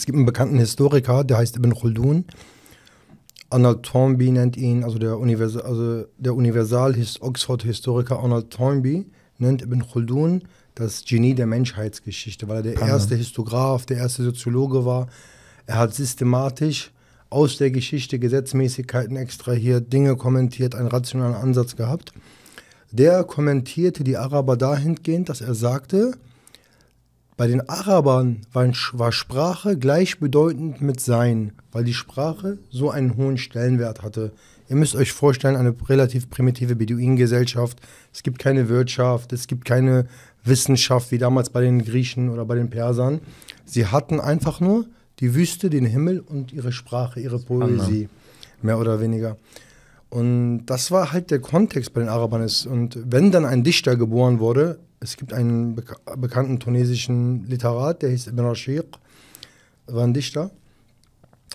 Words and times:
Es 0.00 0.06
gibt 0.06 0.16
einen 0.16 0.24
bekannten 0.24 0.56
Historiker, 0.58 1.24
der 1.24 1.36
heißt 1.36 1.58
Ibn 1.58 1.74
Khaldun. 1.74 2.24
Arnold 3.50 3.82
Toynbee 3.82 4.30
nennt 4.30 4.56
ihn, 4.56 4.82
also 4.82 4.98
der, 4.98 5.18
Universal, 5.18 5.60
also 5.60 6.06
der 6.16 6.34
Universal-Oxford-Historiker 6.34 8.18
Arnold 8.18 8.50
Toynbee 8.50 9.04
nennt 9.36 9.60
Ibn 9.60 9.86
Khaldun 9.86 10.44
das 10.74 11.04
Genie 11.04 11.34
der 11.34 11.46
Menschheitsgeschichte, 11.46 12.48
weil 12.48 12.64
er 12.64 12.74
der 12.74 12.80
erste 12.80 13.14
Histograph, 13.14 13.84
der 13.84 13.98
erste 13.98 14.22
Soziologe 14.22 14.86
war. 14.86 15.08
Er 15.66 15.76
hat 15.76 15.92
systematisch 15.92 16.92
aus 17.28 17.58
der 17.58 17.70
Geschichte 17.70 18.18
Gesetzmäßigkeiten 18.18 19.18
extrahiert, 19.18 19.92
Dinge 19.92 20.16
kommentiert, 20.16 20.74
einen 20.74 20.88
rationalen 20.88 21.34
Ansatz 21.34 21.76
gehabt. 21.76 22.14
Der 22.90 23.22
kommentierte 23.24 24.02
die 24.02 24.16
Araber 24.16 24.56
dahingehend, 24.56 25.28
dass 25.28 25.42
er 25.42 25.54
sagte, 25.54 26.12
bei 27.40 27.46
den 27.46 27.66
Arabern 27.70 28.42
war, 28.52 29.12
Sprache 29.12 29.78
gleichbedeutend 29.78 30.82
mit 30.82 31.00
Sein, 31.00 31.52
weil 31.72 31.84
die 31.84 31.94
Sprache 31.94 32.58
so 32.68 32.90
einen 32.90 33.16
hohen 33.16 33.38
Stellenwert 33.38 34.02
hatte. 34.02 34.32
Ihr 34.68 34.76
müsst 34.76 34.94
euch 34.94 35.12
vorstellen, 35.12 35.56
eine 35.56 35.74
relativ 35.88 36.28
primitive 36.28 36.76
Beduinengesellschaft. 36.76 37.80
Es 38.12 38.22
gibt 38.22 38.40
keine 38.40 38.68
Wirtschaft, 38.68 39.32
es 39.32 39.46
gibt 39.46 39.64
keine 39.64 40.06
Wissenschaft 40.44 41.12
wie 41.12 41.16
damals 41.16 41.48
bei 41.48 41.62
den 41.62 41.82
Griechen 41.82 42.28
oder 42.28 42.44
bei 42.44 42.56
den 42.56 42.68
Persern. 42.68 43.20
Sie 43.64 43.86
hatten 43.86 44.20
einfach 44.20 44.60
nur 44.60 44.84
die 45.20 45.34
Wüste, 45.34 45.70
den 45.70 45.86
Himmel 45.86 46.20
und 46.20 46.52
ihre 46.52 46.72
Sprache, 46.72 47.20
ihre 47.20 47.38
Poesie, 47.38 48.10
mehr 48.60 48.78
oder 48.78 49.00
weniger. 49.00 49.38
Und 50.10 50.66
das 50.66 50.90
war 50.90 51.10
halt 51.12 51.30
der 51.30 51.38
Kontext 51.38 51.94
bei 51.94 52.02
den 52.02 52.10
Arabern. 52.10 52.46
Und 52.68 52.98
wenn 53.10 53.30
dann 53.30 53.46
ein 53.46 53.64
Dichter 53.64 53.96
geboren 53.96 54.40
wurde, 54.40 54.78
es 55.00 55.16
gibt 55.16 55.32
einen 55.32 55.74
bek 55.74 55.96
bekannten 56.18 56.60
tunesischen 56.60 57.44
Literat, 57.46 58.02
der 58.02 58.10
hieß 58.10 58.28
Ibn 58.28 58.40
Rashid, 58.40 58.98
war 59.86 60.04
ein 60.04 60.14
Dichter. 60.14 60.50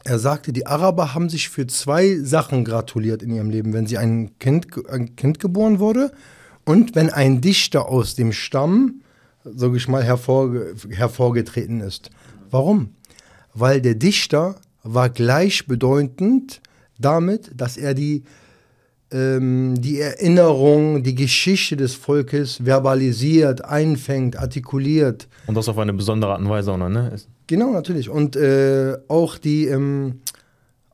Er 0.03 0.20
sagte, 0.20 0.52
die 0.52 0.67
Araber 0.67 1.13
haben 1.13 1.30
sich 1.30 1.50
für 1.50 1.66
zwei 1.67 2.17
Sachen 2.17 2.66
gratuliert 2.66 3.23
in 3.23 3.31
ihrem 3.31 3.50
Leben, 3.50 3.73
wenn 3.73 3.88
sie 3.88 3.97
ein 3.97 4.38
Kind, 4.39 4.67
ein 4.89 5.16
kind 5.16 5.39
geboren 5.39 5.80
wurde 5.80 6.11
und 6.66 6.95
wenn 6.95 7.09
ein 7.09 7.42
Dichter 7.42 7.88
aus 7.88 8.16
dem 8.16 8.31
Stamm, 8.31 9.02
sage 9.44 9.78
ich 9.78 9.88
mal, 9.88 10.03
hervorge 10.03 10.75
hervorgetreten 10.89 11.81
ist. 11.81 12.09
Warum? 12.50 12.89
Weil 13.53 13.81
der 13.81 13.95
Dichter 13.95 14.56
war 14.84 15.09
gleichbedeutend 15.09 16.62
damit, 17.00 17.52
dass 17.56 17.78
er 17.78 17.94
die 17.94 18.23
ähm, 19.11 19.75
die 19.80 20.00
Erinnerung, 20.00 21.03
die 21.03 21.16
Geschichte 21.16 21.78
des 21.78 21.95
Volkes 21.95 22.59
verbalisiert, 22.64 23.64
einfängt, 23.64 24.38
artikuliert. 24.38 25.28
Und 25.47 25.56
das 25.56 25.70
auf 25.70 25.78
eine 25.78 25.94
besondere 25.94 26.31
Art 26.31 26.42
und 26.42 26.50
Weise 26.50 26.72
auch 26.72 26.78
noch, 26.78 26.89
ne? 26.89 27.16
Genau, 27.47 27.72
natürlich. 27.72 28.09
Und 28.09 28.36
äh, 28.36 28.97
auch, 29.08 29.38
die, 29.38 29.67
ähm, 29.67 30.22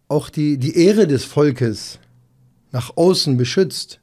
auch 0.08 0.30
die, 0.30 0.58
die 0.58 0.78
Ehre 0.78 1.08
des 1.08 1.24
Volkes 1.24 2.00
nach 2.72 2.96
außen 2.96 3.38
beschützt 3.38 4.00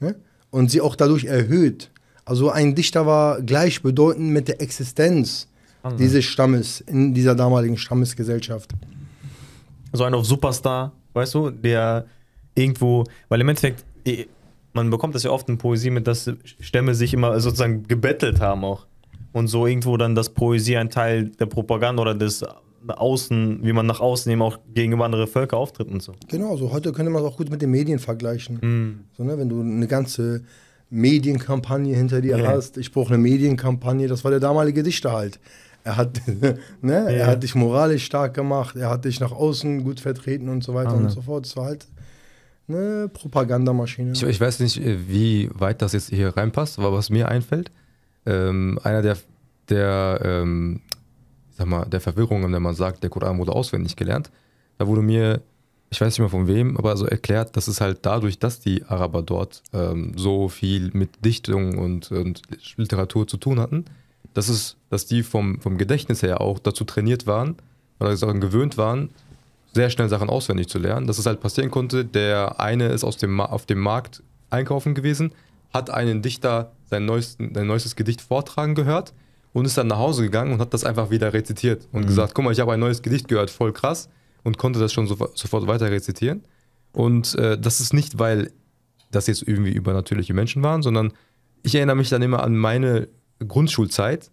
ne? 0.00 0.16
und 0.50 0.70
sie 0.70 0.80
auch 0.80 0.96
dadurch 0.96 1.24
erhöht. 1.24 1.90
Also 2.24 2.50
ein 2.50 2.74
Dichter 2.74 3.06
war 3.06 3.42
gleichbedeutend 3.42 4.30
mit 4.30 4.48
der 4.48 4.60
Existenz 4.60 5.46
also. 5.82 5.96
dieses 5.96 6.24
Stammes 6.24 6.80
in 6.80 7.14
dieser 7.14 7.34
damaligen 7.34 7.76
Stammesgesellschaft. 7.76 8.72
So 9.92 10.04
ein 10.04 10.14
auf 10.14 10.24
Superstar, 10.24 10.92
weißt 11.12 11.34
du, 11.34 11.50
der 11.50 12.06
irgendwo, 12.54 13.04
weil 13.28 13.40
im 13.40 13.48
Endeffekt, 13.48 13.84
man 14.72 14.90
bekommt 14.90 15.14
das 15.14 15.22
ja 15.22 15.30
oft 15.30 15.48
in 15.48 15.58
Poesie 15.58 15.90
mit, 15.90 16.06
dass 16.06 16.30
Stämme 16.60 16.94
sich 16.94 17.14
immer 17.14 17.38
sozusagen 17.40 17.86
gebettelt 17.86 18.40
haben 18.40 18.64
auch. 18.64 18.86
Und 19.32 19.48
so 19.48 19.66
irgendwo 19.66 19.96
dann, 19.96 20.14
dass 20.14 20.28
Poesie 20.28 20.76
ein 20.76 20.90
Teil 20.90 21.28
der 21.28 21.46
Propaganda 21.46 22.02
oder 22.02 22.14
des 22.14 22.44
Außen, 22.86 23.60
wie 23.62 23.72
man 23.72 23.86
nach 23.86 24.00
außen 24.00 24.30
eben 24.30 24.42
auch 24.42 24.58
gegenüber 24.74 25.04
anderen 25.04 25.26
Völkern 25.26 25.58
auftritt 25.58 25.88
und 25.88 26.02
so. 26.02 26.12
Genau, 26.28 26.56
so 26.56 26.72
heute 26.72 26.92
könnte 26.92 27.10
man 27.10 27.22
es 27.22 27.28
auch 27.28 27.36
gut 27.36 27.50
mit 27.50 27.62
den 27.62 27.70
Medien 27.70 27.98
vergleichen. 27.98 28.56
Mm. 28.56 29.04
So, 29.16 29.24
ne, 29.24 29.38
wenn 29.38 29.48
du 29.48 29.60
eine 29.60 29.86
ganze 29.86 30.42
Medienkampagne 30.90 31.96
hinter 31.96 32.20
dir 32.20 32.36
yeah. 32.36 32.48
hast, 32.48 32.76
ich 32.76 32.92
brauche 32.92 33.14
eine 33.14 33.22
Medienkampagne, 33.22 34.06
das 34.06 34.22
war 34.22 34.30
der 34.30 34.40
damalige 34.40 34.82
Dichter 34.82 35.12
halt. 35.12 35.40
Er 35.82 35.96
hat, 35.96 36.20
ne, 36.28 36.56
yeah. 36.82 37.10
er 37.10 37.26
hat 37.26 37.42
dich 37.42 37.54
moralisch 37.54 38.04
stark 38.04 38.34
gemacht, 38.34 38.76
er 38.76 38.90
hat 38.90 39.04
dich 39.04 39.18
nach 39.18 39.32
außen 39.32 39.82
gut 39.82 40.00
vertreten 40.00 40.48
und 40.48 40.62
so 40.62 40.74
weiter 40.74 40.90
ah, 40.90 40.94
und 40.94 41.04
ne. 41.04 41.10
so 41.10 41.22
fort. 41.22 41.46
Das 41.46 41.56
war 41.56 41.66
halt 41.66 41.88
eine 42.68 43.08
Propagandamaschine. 43.08 44.12
Ich, 44.12 44.22
ich, 44.22 44.40
weiß 44.40 44.60
nicht, 44.60 44.80
wie 44.82 45.50
weit 45.52 45.82
das 45.82 45.92
jetzt 45.92 46.10
hier 46.10 46.36
reinpasst, 46.36 46.78
aber 46.78 46.92
was 46.92 47.10
mir 47.10 47.28
einfällt, 47.28 47.70
ähm, 48.26 48.78
einer 48.82 49.02
der, 49.02 49.16
der, 49.68 50.20
ähm, 50.24 50.80
sag 51.56 51.66
mal, 51.66 51.84
der 51.84 52.00
Verwirrungen, 52.00 52.52
wenn 52.52 52.62
man 52.62 52.74
sagt, 52.74 53.02
der 53.02 53.10
Koran 53.10 53.38
wurde 53.38 53.52
auswendig 53.52 53.96
gelernt, 53.96 54.30
da 54.78 54.86
wurde 54.86 55.02
mir, 55.02 55.42
ich 55.90 56.00
weiß 56.00 56.14
nicht 56.14 56.20
mehr 56.20 56.28
von 56.28 56.48
wem, 56.48 56.76
aber 56.76 56.96
so 56.96 57.06
erklärt, 57.06 57.56
dass 57.56 57.68
es 57.68 57.80
halt 57.80 58.00
dadurch, 58.02 58.38
dass 58.38 58.60
die 58.60 58.84
Araber 58.84 59.22
dort 59.22 59.62
ähm, 59.72 60.12
so 60.16 60.48
viel 60.48 60.90
mit 60.94 61.24
Dichtung 61.24 61.78
und, 61.78 62.10
und 62.10 62.42
Literatur 62.76 63.26
zu 63.28 63.36
tun 63.36 63.60
hatten, 63.60 63.84
dass 64.32 64.48
es, 64.48 64.76
dass 64.90 65.06
die 65.06 65.22
vom, 65.22 65.60
vom 65.60 65.78
Gedächtnis 65.78 66.22
her 66.22 66.40
auch 66.40 66.58
dazu 66.58 66.84
trainiert 66.84 67.26
waren 67.26 67.56
oder 68.00 68.16
sagen, 68.16 68.40
gewöhnt 68.40 68.76
waren, 68.76 69.10
sehr 69.74 69.90
schnell 69.90 70.08
Sachen 70.08 70.30
auswendig 70.30 70.68
zu 70.68 70.78
lernen. 70.78 71.06
Dass 71.06 71.18
es 71.18 71.26
halt 71.26 71.40
passieren 71.40 71.70
konnte, 71.70 72.04
der 72.04 72.60
eine 72.60 72.88
ist 72.88 73.04
aus 73.04 73.16
dem, 73.16 73.40
auf 73.40 73.66
dem 73.66 73.80
Markt 73.80 74.22
einkaufen 74.50 74.94
gewesen, 74.94 75.32
hat 75.72 75.90
einen 75.90 76.22
Dichter 76.22 76.72
sein, 76.88 77.04
neuesten, 77.04 77.52
sein 77.54 77.66
neuestes 77.66 77.96
Gedicht 77.96 78.20
vortragen 78.20 78.74
gehört 78.74 79.12
und 79.52 79.64
ist 79.64 79.76
dann 79.76 79.88
nach 79.88 79.98
Hause 79.98 80.22
gegangen 80.22 80.52
und 80.52 80.60
hat 80.60 80.72
das 80.72 80.84
einfach 80.84 81.10
wieder 81.10 81.32
rezitiert 81.32 81.88
und 81.92 82.02
mhm. 82.02 82.06
gesagt, 82.06 82.34
guck 82.34 82.44
mal, 82.44 82.52
ich 82.52 82.60
habe 82.60 82.72
ein 82.72 82.80
neues 82.80 83.02
Gedicht 83.02 83.28
gehört, 83.28 83.50
voll 83.50 83.72
krass 83.72 84.08
und 84.44 84.58
konnte 84.58 84.78
das 84.78 84.92
schon 84.92 85.06
so, 85.06 85.16
sofort 85.34 85.66
weiter 85.66 85.90
rezitieren. 85.90 86.44
Und 86.92 87.34
äh, 87.34 87.58
das 87.58 87.80
ist 87.80 87.92
nicht, 87.92 88.18
weil 88.18 88.52
das 89.10 89.26
jetzt 89.26 89.42
irgendwie 89.46 89.72
übernatürliche 89.72 90.34
Menschen 90.34 90.62
waren, 90.62 90.82
sondern 90.82 91.12
ich 91.62 91.74
erinnere 91.74 91.96
mich 91.96 92.08
dann 92.08 92.22
immer 92.22 92.42
an 92.42 92.56
meine 92.56 93.08
Grundschulzeit, 93.46 94.30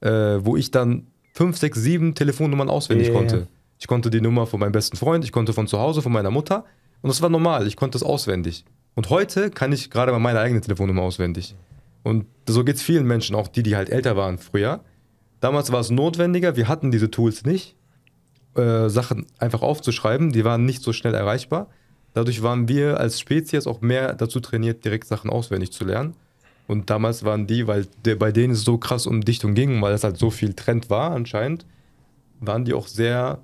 äh, 0.00 0.10
wo 0.10 0.56
ich 0.56 0.70
dann 0.70 1.08
fünf, 1.34 1.58
sechs, 1.58 1.78
sieben 1.78 2.14
Telefonnummern 2.14 2.70
auswendig 2.70 3.08
yeah. 3.08 3.16
konnte. 3.16 3.48
Ich 3.78 3.86
konnte 3.86 4.10
die 4.10 4.20
Nummer 4.20 4.46
von 4.46 4.60
meinem 4.60 4.72
besten 4.72 4.96
Freund, 4.96 5.24
ich 5.24 5.32
konnte 5.32 5.52
von 5.52 5.66
zu 5.66 5.78
Hause, 5.78 6.02
von 6.02 6.12
meiner 6.12 6.30
Mutter. 6.30 6.64
Und 7.02 7.08
das 7.08 7.22
war 7.22 7.28
normal, 7.28 7.66
ich 7.66 7.76
konnte 7.76 7.98
es 7.98 8.02
auswendig. 8.02 8.64
Und 8.94 9.10
heute 9.10 9.50
kann 9.50 9.72
ich 9.72 9.90
gerade 9.90 10.12
mal 10.12 10.18
meine 10.18 10.40
eigene 10.40 10.60
Telefonnummer 10.60 11.02
auswendig. 11.02 11.54
Und 12.02 12.26
so 12.48 12.64
geht 12.64 12.76
es 12.76 12.82
vielen 12.82 13.06
Menschen, 13.06 13.36
auch 13.36 13.48
die, 13.48 13.62
die 13.62 13.76
halt 13.76 13.90
älter 13.90 14.16
waren 14.16 14.38
früher. 14.38 14.80
Damals 15.40 15.70
war 15.72 15.80
es 15.80 15.90
notwendiger, 15.90 16.56
wir 16.56 16.68
hatten 16.68 16.90
diese 16.90 17.10
Tools 17.10 17.44
nicht, 17.44 17.76
äh, 18.54 18.88
Sachen 18.88 19.26
einfach 19.38 19.60
aufzuschreiben, 19.60 20.32
die 20.32 20.44
waren 20.44 20.64
nicht 20.64 20.82
so 20.82 20.92
schnell 20.92 21.14
erreichbar. 21.14 21.68
Dadurch 22.14 22.42
waren 22.42 22.68
wir 22.68 22.98
als 22.98 23.20
Spezies 23.20 23.66
auch 23.66 23.82
mehr 23.82 24.14
dazu 24.14 24.40
trainiert, 24.40 24.84
direkt 24.84 25.06
Sachen 25.06 25.28
auswendig 25.28 25.72
zu 25.72 25.84
lernen. 25.84 26.14
Und 26.66 26.88
damals 26.88 27.24
waren 27.24 27.46
die, 27.46 27.66
weil 27.66 27.86
der, 28.04 28.16
bei 28.16 28.32
denen 28.32 28.54
es 28.54 28.64
so 28.64 28.78
krass 28.78 29.06
um 29.06 29.20
Dichtung 29.20 29.54
ging, 29.54 29.82
weil 29.82 29.92
es 29.92 30.02
halt 30.02 30.16
so 30.16 30.30
viel 30.30 30.54
Trend 30.54 30.88
war 30.88 31.10
anscheinend, 31.10 31.66
waren 32.40 32.64
die 32.64 32.72
auch 32.72 32.86
sehr 32.86 33.40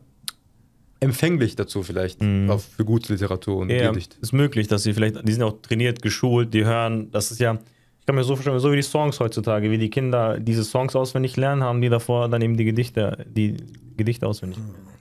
empfänglich 1.02 1.56
dazu 1.56 1.82
vielleicht 1.82 2.22
mhm. 2.22 2.48
auch 2.48 2.60
für 2.60 2.84
gute 2.84 3.12
Literatur 3.12 3.56
und 3.58 3.70
ja, 3.70 3.90
Gedicht. 3.90 4.16
Ist 4.20 4.32
möglich, 4.32 4.68
dass 4.68 4.84
sie 4.84 4.94
vielleicht, 4.94 5.26
die 5.26 5.32
sind 5.32 5.42
auch 5.42 5.60
trainiert, 5.60 6.00
geschult, 6.00 6.54
die 6.54 6.64
hören, 6.64 7.10
das 7.10 7.32
ist 7.32 7.40
ja, 7.40 7.58
ich 7.98 8.06
kann 8.06 8.14
mir 8.14 8.24
so 8.24 8.36
vorstellen, 8.36 8.58
so 8.60 8.70
wie 8.70 8.76
die 8.76 8.82
Songs 8.82 9.18
heutzutage, 9.18 9.70
wie 9.70 9.78
die 9.78 9.90
Kinder 9.90 10.38
diese 10.38 10.62
Songs 10.62 10.94
auswendig 10.94 11.36
lernen, 11.36 11.64
haben 11.64 11.80
die 11.80 11.88
davor 11.88 12.28
dann 12.28 12.40
eben 12.40 12.56
die 12.56 12.64
Gedichte, 12.64 13.26
die 13.28 13.56
Gedichte 13.96 14.26
auswendig. 14.26 14.58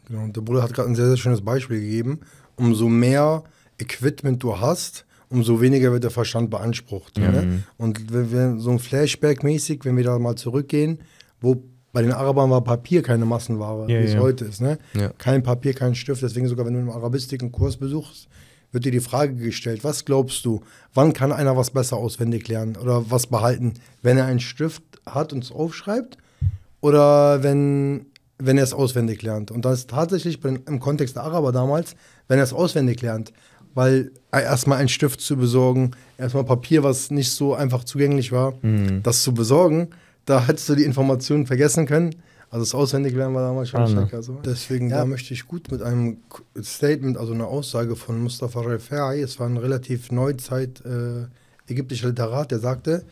Genau, 0.07 0.23
und 0.23 0.35
der 0.35 0.41
Bruder 0.41 0.63
hat 0.63 0.73
gerade 0.73 0.89
ein 0.89 0.95
sehr, 0.95 1.07
sehr 1.07 1.17
schönes 1.17 1.41
Beispiel 1.41 1.79
gegeben. 1.79 2.19
Umso 2.55 2.89
mehr 2.89 3.43
Equipment 3.77 4.41
du 4.41 4.59
hast, 4.59 5.05
umso 5.29 5.61
weniger 5.61 5.91
wird 5.91 6.03
der 6.03 6.11
Verstand 6.11 6.49
beansprucht. 6.49 7.17
Mhm. 7.17 7.23
Ne? 7.23 7.63
Und 7.77 8.11
wenn 8.11 8.31
wir 8.31 8.59
so 8.59 8.71
ein 8.71 8.79
Flashback-mäßig, 8.79 9.85
wenn 9.85 9.97
wir 9.97 10.03
da 10.03 10.17
mal 10.19 10.35
zurückgehen, 10.35 10.99
wo 11.39 11.63
bei 11.93 12.01
den 12.01 12.11
Arabern 12.11 12.49
war 12.49 12.61
Papier 12.61 13.01
keine 13.01 13.25
Massenware, 13.25 13.81
ja, 13.91 13.99
wie 13.99 14.05
es 14.05 14.13
ja. 14.13 14.19
heute 14.19 14.45
ist. 14.45 14.61
Ne? 14.61 14.77
Ja. 14.93 15.09
Kein 15.17 15.43
Papier, 15.43 15.73
kein 15.73 15.95
Stift. 15.95 16.21
Deswegen 16.21 16.47
sogar, 16.47 16.65
wenn 16.65 16.73
du 16.73 16.79
einen 16.79 16.89
Arabistik 16.89 17.41
einen 17.41 17.51
Kurs 17.51 17.77
besuchst, 17.77 18.27
wird 18.71 18.85
dir 18.85 18.91
die 18.91 19.01
Frage 19.01 19.35
gestellt, 19.35 19.83
was 19.83 20.05
glaubst 20.05 20.45
du, 20.45 20.61
wann 20.93 21.13
kann 21.13 21.31
einer 21.31 21.57
was 21.57 21.71
besser 21.71 21.97
auswendig 21.97 22.47
lernen 22.47 22.77
oder 22.77 23.11
was 23.11 23.27
behalten, 23.27 23.73
wenn 24.01 24.17
er 24.17 24.25
einen 24.25 24.39
Stift 24.39 24.83
hat 25.05 25.33
und 25.33 25.43
es 25.43 25.51
aufschreibt 25.51 26.17
oder 26.79 27.43
wenn, 27.43 28.05
wenn 28.37 28.57
er 28.57 28.63
es 28.63 28.73
auswendig 28.73 29.21
lernt. 29.21 29.51
Und 29.51 29.65
das 29.65 29.79
ist 29.79 29.89
tatsächlich 29.89 30.39
im 30.43 30.79
Kontext 30.79 31.17
der 31.17 31.23
Araber 31.23 31.51
damals, 31.51 31.95
wenn 32.27 32.37
er 32.37 32.45
es 32.45 32.53
auswendig 32.53 33.01
lernt, 33.01 33.33
weil 33.73 34.11
erstmal 34.31 34.77
einen 34.77 34.89
Stift 34.89 35.21
zu 35.21 35.35
besorgen, 35.35 35.91
erstmal 36.17 36.43
Papier, 36.43 36.83
was 36.83 37.11
nicht 37.11 37.31
so 37.31 37.53
einfach 37.53 37.83
zugänglich 37.83 38.31
war, 38.31 38.53
mhm. 38.61 39.03
das 39.03 39.23
zu 39.23 39.33
besorgen, 39.33 39.89
da 40.31 40.47
hättest 40.47 40.69
du 40.69 40.75
die 40.75 40.83
Informationen 40.83 41.45
vergessen 41.45 41.85
können. 41.85 42.15
Also 42.49 42.63
das 42.63 42.73
Auswendiglernen 42.73 43.35
war 43.35 43.43
damals 43.47 43.69
schon 43.69 43.81
ah, 43.81 43.83
ne. 43.85 43.91
stärker. 43.91 44.23
So. 44.23 44.39
Deswegen, 44.45 44.89
ja. 44.89 44.97
da 44.99 45.05
möchte 45.05 45.33
ich 45.33 45.47
gut 45.47 45.71
mit 45.71 45.81
einem 45.81 46.17
Statement, 46.61 47.17
also 47.17 47.33
einer 47.33 47.47
Aussage 47.47 47.95
von 47.95 48.21
Mustafa 48.21 48.61
Refai, 48.61 49.21
es 49.21 49.39
war 49.39 49.47
ein 49.47 49.57
relativ 49.57 50.11
Neuzeit 50.11 50.83
äh, 50.85 51.27
ägyptischer 51.71 52.09
Literat, 52.09 52.51
der 52.51 52.59
sagte, 52.59 53.05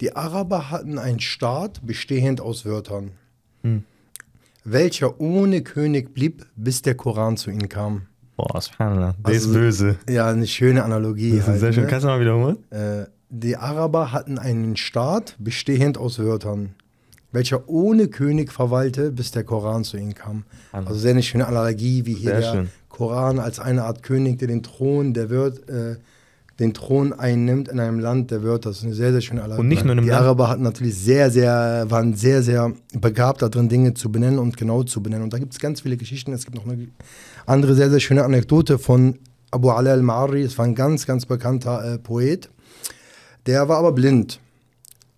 die 0.00 0.16
Araber 0.16 0.70
hatten 0.70 0.98
einen 0.98 1.20
Staat 1.20 1.86
bestehend 1.86 2.40
aus 2.40 2.64
Wörtern. 2.64 3.12
Hm. 3.62 3.84
welcher 4.64 5.20
ohne 5.20 5.62
König 5.62 6.14
blieb, 6.14 6.46
bis 6.56 6.82
der 6.82 6.96
Koran 6.96 7.36
zu 7.36 7.50
ihnen 7.50 7.68
kam. 7.68 8.02
Boah, 8.36 8.60
subhanallah. 8.60 9.14
Der 9.18 9.34
Also- 9.34 9.50
ist 9.50 9.54
böse. 9.54 9.96
Ja, 10.08 10.28
eine 10.28 10.46
schöne 10.46 10.82
Analogie. 10.82 11.30
Das 11.30 11.40
ist 11.40 11.48
halt, 11.48 11.60
sehr 11.60 11.72
schön. 11.72 11.84
ne? 11.84 11.88
Kannst 11.90 12.04
du 12.04 12.08
mal 12.08 12.20
wiederholen? 12.20 12.58
Äh, 12.70 13.04
die 13.34 13.56
Araber 13.56 14.12
hatten 14.12 14.38
einen 14.38 14.76
Staat 14.76 15.36
bestehend 15.38 15.96
aus 15.96 16.18
Wörtern, 16.18 16.74
welcher 17.32 17.66
ohne 17.66 18.08
König 18.08 18.52
verweilte, 18.52 19.10
bis 19.10 19.30
der 19.30 19.42
Koran 19.42 19.84
zu 19.84 19.96
ihnen 19.96 20.14
kam. 20.14 20.44
Also 20.70 20.94
sehr 20.94 21.12
eine 21.12 21.22
schöne 21.22 21.46
Analogie, 21.46 22.04
wie 22.04 22.12
hier 22.12 22.32
Sehr 22.32 22.40
der 22.40 22.52
schön. 22.52 22.68
Koran 22.90 23.38
als 23.38 23.58
eine 23.58 23.84
Art 23.84 24.02
König, 24.02 24.38
der 24.38 24.48
den 24.48 24.62
Thron 24.62 25.14
der 25.14 25.30
Wört, 25.30 25.66
äh, 25.70 25.96
den 26.58 26.74
Thron 26.74 27.14
einnimmt 27.14 27.68
in 27.68 27.80
einem 27.80 28.00
Land 28.00 28.30
der 28.30 28.42
Wörter. 28.42 28.68
Das 28.68 28.78
ist 28.80 28.84
eine 28.84 28.92
sehr, 28.94 29.12
sehr 29.12 29.22
schöne 29.22 29.40
Analogie. 29.42 29.62
Und 29.62 29.68
nicht 29.68 29.84
nur 29.84 29.92
in 29.92 30.00
einem 30.00 30.04
die 30.04 30.10
Land- 30.10 30.24
Araber 30.24 30.48
hatten 30.50 30.62
natürlich 30.62 30.94
sehr, 30.94 31.30
sehr, 31.30 31.86
waren 31.88 32.14
sehr, 32.14 32.42
sehr 32.42 32.70
begabt 32.92 33.40
darin, 33.40 33.70
Dinge 33.70 33.94
zu 33.94 34.12
benennen 34.12 34.38
und 34.38 34.58
genau 34.58 34.82
zu 34.82 35.02
benennen. 35.02 35.24
Und 35.24 35.32
da 35.32 35.38
gibt 35.38 35.54
es 35.54 35.58
ganz 35.58 35.80
viele 35.80 35.96
Geschichten. 35.96 36.34
Es 36.34 36.44
gibt 36.44 36.56
noch 36.58 36.70
eine 36.70 36.88
andere 37.46 37.74
sehr, 37.74 37.88
sehr 37.88 38.00
schöne 38.00 38.24
Anekdote 38.24 38.78
von 38.78 39.18
Abu 39.50 39.70
Ala 39.70 39.92
al-Ma'ari. 39.92 40.44
Es 40.44 40.58
war 40.58 40.66
ein 40.66 40.74
ganz, 40.74 41.06
ganz 41.06 41.24
bekannter 41.24 41.94
äh, 41.94 41.98
Poet. 41.98 42.50
Der 43.46 43.68
war 43.68 43.78
aber 43.78 43.92
blind. 43.92 44.40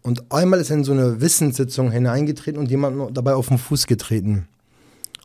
Und 0.03 0.31
einmal 0.33 0.61
ist 0.61 0.71
er 0.71 0.77
in 0.77 0.85
so 0.85 0.93
eine 0.93 1.21
Wissenssitzung 1.21 1.91
hineingetreten 1.91 2.59
und 2.61 2.71
jemand 2.71 3.17
dabei 3.17 3.35
auf 3.35 3.49
den 3.49 3.59
Fuß 3.59 3.87
getreten. 3.87 4.49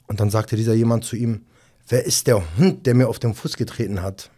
Und 0.07 0.19
dann 0.19 0.29
sagte 0.29 0.55
dieser 0.55 0.73
jemand 0.73 1.03
zu 1.03 1.15
ihm, 1.15 1.41
wer 1.87 2.05
ist 2.05 2.27
der 2.27 2.41
Hund, 2.57 2.85
der 2.85 2.95
mir 2.95 3.07
auf 3.09 3.19
den 3.19 3.33
Fuß 3.33 3.57
getreten 3.57 4.01
hat? 4.01 4.29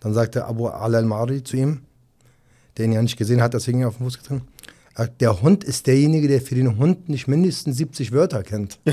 Dann 0.00 0.14
sagte 0.14 0.46
Abu 0.46 0.66
al-Mari 0.68 1.42
zu 1.44 1.56
ihm, 1.56 1.82
der 2.76 2.86
ihn 2.86 2.92
ja 2.92 3.02
nicht 3.02 3.16
gesehen 3.16 3.42
hat, 3.42 3.54
deswegen 3.54 3.84
auf 3.84 3.96
den 3.96 4.04
Fuß 4.04 4.18
getreten. 4.18 4.42
sagt, 4.94 5.20
Der 5.20 5.42
Hund 5.42 5.64
ist 5.64 5.86
derjenige, 5.86 6.28
der 6.28 6.40
für 6.40 6.54
den 6.54 6.78
Hund 6.78 7.08
nicht 7.08 7.28
mindestens 7.28 7.76
70 7.76 8.12
Wörter 8.12 8.42
kennt. 8.42 8.78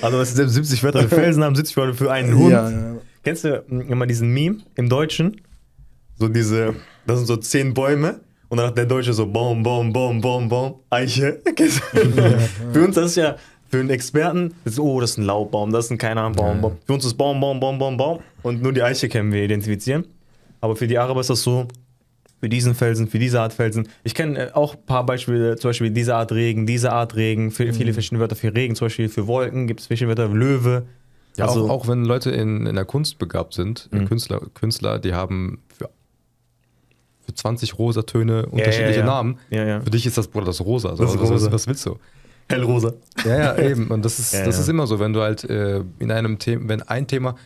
Also, 0.00 0.18
das 0.18 0.34
sind 0.34 0.48
70 0.48 0.84
Wörter 0.84 1.02
für 1.02 1.08
Felsennamen, 1.16 1.56
70 1.56 1.76
Wörter 1.76 1.94
für 1.94 2.12
einen 2.12 2.36
Hund. 2.36 2.52
Ja, 2.52 2.70
ja. 2.70 2.96
Kennst 3.24 3.42
du 3.42 3.64
mh, 3.66 3.84
immer 3.86 4.06
diesen 4.06 4.28
Meme 4.32 4.58
im 4.76 4.88
Deutschen? 4.88 5.40
So 6.20 6.28
diese, 6.28 6.76
das 7.06 7.18
sind 7.18 7.26
so 7.26 7.36
zehn 7.36 7.74
Bäume 7.74 8.20
und 8.48 8.58
dann 8.58 8.66
hat 8.68 8.76
der 8.78 8.86
Deutsche 8.86 9.12
so 9.12 9.26
Baum, 9.26 9.62
Baum, 9.62 9.92
Baum, 9.92 10.20
Baum, 10.20 10.48
Baum, 10.48 10.74
Eiche. 10.90 11.40
Für 12.72 12.84
uns 12.84 12.94
das 12.96 13.10
ist 13.10 13.16
ja, 13.16 13.36
für 13.68 13.80
einen 13.80 13.90
Experten, 13.90 14.52
ist, 14.64 14.78
oh, 14.78 15.00
das 15.00 15.12
ist 15.12 15.18
ein 15.18 15.24
Laubbaum, 15.24 15.72
das 15.72 15.86
ist 15.86 15.90
ein, 15.92 15.98
keine 15.98 16.20
Ahnung, 16.20 16.34
Baum, 16.36 16.60
Baum. 16.60 16.76
Für 16.86 16.92
uns 16.92 17.04
ist 17.06 17.14
Baum, 17.14 17.40
Baum, 17.40 17.58
Baum, 17.58 17.78
Baum, 17.78 17.96
Baum 17.96 18.18
und 18.42 18.62
nur 18.62 18.72
die 18.72 18.82
Eiche 18.82 19.08
können 19.08 19.32
wir 19.32 19.42
identifizieren. 19.44 20.04
Aber 20.60 20.76
für 20.76 20.86
die 20.86 20.98
Araber 20.98 21.20
ist 21.20 21.30
das 21.30 21.42
so, 21.42 21.66
für 22.40 22.48
diesen 22.48 22.74
Felsen, 22.74 23.08
für 23.08 23.18
diese 23.18 23.40
Art 23.40 23.52
Felsen. 23.52 23.88
Ich 24.04 24.14
kenne 24.14 24.48
äh, 24.48 24.52
auch 24.52 24.74
ein 24.74 24.84
paar 24.84 25.06
Beispiele, 25.06 25.56
zum 25.56 25.70
Beispiel 25.70 25.90
diese 25.90 26.14
Art 26.16 26.32
Regen, 26.32 26.66
diese 26.66 26.92
Art 26.92 27.14
Regen, 27.16 27.50
für, 27.50 27.72
viele 27.72 27.92
verschiedene 27.94 28.20
Wörter 28.20 28.36
für 28.36 28.52
Regen, 28.54 28.74
zum 28.74 28.86
Beispiel 28.86 29.08
für 29.08 29.26
Wolken 29.26 29.66
gibt 29.66 29.80
es 29.80 29.86
verschiedene 29.86 30.16
Wörter, 30.16 30.32
Löwe. 30.34 30.84
Ja, 31.36 31.46
Also- 31.46 31.64
auch, 31.66 31.70
auch 31.70 31.88
wenn 31.88 32.04
Leute 32.04 32.30
in, 32.30 32.66
in 32.66 32.74
der 32.74 32.84
Kunst 32.84 33.18
begabt 33.18 33.54
sind, 33.54 33.88
Mhm. 33.92 34.06
Künstler, 34.06 34.40
Künstler, 34.54 34.98
die 34.98 35.14
haben 35.14 35.60
für 37.32 37.34
20 37.34 37.78
Rosatöne 37.78 38.46
unterschiedliche 38.46 39.00
ja. 39.00 39.06
Namen. 39.06 39.38
Ja, 39.50 39.64
ja. 39.64 39.80
Für 39.80 39.90
dich 39.90 40.06
ist 40.06 40.18
das, 40.18 40.28
Bruder, 40.28 40.46
das 40.46 40.60
Rosa. 40.60 40.96
So, 40.96 41.04
Das 41.04 41.18
rosa. 41.18 41.34
Was, 41.34 41.52
was 41.52 41.66
willst 41.66 41.86
du? 41.86 41.98
Hellrosa. 42.48 42.92
Ja, 43.24 43.38
ja, 43.38 43.58
eben. 43.58 43.88
Und 43.88 44.04
das 44.04 44.18
ist, 44.18 44.34
Ja, 44.34 44.44
das 44.44 44.56
ja. 44.56 44.62
ist 44.62 44.68
immer 44.68 44.86
so, 44.86 45.00
wenn 45.00 45.12
du 45.12 45.20
halt 45.20 45.44
äh, 45.44 45.82
in 45.98 46.10
einem 46.10 46.38
Thema, 46.38 46.68
wenn 46.68 46.82
ein 46.82 47.06
Thema 47.06 47.36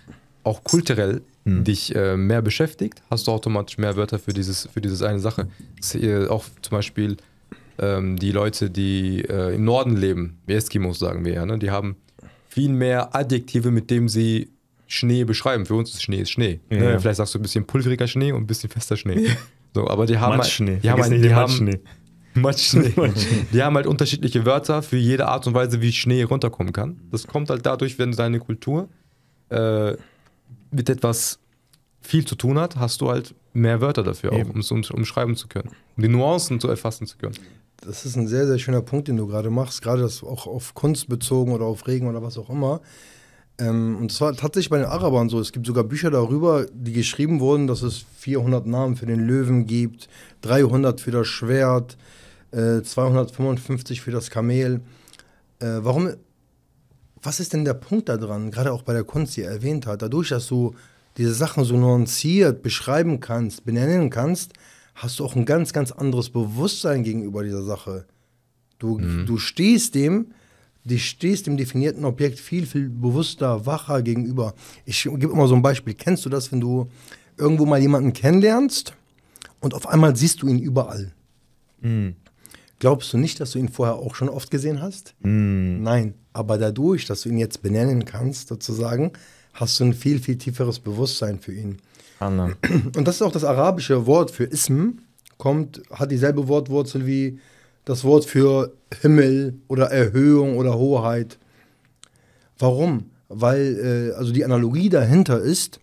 auch 0.43 0.65
kulturell 0.65 1.23
Hm. 1.45 1.63
dich 1.63 1.95
äh, 1.95 2.17
mehr 2.17 2.43
beschäftigt, 2.43 3.03
hast 3.09 3.29
du 3.29 3.31
automatisch 3.31 3.79
mehr 3.79 3.95
Wörter 3.97 4.19
für 4.19 4.33
dieses, 4.33 4.69
für 4.75 4.81
dieses 4.81 5.01
eine 5.03 5.21
Sache. 5.21 5.47
Das, 5.77 5.95
äh, 5.95 6.27
auch 6.27 6.45
zum 6.61 6.77
Beispiel 6.77 7.19
ähm, 7.79 8.17
die 8.17 8.33
Leute, 8.33 8.69
die 8.69 9.21
äh, 9.21 9.55
im 9.55 9.65
Norden 9.65 9.97
leben, 9.97 10.39
wie 10.47 10.55
Eskimos 10.55 10.99
sagen 10.99 11.25
wir 11.25 11.35
ja, 11.35 11.47
ne? 11.47 11.57
die 11.57 11.71
haben 11.71 11.95
viel 12.49 12.71
mehr 12.71 13.15
Adjektive, 13.15 13.71
mit 13.71 13.91
dem 13.91 14.09
sie 14.09 14.51
Schnee 14.89 15.23
beschreiben. 15.23 15.67
Für 15.67 15.75
uns 15.75 15.91
ist 15.91 16.03
Schnee 16.03 16.23
ist 16.23 16.31
Schnee. 16.31 16.59
Ja, 16.69 16.79
ne? 16.79 16.91
ja. 16.91 16.99
Vielleicht 16.99 17.19
sagst 17.19 17.35
du 17.35 17.39
ein 17.39 17.43
bisschen 17.43 17.65
pulveriger 17.65 18.09
Schnee 18.09 18.33
und 18.33 18.43
ein 18.43 18.47
bisschen 18.47 18.71
fester 18.71 18.97
Schnee. 18.97 19.31
So, 19.77 19.89
aber 19.89 20.07
die 20.07 20.17
haben, 20.17 20.39
Matschschnee. 20.39 20.79
die 20.83 20.91
haben, 20.91 21.03
ein, 21.03 21.11
nicht 21.11 21.25
die 21.25 21.29
den 21.29 21.37
haben, 21.37 21.81
Matschschnee. 22.35 22.95
Matschschnee. 22.97 23.47
Die 23.53 23.63
haben 23.63 23.77
halt 23.77 23.87
unterschiedliche 23.87 24.47
Wörter 24.47 24.81
für 24.81 24.97
jede 24.97 25.29
Art 25.29 25.47
und 25.47 25.53
Weise, 25.53 25.83
wie 25.83 25.93
Schnee 25.93 26.23
runterkommen 26.23 26.73
kann. 26.73 26.99
Das 27.11 27.27
kommt 27.27 27.51
halt 27.51 27.67
dadurch, 27.67 27.99
wenn 27.99 28.13
deine 28.13 28.39
Kultur 28.39 28.89
äh, 29.51 29.93
mit 30.71 30.89
etwas 30.89 31.41
viel 32.01 32.25
zu 32.25 32.37
tun 32.37 32.59
hat, 32.59 32.77
hast 32.77 33.03
du 33.03 33.11
halt 33.11 33.35
mehr 33.53 33.83
Wörter 33.83 34.03
dafür, 34.03 34.33
auch, 34.33 34.49
um 34.49 34.61
es 34.61 34.71
um, 34.71 34.83
umschreiben 34.95 35.37
zu 35.37 35.47
können. 35.47 35.69
Um 35.99 36.03
die 36.03 36.09
Nuancen 36.09 36.59
zu 36.59 36.69
erfassen 36.69 37.07
zu 37.07 37.19
können. 37.19 37.35
Das 37.83 38.07
ist 38.07 38.17
ein 38.17 38.29
sehr, 38.29 38.47
sehr 38.47 38.59
schöner 38.59 38.81
Punkt, 38.81 39.09
den 39.09 39.19
du 39.19 39.27
gerade 39.27 39.51
machst, 39.51 39.83
gerade 39.83 40.01
das 40.01 40.25
auch 40.25 40.47
auf 40.47 40.73
Kunst 40.73 41.11
bezogen 41.11 41.53
oder 41.53 41.67
auf 41.67 41.87
Regen 41.87 42.07
oder 42.09 42.23
was 42.23 42.39
auch 42.39 42.49
immer. 42.49 42.81
Ähm, 43.59 43.97
und 44.01 44.11
das 44.11 44.21
war 44.21 44.35
tatsächlich 44.35 44.71
bei 44.71 44.79
den 44.79 44.87
Arabern 44.87 45.29
so. 45.29 45.41
Es 45.41 45.53
gibt 45.53 45.67
sogar 45.67 45.85
Bücher 45.85 46.11
darüber, 46.11 46.67
die 46.73 46.93
geschrieben 46.93 47.41
wurden, 47.41 47.67
dass 47.67 47.83
es 47.83 48.05
400 48.19 48.67
Namen 48.67 48.97
für 48.97 49.07
den 49.07 49.21
Löwen 49.21 49.67
gibt, 49.67 50.09
300 50.43 51.01
für 51.01 51.11
das 51.11 51.27
Schwert, 51.27 51.97
äh, 52.53 52.83
255 52.83 54.01
für 54.01 54.11
das 54.11 54.31
Kamel. 54.31 54.81
Äh, 55.59 55.79
warum, 55.81 56.11
was 57.23 57.41
ist 57.41 57.53
denn 57.53 57.65
der 57.65 57.75
Punkt 57.75 58.09
da 58.09 58.17
dran, 58.17 58.51
gerade 58.51 58.73
auch 58.73 58.83
bei 58.83 58.93
der 58.93 59.05
Kunst, 59.05 59.37
die 59.37 59.43
er 59.43 59.53
erwähnt 59.53 59.87
hat? 59.87 60.03
Dadurch, 60.03 60.29
dass 60.29 60.47
du 60.47 60.75
diese 61.17 61.33
Sachen 61.33 61.65
so 61.65 61.77
nuanciert 61.77 62.63
beschreiben 62.63 63.21
kannst, 63.21 63.65
benennen 63.65 64.11
kannst, 64.11 64.53
hast 64.95 65.19
du 65.19 65.25
auch 65.25 65.35
ein 65.35 65.47
ganz, 65.47 65.73
ganz 65.73 65.93
anderes 65.93 66.29
Bewusstsein 66.29 67.05
gegenüber 67.05 67.43
dieser 67.43 67.63
Sache. 67.63 68.05
Du, 68.79 68.99
du 68.99 69.39
stehst 69.39 69.95
dem, 69.95 70.33
du 70.87 70.99
stehst 70.99 71.47
dem 71.47 71.57
definierten 71.57 72.05
Objekt 72.05 72.39
viel, 72.39 72.67
viel 72.67 72.89
bewusster, 72.89 73.67
wacher 73.67 74.03
gegenüber. 74.03 74.55
Ich 74.85 75.03
gebe 75.03 75.33
immer 75.33 75.49
so 75.49 75.55
ein 75.55 75.63
Beispiel. 75.63 75.95
Kennst 75.95 76.25
du 76.25 76.29
das, 76.29 76.53
wenn 76.53 76.61
du 76.61 76.89
irgendwo 77.37 77.67
mal 77.67 77.81
jemanden 77.81 78.13
kennenlernst 78.13 78.95
und 79.61 79.75
auf 79.75 79.89
einmal 79.89 80.17
siehst 80.17 80.43
du 80.43 80.49
ihn 80.49 80.59
überall? 80.59 81.13
Glaubst 82.79 83.13
du 83.13 83.19
nicht, 83.19 83.41
dass 83.41 83.51
du 83.53 83.59
ihn 83.59 83.69
vorher 83.69 83.97
auch 83.97 84.15
schon 84.15 84.29
oft 84.29 84.51
gesehen 84.51 84.81
hast? 84.81 85.15
Nein, 85.83 86.15
aber 86.33 86.59
dadurch, 86.59 87.07
dass 87.07 87.23
du 87.23 87.29
ihn 87.31 87.39
jetzt 87.39 87.63
benennen 87.63 88.05
kannst, 88.05 88.49
sozusagen, 88.49 89.13
hast 89.55 89.81
du 89.81 89.85
ein 89.85 89.95
viel, 89.95 90.19
viel 90.21 90.39
tieferes 90.39 90.79
Bewusstsein 90.79 91.39
für 91.39 91.53
ihn. 91.53 91.79
Anna. 92.19 92.53
Und 92.97 93.07
das 93.07 93.17
ist 93.17 93.23
auch 93.23 93.33
das 93.33 93.45
arabische 93.45 94.07
Wort 94.07 94.31
für 94.31 94.45
Ism, 94.45 94.99
kommt, 95.39 95.83
hat 95.91 96.11
dieselbe 96.11 96.49
Wortwurzel 96.49 97.07
wie 97.07 97.39
das 97.87 98.05
Wort 98.05 98.27
für 98.27 98.73
Himmel 99.01 99.55
oder 99.69 99.87
Erhöhung 99.87 100.59
oder 100.59 100.77
Hoheit. 100.77 101.39
Warum? 102.59 103.11
Weil, 103.29 104.11
äh, 104.13 104.17
also 104.17 104.33
die 104.33 104.45
Analogie 104.45 104.89
dahinter 104.91 105.41
ist, 105.41 105.81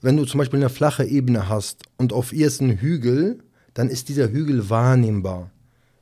wenn 0.00 0.16
du 0.16 0.24
zum 0.24 0.38
Beispiel 0.38 0.60
eine 0.60 0.68
flache 0.68 1.04
Ebene 1.04 1.48
hast 1.48 1.82
und 1.96 2.12
auf 2.12 2.32
ihr 2.32 2.46
ist 2.46 2.60
ein 2.60 2.78
Hügel, 2.80 3.38
dann 3.74 3.88
ist 3.88 4.08
dieser 4.08 4.30
Hügel 4.30 4.68
wahrnehmbar. 4.70 5.50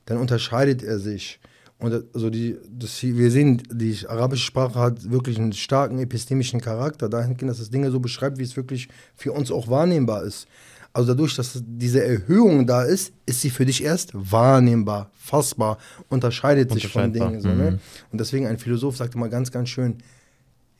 Dann 0.07 0.19
unterscheidet 0.19 0.83
er 0.83 0.99
sich. 0.99 1.41
Und 1.79 1.93
das- 1.93 2.05
also 2.13 2.29
die, 2.29 2.57
das, 2.71 3.03
wir 3.03 3.31
sehen, 3.31 3.63
die 3.71 3.97
arabische 4.09 4.45
Sprache 4.45 4.79
hat 4.79 5.11
wirklich 5.11 5.39
einen 5.39 5.53
starken 5.53 5.99
epistemischen 5.99 6.61
Charakter, 6.61 7.09
dahingehend, 7.09 7.51
dass 7.51 7.61
es 7.61 7.71
Dinge 7.71 7.91
so 7.91 8.01
beschreibt, 8.01 8.39
wie 8.39 8.43
es 8.45 8.57
wirklich 8.57 8.89
für 9.15 9.33
uns 9.33 9.51
auch 9.51 9.69
wahrnehmbar 9.69 10.25
ist. 10.25 10.47
Also 10.95 11.09
dadurch, 11.13 11.35
dass 11.35 11.61
diese 11.67 12.05
Erhöhung 12.05 12.67
da 12.67 12.85
ist, 12.85 13.13
ist 13.27 13.41
sie 13.41 13.51
für 13.51 13.67
dich 13.67 13.83
erst 13.83 14.13
wahrnehmbar, 14.15 15.11
fassbar, 15.15 15.79
unterscheidet 16.09 16.73
sich 16.73 16.87
von. 16.87 17.13
Dingen. 17.13 17.41
So, 17.41 17.49
ne? 17.49 17.81
Und 18.13 18.21
deswegen 18.21 18.47
ein 18.47 18.59
Philosoph 18.59 18.97
sagte 18.97 19.19
mal 19.19 19.29
ganz, 19.29 19.51
ganz 19.51 19.69
schön, 19.71 19.99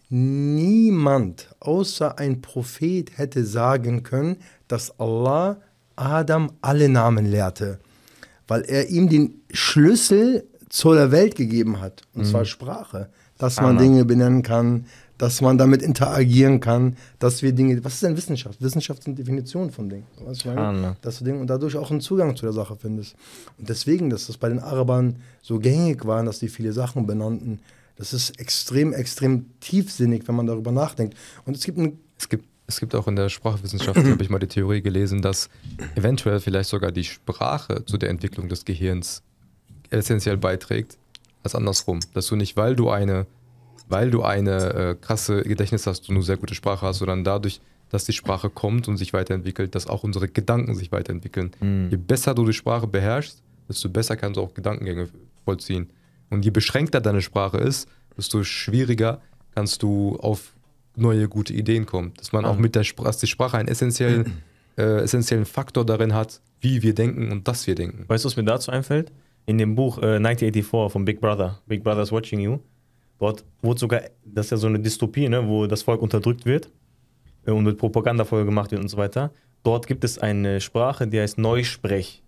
niemand 0.09 1.49
außer 1.59 2.17
ein 2.17 2.41
Prophet 2.41 3.19
hätte 3.19 3.45
sagen 3.45 4.05
können, 4.05 4.37
dass 4.69 4.99
Allah 5.01 5.61
Adam 5.97 6.53
alle 6.61 6.89
Namen 6.89 7.27
lehrte, 7.27 7.81
weil 8.47 8.63
er 8.63 8.91
ihm 8.91 9.09
den 9.09 9.43
Schlüssel 9.51 10.47
zur 10.69 11.11
Welt 11.11 11.35
gegeben 11.35 11.81
hat, 11.81 12.03
und 12.15 12.25
zwar 12.25 12.45
Sprache, 12.45 13.11
dass 13.39 13.61
man. 13.61 13.79
Dinge 13.79 14.05
benennen 14.05 14.43
kann, 14.43 14.87
dass 15.19 15.41
man 15.41 15.59
damit 15.59 15.83
interagieren 15.83 16.61
kann, 16.61 16.97
dass 17.19 17.43
wir 17.43 17.53
Dinge, 17.53 17.83
was 17.85 17.95
ist 17.95 18.03
denn 18.03 18.17
Wissenschaft? 18.17 18.61
Wissenschaft 18.61 19.05
sind 19.05 19.19
Definitionen 19.19 19.71
von 19.71 19.89
Dingen. 19.89 20.07
Was 20.25 20.39
ich 20.39 20.47
meine? 20.47 20.97
Dass 21.03 21.19
du 21.19 21.25
Dinge 21.25 21.41
und 21.41 21.49
dadurch 21.49 21.77
auch 21.77 21.91
einen 21.91 22.01
Zugang 22.01 22.37
zu 22.37 22.47
der 22.47 22.53
Sache 22.53 22.77
findest. 22.77 23.15
Und 23.59 23.69
deswegen, 23.69 24.11
dass 24.11 24.27
das 24.27 24.37
bei 24.37 24.49
den 24.49 24.59
Arabern 24.59 25.17
so 25.43 25.59
gängig 25.59 26.05
war, 26.05 26.23
dass 26.25 26.41
die 26.41 26.49
viele 26.49 26.73
Sachen 26.73 27.07
benannten, 27.07 27.61
das 27.97 28.13
ist 28.13 28.41
extrem, 28.41 28.93
extrem 28.93 29.47
tiefsinnig, 29.61 30.27
wenn 30.27 30.35
man 30.35 30.47
darüber 30.47 30.73
nachdenkt. 30.73 31.17
Und 31.45 31.57
es 31.57 31.65
gibt 31.65 31.79
ein 31.79 31.99
Es 32.19 32.29
gibt, 32.29 32.45
es 32.67 32.81
gibt 32.81 32.95
auch 32.95 33.07
in 33.07 33.15
der 33.15 33.29
Sprachwissenschaft, 33.29 33.97
habe 33.97 34.23
ich 34.23 34.31
mal 34.31 34.39
die 34.39 34.49
Theorie 34.49 34.83
gelesen, 34.83 35.23
dass 35.23 35.49
eventuell 35.95 36.41
vielleicht 36.41 36.71
sogar 36.71 36.91
die 36.91 37.05
Sprache 37.05 37.85
zu 37.85 37.99
der 37.99 38.11
Entwicklung 38.11 38.49
des 38.49 38.65
Gehirns 38.65 39.23
essentiell 39.91 40.39
beiträgt, 40.39 40.99
als 41.45 41.55
andersrum. 41.55 42.01
Dass 42.15 42.27
du 42.27 42.37
nicht, 42.37 42.57
weil 42.57 42.75
du 42.75 42.91
eine, 42.91 43.27
weil 43.89 44.11
du 44.11 44.23
eine 44.23 44.75
äh, 44.75 44.95
krasse 45.01 45.43
Gedächtnis 45.43 45.87
hast 45.87 46.09
und 46.09 46.17
eine 46.17 46.25
sehr 46.25 46.37
gute 46.37 46.55
Sprache 46.55 46.87
hast, 46.87 46.99
sondern 46.99 47.25
dadurch, 47.25 47.61
dass 47.91 48.05
die 48.05 48.13
Sprache 48.13 48.51
kommt 48.51 48.89
und 48.89 48.97
sich 48.97 49.13
weiterentwickelt, 49.13 49.75
dass 49.75 49.87
auch 49.87 50.03
unsere 50.03 50.29
Gedanken 50.29 50.75
sich 50.75 50.91
weiterentwickeln. 50.91 51.53
Je 51.91 51.97
besser 51.97 52.35
du 52.35 52.45
die 52.45 52.53
Sprache 52.53 52.87
beherrschst, 52.87 53.43
desto 53.69 53.89
besser 53.89 54.17
kannst 54.17 54.37
du 54.37 54.43
auch 54.43 54.55
Gedankengänge 54.55 55.09
vollziehen. 55.45 55.91
Und 56.31 56.45
je 56.45 56.51
beschränkter 56.51 57.01
deine 57.01 57.23
Sprache 57.23 57.59
ist, 57.59 57.89
desto 58.17 58.43
schwieriger 58.43 59.21
kannst 59.55 59.83
du 59.83 60.17
auf 60.17 60.55
neue 60.97 61.29
gute 61.29 61.53
Ideen 61.53 61.87
kommen. 61.87 62.13
Dass 62.17 62.33
man 62.33 62.45
auch 62.45 62.57
mit 62.57 62.75
der 62.75 62.85
Sprache, 62.85 63.07
dass 63.09 63.19
die 63.19 63.27
Sprache 63.27 63.59
einen 63.59 63.69
essentiellen, 63.69 64.43
äh, 64.77 65.03
essentiellen 65.03 65.45
Faktor 65.45 65.85
darin 65.85 66.15
hat, 66.15 66.41
wie 66.61 66.83
wir 66.83 66.95
denken 66.95 67.31
und 67.31 67.47
dass 67.47 67.67
wir 67.67 67.75
denken. 67.75 68.05
Weißt 68.09 68.25
du, 68.25 68.29
was 68.29 68.37
mir 68.37 68.45
dazu 68.45 68.71
einfällt? 68.71 69.13
In 69.47 69.59
dem 69.59 69.75
Buch 69.75 69.99
äh, 69.99 70.17
1984 70.17 70.93
von 70.93 71.05
Big 71.05 71.21
Brother, 71.21 71.61
Big 71.67 71.85
Brother's 71.85 72.11
Watching 72.13 72.41
You, 72.41 72.59
dort 73.19 73.45
wurde 73.63 73.81
sogar, 73.81 74.03
das 74.25 74.47
ist 74.47 74.51
ja 74.51 74.57
so 74.57 74.67
eine 74.67 74.81
Dystopie, 74.81 75.29
ne, 75.29 75.47
wo 75.49 75.67
das 75.67 75.83
Volk 75.83 76.03
unterdrückt 76.03 76.47
wird 76.47 76.69
äh, 77.47 77.51
und 77.51 77.65
mit 77.65 77.79
Propaganda 77.79 78.25
voll 78.25 78.45
gemacht 78.45 78.71
wird 78.71 78.81
und 78.81 78.89
so 78.89 78.97
weiter. 78.97 79.31
Dort 79.63 79.87
gibt 79.87 80.05
es 80.05 80.19
eine 80.19 80.61
Sprache, 80.61 81.07
die 81.07 81.19
heißt 81.21 81.39
Neusprech. 81.39 82.23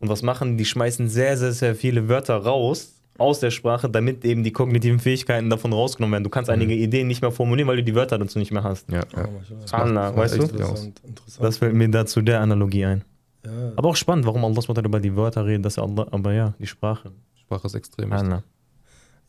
Und 0.00 0.08
was 0.08 0.22
machen 0.22 0.52
die? 0.52 0.58
Die 0.58 0.64
schmeißen 0.64 1.08
sehr, 1.08 1.36
sehr, 1.36 1.52
sehr 1.52 1.74
viele 1.74 2.08
Wörter 2.08 2.36
raus 2.36 2.94
aus 3.18 3.40
der 3.40 3.50
Sprache, 3.50 3.90
damit 3.90 4.24
eben 4.24 4.44
die 4.44 4.52
kognitiven 4.52 5.00
Fähigkeiten 5.00 5.50
davon 5.50 5.72
rausgenommen 5.72 6.12
werden. 6.12 6.24
Du 6.24 6.30
kannst 6.30 6.48
einige 6.48 6.74
Ideen 6.74 7.08
nicht 7.08 7.20
mehr 7.20 7.32
formulieren, 7.32 7.68
weil 7.68 7.78
du 7.78 7.82
die 7.82 7.94
Wörter 7.94 8.16
dazu 8.16 8.38
nicht 8.38 8.52
mehr 8.52 8.62
hast. 8.62 8.88
Ja, 8.90 9.02
ja. 9.16 9.28
Allah, 9.72 10.14
weißt 10.14 10.38
du? 10.38 10.42
Interessant, 10.42 11.00
interessant. 11.04 11.44
Das 11.44 11.58
fällt 11.58 11.74
mir 11.74 11.88
dazu 11.88 12.22
der 12.22 12.40
Analogie 12.40 12.84
ein. 12.84 13.04
ja. 13.44 13.72
Aber 13.74 13.88
auch 13.88 13.96
spannend, 13.96 14.24
warum 14.24 14.44
Allah 14.44 14.62
über 14.84 15.00
die 15.00 15.16
Wörter 15.16 15.44
redet, 15.44 15.64
dass 15.64 15.78
er 15.78 15.82
Allah, 15.82 16.06
aber 16.12 16.32
ja, 16.32 16.54
die 16.60 16.66
Sprache. 16.68 17.10
Sprache 17.34 17.66
ist 17.66 17.74
extrem. 17.74 18.12
Allah. 18.12 18.44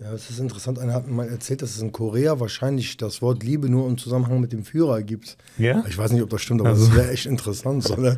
Ja, 0.02 0.14
es 0.14 0.30
ist 0.30 0.40
interessant. 0.40 0.80
Einer 0.80 0.94
hat 0.94 1.08
mir 1.08 1.14
mal 1.14 1.28
erzählt, 1.28 1.62
dass 1.62 1.72
es 1.72 1.82
in 1.82 1.92
Korea 1.92 2.40
wahrscheinlich 2.40 2.96
das 2.96 3.22
Wort 3.22 3.44
Liebe 3.44 3.68
nur 3.70 3.86
im 3.90 3.98
Zusammenhang 3.98 4.40
mit 4.40 4.54
dem 4.54 4.64
Führer 4.64 5.02
gibt. 5.04 5.36
Ja? 5.58 5.84
Ich 5.90 5.98
weiß 5.98 6.14
nicht, 6.14 6.24
ob 6.24 6.30
das 6.30 6.42
stimmt, 6.42 6.62
aber 6.62 6.70
Also- 6.70 6.88
das 6.88 6.96
wäre 6.96 7.12
echt 7.12 7.26
interessant, 7.26 7.84
so, 7.84 7.96
ne? 7.98 8.16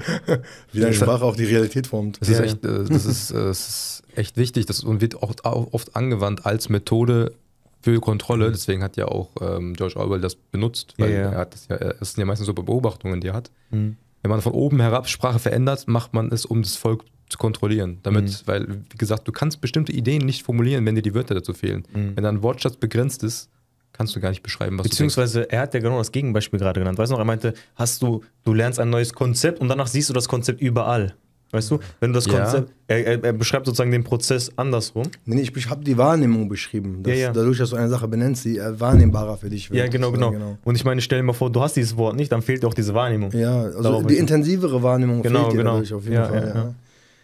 wie 0.71 0.79
deine 0.79 0.93
Sprache 0.93 1.25
auf 1.25 1.35
die 1.38 1.45
Realität 1.45 1.88
formt. 1.88 2.21
Das 2.21 2.29
ist 2.29 2.39
echt, 2.39 2.63
äh, 2.63 2.83
das 2.85 3.05
ist, 3.05 3.31
äh, 3.31 3.38
es 3.50 3.67
ist 3.67 4.03
echt 4.15 4.38
wichtig 4.38 4.67
das, 4.67 4.83
und 4.83 5.01
wird 5.01 5.15
auch 5.23 5.33
auch 5.43 5.73
oft 5.73 5.95
angewandt 5.95 6.45
als 6.45 6.69
Methode 6.69 7.33
für 7.81 8.00
Kontrolle. 8.00 8.51
Deswegen 8.51 8.83
hat 8.83 8.95
ja 8.95 9.07
auch 9.07 9.29
ähm, 9.41 9.73
George 9.73 9.95
Orwell 9.97 10.21
das 10.21 10.35
benutzt, 10.35 10.93
weil 11.00 11.09
Ja, 11.11 11.17
ja. 11.17 11.31
er 11.31 11.38
hat 11.39 11.53
das 11.55 11.67
ja, 11.67 11.77
es 11.77 12.11
sind 12.13 12.19
ja 12.19 12.25
meistens 12.25 12.45
so 12.45 12.53
Beobachtungen, 12.53 13.21
die 13.21 13.29
er 13.29 13.33
hat. 13.33 13.50
Mhm. 13.71 13.97
Wenn 14.21 14.31
man 14.31 14.41
von 14.41 14.53
oben 14.53 14.79
herab 14.81 15.07
Sprache 15.09 15.39
verändert, 15.39 15.87
macht 15.87 16.13
man 16.13 16.31
es, 16.31 16.45
um 16.45 16.61
das 16.61 16.75
Volk 16.75 17.03
zu 17.29 17.37
kontrollieren. 17.37 17.99
Damit, 18.03 18.25
Mhm. 18.25 18.35
weil, 18.45 18.67
wie 18.91 18.97
gesagt, 18.97 19.27
du 19.27 19.31
kannst 19.31 19.61
bestimmte 19.61 19.91
Ideen 19.93 20.25
nicht 20.25 20.43
formulieren, 20.43 20.85
wenn 20.85 20.95
dir 20.95 21.01
die 21.01 21.13
Wörter 21.15 21.33
dazu 21.35 21.53
fehlen. 21.53 21.83
Mhm. 21.93 22.15
Wenn 22.15 22.23
dein 22.23 22.43
Wortschatz 22.43 22.75
begrenzt 22.75 23.23
ist, 23.23 23.49
kannst 23.93 24.15
du 24.15 24.19
gar 24.19 24.29
nicht 24.29 24.43
beschreiben, 24.43 24.77
was 24.77 24.83
Beziehungsweise, 24.83 25.49
er 25.51 25.61
hat 25.61 25.73
ja 25.73 25.79
genau 25.79 25.97
das 25.97 26.11
Gegenbeispiel 26.11 26.59
gerade 26.59 26.79
genannt. 26.79 26.97
Weißt 26.97 27.11
du 27.11 27.13
noch, 27.13 27.19
er 27.21 27.25
meinte, 27.25 27.53
hast 27.75 28.01
du, 28.01 28.23
du 28.43 28.53
lernst 28.53 28.79
ein 28.79 28.89
neues 28.89 29.13
Konzept 29.13 29.59
und 29.59 29.67
danach 29.69 29.87
siehst 29.87 30.09
du 30.09 30.13
das 30.13 30.27
Konzept 30.27 30.61
überall. 30.61 31.13
Weißt 31.51 31.70
du, 31.72 31.79
wenn 32.00 32.12
du 32.13 32.17
das 32.17 32.25
Ja. 32.27 32.39
Konzept, 32.43 32.72
er, 32.88 33.05
er, 33.05 33.24
er 33.24 33.34
beschreibt 33.34 33.65
sozusagen 33.65 33.91
den 33.91 34.03
Prozess 34.03 34.51
andersrum. 34.55 35.03
Nee, 35.25 35.36
nee, 35.36 35.41
ich 35.41 35.70
habe 35.70 35.84
die 35.84 35.98
Wahrnehmung 35.98 36.48
beschrieben. 36.48 37.03
Dass 37.03 37.13
Ja, 37.13 37.20
ja. 37.20 37.31
Dadurch, 37.34 37.58
dass 37.58 37.72
du 37.72 37.75
eine 37.75 37.89
Sache 37.89 38.08
benennst, 38.08 38.46
die 38.46 38.58
äh, 38.58 38.79
wahrnehmbarer 38.79 39.38
für 39.38 39.50
dich 39.50 39.70
wird. 39.70 39.79
Ja, 39.79 39.88
genau, 39.88 40.12
genau, 40.12 40.31
sozusagen, 40.31 40.58
Und 40.63 40.75
ich 40.75 40.86
meine, 40.86 41.01
stell 41.01 41.20
dir 41.20 41.24
mal 41.24 41.34
vor, 41.34 41.51
du 41.51 41.62
hast 41.62 41.75
dieses 41.75 41.98
Wort 41.98 42.15
nicht, 42.15 42.31
dann 42.31 42.41
fehlt 42.41 42.63
dir 42.63 42.67
auch 42.67 42.74
diese 42.74 42.93
Wahrnehmung. 42.93 43.31
Ja, 43.34 43.63
also 43.63 43.81
Darauf 43.84 44.05
die 44.08 44.13
ich- 44.13 44.20
intensivere 44.20 44.81
Wahrnehmung 44.81 45.22
Genau, 45.22 45.41
fehlt 45.41 45.53
dir 45.53 45.58
genau. 45.58 45.72
dadurch 45.74 45.93
auf 45.93 46.03
jeden 46.05 46.25
Fall. 46.25 46.75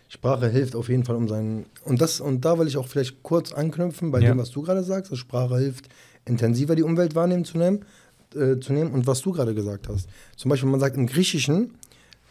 Sprache 0.10 0.48
hilft 0.48 0.76
auf 0.76 0.88
jeden 0.90 1.04
Fall 1.04 1.16
um 1.18 1.28
seinen. 1.28 1.66
Und 1.84 2.02
das 2.02 2.22
und 2.22 2.46
da 2.46 2.58
will 2.58 2.68
ich 2.68 2.78
auch 2.78 2.88
vielleicht 2.88 3.22
kurz 3.24 3.52
anknüpfen 3.52 4.12
bei 4.12 4.20
dem, 4.22 4.38
was 4.38 4.52
du 4.52 4.62
gerade 4.62 4.84
sagst. 4.84 5.12
Dass 5.12 5.20
Sprache 5.20 5.58
hilft, 5.58 5.90
intensiver 6.26 6.76
die 6.76 6.84
Umwelt 6.84 7.14
wahrnehmen 7.16 7.44
zu 7.44 7.58
nehmen, 7.58 7.80
äh, 8.34 8.58
zu 8.60 8.72
nehmen 8.72 8.92
und 8.92 9.06
was 9.06 9.22
du 9.22 9.32
gerade 9.34 9.54
gesagt 9.54 9.90
hast. 9.90 10.08
Zum 10.38 10.50
Beispiel, 10.50 10.70
man 10.70 10.80
sagt 10.80 10.96
im 10.96 11.08
Griechischen, 11.08 11.72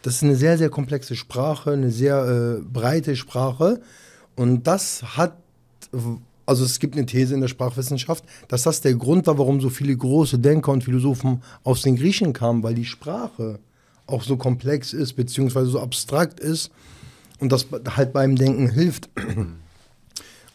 das 0.03 0.15
ist 0.15 0.23
eine 0.23 0.35
sehr, 0.35 0.57
sehr 0.57 0.69
komplexe 0.69 1.15
Sprache, 1.15 1.71
eine 1.71 1.91
sehr 1.91 2.59
äh, 2.59 2.61
breite 2.63 3.15
Sprache. 3.15 3.81
Und 4.35 4.67
das 4.67 5.17
hat, 5.17 5.37
also 6.45 6.63
es 6.63 6.79
gibt 6.79 6.95
eine 6.95 7.05
These 7.05 7.33
in 7.33 7.41
der 7.41 7.47
Sprachwissenschaft, 7.47 8.23
dass 8.47 8.63
das 8.63 8.81
der 8.81 8.93
Grund 8.95 9.27
war, 9.27 9.37
warum 9.37 9.59
so 9.59 9.69
viele 9.69 9.95
große 9.97 10.39
Denker 10.39 10.71
und 10.71 10.83
Philosophen 10.83 11.41
aus 11.63 11.81
den 11.81 11.95
Griechen 11.95 12.33
kamen, 12.33 12.63
weil 12.63 12.75
die 12.75 12.85
Sprache 12.85 13.59
auch 14.05 14.23
so 14.23 14.37
komplex 14.37 14.93
ist, 14.93 15.13
beziehungsweise 15.13 15.69
so 15.71 15.79
abstrakt 15.81 16.39
ist 16.39 16.71
und 17.39 17.51
das 17.51 17.67
halt 17.95 18.13
beim 18.13 18.35
Denken 18.35 18.69
hilft. 18.69 19.09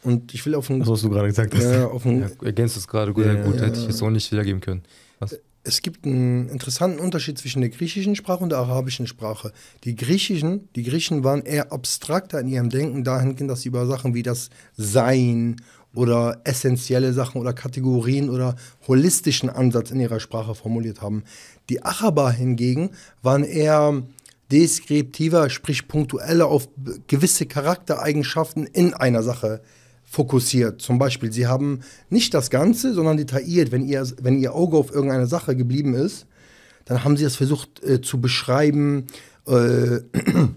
Und 0.04 0.34
ich 0.34 0.44
will 0.44 0.56
auf 0.56 0.68
ein, 0.68 0.80
Das, 0.80 0.88
was 0.88 1.02
du 1.02 1.10
gerade 1.10 1.28
gesagt 1.28 1.54
hast. 1.54 1.62
äh, 1.64 1.82
auf 1.84 2.04
ein 2.04 2.22
Ja, 2.22 2.28
ergänzt 2.42 2.76
es 2.76 2.88
gerade 2.88 3.12
gut, 3.12 3.24
Ja, 3.24 3.40
gut 3.44 3.60
ja. 3.60 3.66
hätte 3.66 3.78
ich 3.78 3.88
es 3.88 4.02
auch 4.02 4.10
nicht 4.10 4.32
wiedergeben 4.32 4.60
können. 4.60 4.82
Was? 5.20 5.38
Es 5.64 5.82
gibt 5.82 6.04
einen 6.04 6.48
interessanten 6.48 6.98
Unterschied 6.98 7.38
zwischen 7.38 7.60
der 7.60 7.70
griechischen 7.70 8.16
Sprache 8.16 8.42
und 8.42 8.50
der 8.50 8.58
arabischen 8.58 9.06
Sprache. 9.06 9.52
Die 9.84 9.94
griechischen, 9.94 10.68
die 10.74 10.82
Griechen 10.82 11.22
waren 11.24 11.42
eher 11.42 11.72
abstrakter 11.72 12.40
in 12.40 12.48
ihrem 12.48 12.68
Denken 12.68 13.04
dahingehend, 13.04 13.50
dass 13.50 13.62
sie 13.62 13.68
über 13.68 13.86
Sachen 13.86 14.14
wie 14.14 14.22
das 14.22 14.50
Sein 14.76 15.56
oder 15.94 16.40
essentielle 16.44 17.12
Sachen 17.12 17.40
oder 17.40 17.52
Kategorien 17.52 18.30
oder 18.30 18.56
holistischen 18.88 19.50
Ansatz 19.50 19.90
in 19.90 20.00
ihrer 20.00 20.20
Sprache 20.20 20.54
formuliert 20.54 21.00
haben. 21.00 21.22
Die 21.68 21.82
Araber 21.82 22.32
hingegen 22.32 22.90
waren 23.22 23.44
eher 23.44 24.02
deskriptiver, 24.50 25.48
sprich 25.48 25.86
punktueller 25.86 26.46
auf 26.46 26.68
gewisse 27.06 27.46
Charaktereigenschaften 27.46 28.66
in 28.66 28.94
einer 28.94 29.22
Sache 29.22 29.62
fokussiert. 30.12 30.82
Zum 30.82 30.98
Beispiel, 30.98 31.32
sie 31.32 31.46
haben 31.46 31.80
nicht 32.10 32.34
das 32.34 32.50
Ganze, 32.50 32.92
sondern 32.92 33.16
detailliert. 33.16 33.72
Wenn 33.72 33.88
ihr, 33.88 34.06
wenn 34.20 34.38
ihr 34.38 34.54
Auge 34.54 34.76
auf 34.76 34.92
irgendeine 34.92 35.26
Sache 35.26 35.56
geblieben 35.56 35.94
ist, 35.94 36.26
dann 36.84 37.02
haben 37.02 37.16
sie 37.16 37.24
es 37.24 37.36
versucht 37.36 37.82
äh, 37.82 38.02
zu 38.02 38.20
beschreiben, 38.20 39.06
äh, 39.46 40.00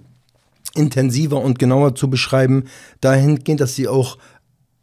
intensiver 0.76 1.40
und 1.42 1.58
genauer 1.58 1.96
zu 1.96 2.10
beschreiben, 2.10 2.66
dahingehend, 3.00 3.62
dass 3.62 3.76
sie 3.76 3.88
auch 3.88 4.18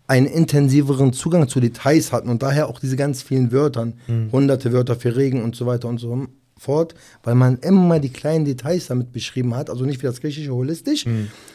einen 0.06 0.24
intensiveren 0.24 1.12
Zugang 1.12 1.48
zu 1.48 1.60
Details 1.60 2.10
hatten 2.10 2.30
und 2.30 2.42
daher 2.42 2.68
auch 2.68 2.80
diese 2.80 2.96
ganz 2.96 3.22
vielen 3.22 3.52
Wörtern, 3.52 3.94
hunderte 4.32 4.72
Wörter 4.72 4.96
für 4.96 5.16
Regen 5.16 5.42
und 5.42 5.54
so 5.54 5.66
weiter 5.66 5.88
und 5.88 5.98
so 5.98 6.28
fort, 6.62 6.94
weil 7.22 7.34
man 7.34 7.58
immer 7.58 7.98
die 7.98 8.10
kleinen 8.10 8.44
Details 8.44 8.86
damit 8.86 9.12
beschrieben 9.12 9.54
hat, 9.54 9.68
also 9.68 9.84
nicht 9.84 10.02
wie 10.02 10.06
das 10.06 10.20
griechische 10.20 10.52
holistisch, 10.52 11.04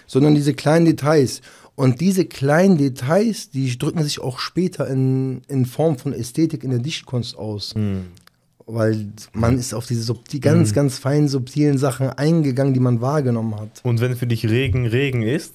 sondern 0.05 0.35
diese 0.35 0.53
kleinen 0.53 0.85
Details. 0.85 1.41
Und 1.75 2.01
diese 2.01 2.25
kleinen 2.25 2.77
Details, 2.77 3.51
die 3.51 3.77
drücken 3.77 4.03
sich 4.03 4.19
auch 4.19 4.39
später 4.39 4.87
in, 4.87 5.41
in 5.47 5.65
Form 5.65 5.97
von 5.97 6.11
Ästhetik 6.11 6.63
in 6.63 6.71
der 6.71 6.79
Dichtkunst 6.79 7.37
aus. 7.37 7.75
Weil 8.65 9.07
man 9.31 9.57
ist 9.57 9.73
auf 9.73 9.85
diese 9.85 10.01
subtil, 10.01 10.41
ganz, 10.41 10.73
ganz 10.73 10.97
feinen, 10.97 11.29
subtilen 11.29 11.77
Sachen 11.77 12.09
eingegangen, 12.09 12.73
die 12.73 12.81
man 12.81 12.99
wahrgenommen 12.99 13.55
hat. 13.55 13.79
Und 13.83 14.01
wenn 14.01 14.15
für 14.15 14.27
dich 14.27 14.49
Regen 14.49 14.87
Regen 14.87 15.21
ist, 15.21 15.53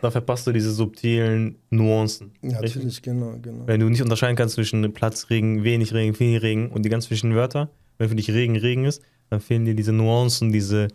dann 0.00 0.12
verpasst 0.12 0.46
du 0.46 0.52
diese 0.52 0.70
subtilen 0.70 1.56
Nuancen. 1.70 2.30
Ja, 2.42 2.60
natürlich, 2.60 3.02
genau, 3.02 3.34
genau. 3.42 3.66
Wenn 3.66 3.80
du 3.80 3.88
nicht 3.88 4.02
unterscheiden 4.02 4.36
kannst 4.36 4.54
zwischen 4.54 4.92
Platzregen, 4.92 5.64
wenig 5.64 5.92
Regen, 5.92 6.14
viel 6.14 6.38
Regen 6.38 6.68
und 6.70 6.84
die 6.84 6.88
ganz 6.88 7.06
frischen 7.06 7.34
Wörter, 7.34 7.70
wenn 7.98 8.08
für 8.08 8.14
dich 8.16 8.30
Regen 8.30 8.56
Regen 8.56 8.84
ist, 8.84 9.02
dann 9.30 9.40
fehlen 9.40 9.64
dir 9.64 9.74
diese 9.74 9.92
Nuancen, 9.92 10.52
diese 10.52 10.88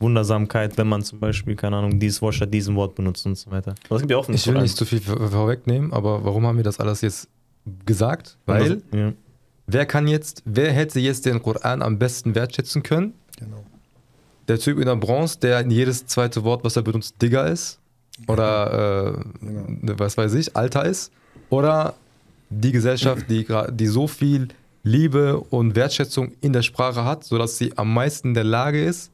Wundersamkeit, 0.00 0.76
wenn 0.78 0.88
man 0.88 1.02
zum 1.02 1.20
Beispiel, 1.20 1.54
keine 1.56 1.76
Ahnung, 1.76 1.98
dieses 2.00 2.20
Wort 2.20 2.34
statt 2.34 2.52
diesem 2.52 2.74
Wort 2.76 2.94
benutzt 2.94 3.26
und 3.26 3.36
so 3.36 3.50
weiter. 3.50 3.74
Aber 3.86 3.96
es 3.96 4.02
gibt 4.02 4.10
ja 4.10 4.16
auch 4.16 4.28
Ich 4.28 4.46
will 4.46 4.60
nicht 4.60 4.76
zu 4.76 4.84
viel 4.84 5.00
vor- 5.00 5.28
vorwegnehmen, 5.30 5.92
aber 5.92 6.24
warum 6.24 6.46
haben 6.46 6.56
wir 6.56 6.64
das 6.64 6.80
alles 6.80 7.00
jetzt 7.00 7.28
gesagt? 7.86 8.36
Weil 8.46 8.82
ja. 8.92 9.12
wer 9.66 9.86
kann 9.86 10.08
jetzt, 10.08 10.42
wer 10.44 10.72
hätte 10.72 10.98
jetzt 11.00 11.26
den 11.26 11.40
Koran 11.42 11.82
am 11.82 11.98
besten 11.98 12.34
wertschätzen 12.34 12.82
können? 12.82 13.14
genau. 13.38 13.64
Der 14.46 14.58
Typ 14.58 14.78
in 14.78 14.84
der 14.84 14.96
Bronze, 14.96 15.38
der 15.38 15.60
in 15.60 15.70
jedes 15.70 16.04
zweite 16.06 16.44
Wort, 16.44 16.64
was 16.64 16.76
er 16.76 16.82
benutzt, 16.82 17.14
Digger 17.22 17.46
ist? 17.46 17.78
Oder 18.28 19.14
äh, 19.16 19.24
Genau. 19.40 19.94
was 19.98 20.18
weiß 20.18 20.34
ich, 20.34 20.54
Alter 20.54 20.84
ist? 20.84 21.10
Oder 21.48 21.94
die 22.50 22.70
Gesellschaft, 22.70 23.24
die, 23.30 23.46
die 23.70 23.86
so 23.86 24.06
viel 24.06 24.48
Liebe 24.84 25.40
und 25.40 25.74
Wertschätzung 25.74 26.32
in 26.40 26.52
der 26.52 26.62
Sprache 26.62 27.04
hat, 27.04 27.24
sodass 27.24 27.58
sie 27.58 27.72
am 27.76 27.92
meisten 27.92 28.28
in 28.28 28.34
der 28.34 28.44
Lage 28.44 28.84
ist, 28.84 29.10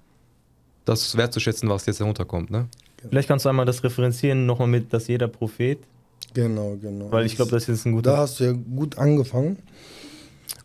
das 0.85 1.17
wertzuschätzen, 1.17 1.69
was 1.69 1.87
jetzt 1.87 2.01
herunterkommt. 2.01 2.51
Ne? 2.51 2.67
Vielleicht 3.09 3.29
kannst 3.29 3.45
du 3.45 3.49
einmal 3.49 3.67
das 3.67 3.83
referenzieren 3.85 4.47
nochmal 4.47 4.69
mit, 4.69 4.93
dass 4.93 5.07
jeder 5.09 5.29
Prophet, 5.29 5.79
Genau, 6.35 6.77
genau. 6.81 7.11
weil 7.11 7.25
ich 7.27 7.35
glaube, 7.37 7.51
das 7.53 7.63
ist 7.65 7.69
jetzt 7.69 7.87
ein 7.87 7.93
Da 7.93 7.97
guter. 7.97 8.17
hast 8.19 8.39
du 8.41 8.45
ja 8.45 8.53
gut 8.53 8.99
angefangen. 8.99 9.57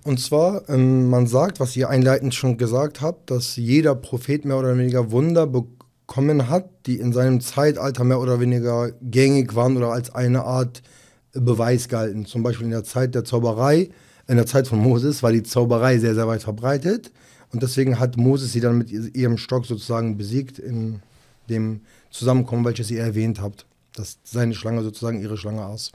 Und 0.04 0.20
zwar, 0.20 0.68
ähm, 0.70 1.10
man 1.10 1.26
sagt, 1.28 1.60
was 1.60 1.76
ihr 1.76 1.90
einleitend 1.90 2.36
schon 2.36 2.58
gesagt 2.58 3.02
habt, 3.02 3.32
dass 3.32 3.56
jeder 3.56 3.96
Prophet 3.96 4.46
mehr 4.46 4.58
oder 4.60 4.78
weniger 4.78 5.10
Wunder 5.12 5.48
bekommen 5.48 6.50
hat, 6.50 6.70
die 6.86 6.98
in 7.00 7.14
seinem 7.14 7.42
Zeitalter 7.42 8.04
mehr 8.04 8.20
oder 8.20 8.40
weniger 8.40 8.92
gängig 9.02 9.56
waren 9.56 9.78
oder 9.78 9.92
als 9.92 10.14
eine 10.14 10.44
Art 10.44 10.84
Beweis 11.34 11.90
galten. 11.90 12.26
Zum 12.26 12.44
Beispiel 12.44 12.66
in 12.66 12.72
der 12.72 12.84
Zeit 12.84 13.16
der 13.16 13.24
Zauberei, 13.24 13.90
in 14.28 14.38
der 14.38 14.46
Zeit 14.46 14.68
von 14.68 14.80
Moses 14.80 15.22
war 15.24 15.32
die 15.32 15.44
Zauberei 15.44 16.00
sehr, 16.00 16.16
sehr 16.16 16.28
weit 16.28 16.44
verbreitet. 16.44 17.12
Und 17.52 17.64
deswegen 17.64 18.00
hat 18.00 18.18
Moses 18.18 18.52
sie 18.54 18.60
dann 18.60 18.78
mit 18.78 18.92
ihrem 18.92 19.38
Stock 19.38 19.66
sozusagen 19.66 20.18
besiegt 20.18 20.60
in 20.60 21.02
dem 21.50 21.82
Zusammenkommen, 22.10 22.66
welches 22.66 22.90
ihr 22.92 23.02
erwähnt 23.02 23.40
habt. 23.40 23.66
Dass 23.94 24.18
seine 24.24 24.56
Schlange 24.56 24.84
sozusagen 24.84 25.22
ihre 25.22 25.38
Schlange 25.38 25.62
aß. 25.62 25.92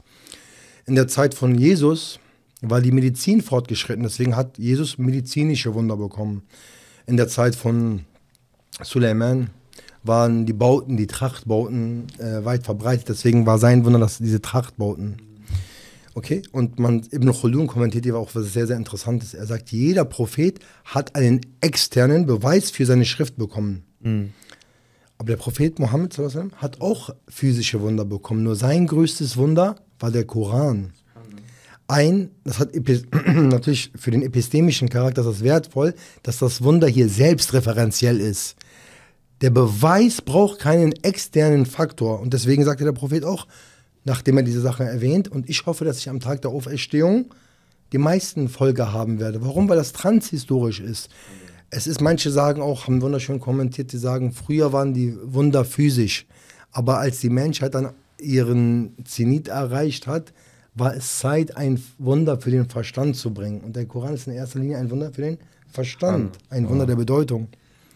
In 0.85 0.95
der 0.95 1.07
Zeit 1.07 1.35
von 1.35 1.55
Jesus 1.55 2.19
war 2.61 2.81
die 2.81 2.91
Medizin 2.91 3.41
fortgeschritten, 3.41 4.03
deswegen 4.03 4.35
hat 4.35 4.57
Jesus 4.57 4.97
medizinische 4.97 5.73
Wunder 5.73 5.97
bekommen. 5.97 6.43
In 7.05 7.17
der 7.17 7.27
Zeit 7.27 7.55
von 7.55 8.05
Suleiman 8.81 9.49
waren 10.03 10.45
die 10.45 10.53
Bauten, 10.53 10.97
die 10.97 11.07
Trachtbauten 11.07 12.07
äh, 12.19 12.43
weit 12.45 12.63
verbreitet, 12.63 13.09
deswegen 13.09 13.45
war 13.45 13.57
sein 13.59 13.85
Wunder, 13.85 13.99
dass 13.99 14.17
diese 14.17 14.41
Trachtbauten. 14.41 15.21
Okay, 16.13 16.41
und 16.51 16.77
man, 16.79 17.03
Ibn 17.11 17.31
Khaldun 17.31 17.67
kommentiert 17.67 18.03
hier 18.03 18.17
auch 18.17 18.35
was 18.35 18.51
sehr, 18.51 18.67
sehr 18.67 18.75
Interessantes. 18.75 19.33
Er 19.33 19.45
sagt, 19.45 19.71
jeder 19.71 20.03
Prophet 20.03 20.59
hat 20.83 21.15
einen 21.15 21.41
externen 21.61 22.25
Beweis 22.25 22.69
für 22.69 22.85
seine 22.85 23.05
Schrift 23.05 23.37
bekommen. 23.37 23.83
Aber 25.17 25.27
der 25.27 25.37
Prophet 25.37 25.79
Mohammed 25.79 26.17
hat 26.57 26.81
auch 26.81 27.11
physische 27.29 27.79
Wunder 27.79 28.03
bekommen. 28.05 28.43
Nur 28.43 28.55
sein 28.55 28.87
größtes 28.87 29.37
Wunder 29.37 29.75
war 29.99 30.11
der 30.11 30.25
Koran. 30.25 30.91
Ein, 31.87 32.31
das 32.43 32.59
hat 32.59 32.69
natürlich 33.25 33.91
für 33.95 34.11
den 34.11 34.21
epistemischen 34.21 34.89
Charakter 34.89 35.23
das 35.23 35.43
wertvoll, 35.43 35.93
dass 36.23 36.39
das 36.39 36.63
Wunder 36.63 36.87
hier 36.87 37.07
selbstreferenziell 37.07 38.19
ist. 38.19 38.55
Der 39.41 39.49
Beweis 39.49 40.21
braucht 40.21 40.59
keinen 40.59 40.91
externen 41.03 41.65
Faktor. 41.65 42.19
Und 42.19 42.33
deswegen 42.33 42.63
sagte 42.63 42.83
der 42.83 42.91
Prophet 42.91 43.23
auch, 43.23 43.47
nachdem 44.03 44.37
er 44.37 44.43
diese 44.43 44.61
Sache 44.61 44.83
erwähnt, 44.83 45.27
und 45.27 45.49
ich 45.49 45.65
hoffe, 45.65 45.85
dass 45.85 45.99
ich 45.99 46.09
am 46.09 46.19
Tag 46.19 46.41
der 46.41 46.51
Auferstehung 46.51 47.25
die 47.91 47.97
meisten 47.97 48.47
Folge 48.49 48.93
haben 48.93 49.19
werde. 49.19 49.43
Warum? 49.43 49.67
Weil 49.69 49.77
das 49.77 49.93
transhistorisch 49.93 50.79
ist. 50.79 51.09
Es 51.69 51.87
ist, 51.87 52.01
manche 52.01 52.31
sagen 52.31 52.61
auch, 52.61 52.87
haben 52.87 53.01
wunderschön 53.01 53.39
kommentiert, 53.39 53.91
die 53.91 53.97
sagen, 53.97 54.31
früher 54.31 54.73
waren 54.73 54.93
die 54.93 55.15
Wunder 55.23 55.65
physisch. 55.65 56.25
Aber 56.71 56.99
als 56.99 57.19
die 57.19 57.29
Menschheit 57.29 57.75
dann 57.75 57.91
ihren 58.19 58.93
Zenit 59.05 59.47
erreicht 59.47 60.07
hat, 60.07 60.33
war 60.73 60.95
es 60.95 61.19
Zeit, 61.19 61.57
ein 61.57 61.81
Wunder 61.97 62.39
für 62.39 62.51
den 62.51 62.69
Verstand 62.69 63.15
zu 63.17 63.33
bringen. 63.33 63.61
Und 63.61 63.75
der 63.75 63.85
Koran 63.85 64.13
ist 64.13 64.27
in 64.27 64.33
erster 64.33 64.59
Linie 64.59 64.77
ein 64.77 64.89
Wunder 64.89 65.11
für 65.11 65.21
den 65.21 65.37
Verstand, 65.69 66.37
ein 66.49 66.67
Wunder 66.69 66.85
der 66.85 66.95
Bedeutung. 66.95 67.47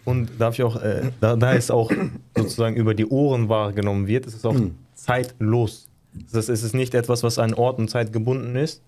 Und 0.03 0.29
darf 0.37 0.55
ich 0.55 0.63
auch, 0.63 0.75
äh, 0.81 1.11
da, 1.19 1.35
da 1.35 1.53
es 1.53 1.71
auch 1.71 1.91
sozusagen 2.35 2.75
über 2.75 2.93
die 2.93 3.05
Ohren 3.05 3.49
wahrgenommen 3.49 4.07
wird, 4.07 4.25
ist 4.25 4.35
es 4.35 4.45
auch 4.45 4.55
zeitlos. 4.93 5.87
Das 6.31 6.49
es 6.49 6.63
ist 6.63 6.73
nicht 6.73 6.93
etwas, 6.93 7.23
was 7.23 7.39
an 7.39 7.53
Ort 7.53 7.77
und 7.79 7.89
Zeit 7.89 8.13
gebunden 8.13 8.55
ist, 8.55 8.81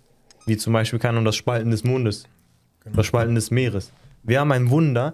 wie 0.45 0.57
zum 0.57 0.73
Beispiel 0.73 0.99
kann 0.99 1.17
um 1.17 1.25
das 1.25 1.35
Spalten 1.35 1.71
des 1.71 1.83
Mondes, 1.83 2.23
das 2.93 3.05
Spalten 3.05 3.35
des 3.35 3.51
Meeres. 3.51 3.91
Wir 4.23 4.39
haben 4.39 4.51
ein 4.51 4.69
Wunder, 4.69 5.13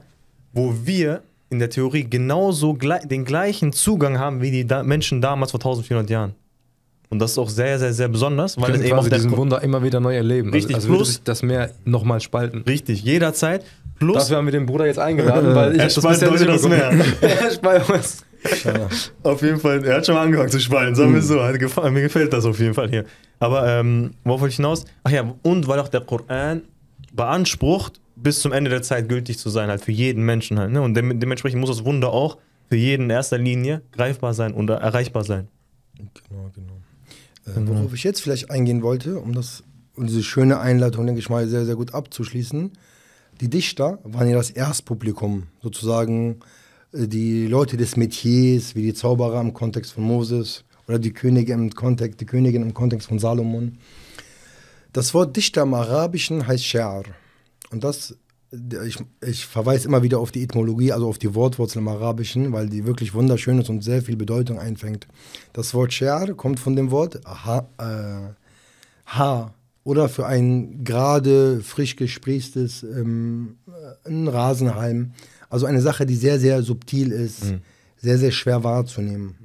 wo 0.53 0.73
wir 0.83 1.21
in 1.49 1.59
der 1.59 1.69
Theorie 1.69 2.03
genauso 2.09 2.73
glei- 2.73 3.05
den 3.05 3.25
gleichen 3.25 3.73
Zugang 3.73 4.17
haben 4.19 4.41
wie 4.41 4.51
die 4.51 4.65
da 4.65 4.83
Menschen 4.83 5.21
damals 5.21 5.51
vor 5.51 5.59
1400 5.59 6.09
Jahren. 6.09 6.33
Und 7.09 7.19
das 7.19 7.31
ist 7.33 7.37
auch 7.37 7.49
sehr, 7.49 7.77
sehr, 7.77 7.93
sehr 7.93 8.07
besonders, 8.07 8.59
weil 8.59 8.71
es 8.73 8.79
wir 8.81 8.87
eben 8.87 8.97
auch 8.97 9.07
diesen 9.07 9.29
Ko- 9.29 9.37
Wunder 9.37 9.61
immer 9.61 9.83
wieder 9.83 9.99
neu 9.99 10.15
erleben. 10.15 10.49
Richtig, 10.51 10.75
also, 10.75 10.87
als 10.87 10.97
würde 10.97 11.05
sich 11.05 11.21
das 11.23 11.43
Meer 11.43 11.69
nochmal 11.85 12.19
spalten. 12.21 12.63
richtig 12.67 13.03
jederzeit. 13.03 13.63
Plus 13.99 14.15
Dafür 14.17 14.37
haben 14.37 14.45
wir 14.45 14.51
den 14.51 14.65
Bruder 14.65 14.87
jetzt 14.87 14.97
eingeladen, 14.97 15.53
weil 15.53 15.73
ich 15.73 15.77
Er 15.79 15.83
das 15.85 15.95
spaltet 15.95 16.31
nicht 16.31 16.47
das 16.47 16.61
bekommen. 16.63 17.01
Er 17.21 17.51
spaltet 17.51 17.89
was. 17.89 18.23
Auf 19.23 19.41
jeden 19.41 19.59
Fall, 19.59 19.83
er 19.85 19.97
hat 19.97 20.05
schon 20.05 20.15
mal 20.15 20.23
angefangen 20.23 20.49
zu 20.49 20.59
spalten, 20.59 20.95
sagen 20.95 21.13
wir 21.13 21.21
so. 21.21 21.43
Hat 21.43 21.59
gefallen, 21.59 21.93
mir 21.93 22.01
gefällt 22.01 22.33
das 22.33 22.45
auf 22.45 22.59
jeden 22.59 22.73
Fall 22.73 22.89
hier. 22.89 23.05
Aber 23.39 23.67
ähm, 23.67 24.11
worauf 24.23 24.41
wollte 24.41 24.51
ich 24.51 24.57
hinaus? 24.57 24.85
Ach 25.03 25.11
ja, 25.11 25.33
und 25.43 25.67
weil 25.67 25.79
auch 25.79 25.87
der 25.87 26.01
Koran 26.01 26.63
beansprucht, 27.13 27.99
bis 28.15 28.41
zum 28.41 28.51
Ende 28.51 28.69
der 28.69 28.81
Zeit 28.81 29.09
gültig 29.09 29.37
zu 29.37 29.49
sein, 29.49 29.69
halt 29.69 29.83
für 29.83 29.91
jeden 29.91 30.23
Menschen 30.23 30.59
halt. 30.59 30.71
Ne? 30.71 30.81
Und 30.81 30.93
dem, 30.95 31.19
dementsprechend 31.19 31.59
muss 31.59 31.69
das 31.69 31.85
Wunder 31.85 32.09
auch 32.09 32.37
für 32.69 32.75
jeden 32.75 33.03
in 33.03 33.09
erster 33.09 33.37
Linie 33.37 33.81
greifbar 33.91 34.33
sein 34.33 34.53
oder 34.53 34.75
erreichbar 34.77 35.23
sein. 35.23 35.47
Genau, 35.97 36.51
genau. 36.53 36.73
Äh, 37.45 37.67
worauf 37.67 37.93
ich 37.93 38.03
jetzt 38.03 38.21
vielleicht 38.21 38.49
eingehen 38.49 38.81
wollte, 38.81 39.19
um 39.19 39.33
das 39.33 39.63
um 39.95 40.07
diese 40.07 40.23
schöne 40.23 40.59
Einleitung, 40.59 41.05
denke 41.05 41.19
ich 41.19 41.29
mal, 41.29 41.47
sehr, 41.47 41.65
sehr 41.65 41.75
gut 41.75 41.93
abzuschließen. 41.93 42.71
Die 43.41 43.49
Dichter 43.49 43.99
waren 44.03 44.27
ja 44.27 44.35
das 44.35 44.49
Erstpublikum, 44.49 45.43
sozusagen 45.61 46.39
die 46.93 47.47
Leute 47.47 47.75
des 47.75 47.97
Metiers, 47.97 48.75
wie 48.75 48.83
die 48.83 48.93
Zauberer 48.93 49.41
im 49.41 49.53
Kontext 49.53 49.93
von 49.93 50.03
Moses 50.03 50.63
oder 50.87 50.99
die 50.99 51.11
Könige 51.11 51.53
im 51.53 51.71
Kontext, 51.71 52.21
die 52.21 52.25
Königin 52.25 52.61
im 52.61 52.73
Kontext 52.73 53.07
von 53.07 53.19
Salomon. 53.19 53.79
Das 54.93 55.13
Wort 55.13 55.35
Dichter 55.35 55.63
im 55.63 55.73
Arabischen 55.73 56.45
heißt 56.45 56.63
Scher. 56.63 57.03
Und 57.71 57.83
das, 57.83 58.15
ich, 58.85 58.99
ich 59.25 59.45
verweise 59.47 59.87
immer 59.87 60.03
wieder 60.03 60.19
auf 60.19 60.31
die 60.31 60.43
Etymologie, 60.43 60.91
also 60.91 61.07
auf 61.07 61.17
die 61.17 61.33
Wortwurzel 61.33 61.79
im 61.79 61.87
Arabischen, 61.87 62.53
weil 62.53 62.69
die 62.69 62.85
wirklich 62.85 63.15
wunderschön 63.15 63.59
ist 63.59 63.69
und 63.69 63.83
sehr 63.83 64.03
viel 64.03 64.15
Bedeutung 64.15 64.59
einfängt. 64.59 65.07
Das 65.51 65.73
Wort 65.73 65.93
Scher 65.93 66.35
kommt 66.35 66.59
von 66.59 66.75
dem 66.75 66.91
Wort 66.91 67.21
ha, 67.25 67.67
äh, 67.79 69.15
ha 69.17 69.53
oder 69.83 70.07
für 70.09 70.27
ein 70.27 70.83
gerade, 70.83 71.61
frisch 71.61 71.95
gesprießtes 71.95 72.83
ähm, 72.83 73.57
äh, 74.05 74.29
Rasenhalm. 74.29 75.13
Also 75.53 75.67
eine 75.67 75.81
Sache, 75.81 76.07
die 76.07 76.15
sehr, 76.15 76.39
sehr 76.39 76.63
subtil 76.63 77.11
ist, 77.11 77.53
sehr, 77.97 78.17
sehr 78.17 78.31
schwer 78.31 78.63
wahrzunehmen. 78.63 79.35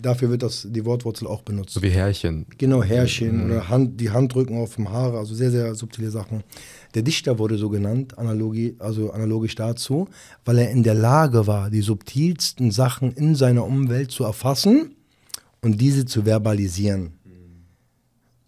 Dafür 0.00 0.30
wird 0.30 0.42
das, 0.42 0.66
die 0.68 0.84
Wortwurzel 0.84 1.28
auch 1.28 1.42
benutzt. 1.42 1.74
So 1.74 1.80
wie 1.80 1.90
Härchen. 1.90 2.46
Genau, 2.58 2.82
Härchen 2.82 3.44
oder 3.44 3.68
Hand, 3.68 4.00
die 4.00 4.10
Handrücken 4.10 4.58
auf 4.58 4.74
dem 4.74 4.90
Haare, 4.90 5.18
also 5.18 5.32
sehr, 5.36 5.52
sehr 5.52 5.76
subtile 5.76 6.10
Sachen. 6.10 6.42
Der 6.96 7.02
Dichter 7.02 7.38
wurde 7.38 7.56
so 7.56 7.68
genannt, 7.68 8.18
analogi, 8.18 8.74
also 8.80 9.12
analogisch 9.12 9.54
dazu, 9.54 10.08
weil 10.44 10.58
er 10.58 10.72
in 10.72 10.82
der 10.82 10.94
Lage 10.94 11.46
war, 11.46 11.70
die 11.70 11.82
subtilsten 11.82 12.72
Sachen 12.72 13.12
in 13.12 13.36
seiner 13.36 13.64
Umwelt 13.64 14.10
zu 14.10 14.24
erfassen 14.24 14.96
und 15.60 15.80
diese 15.80 16.04
zu 16.04 16.24
verbalisieren. 16.24 17.12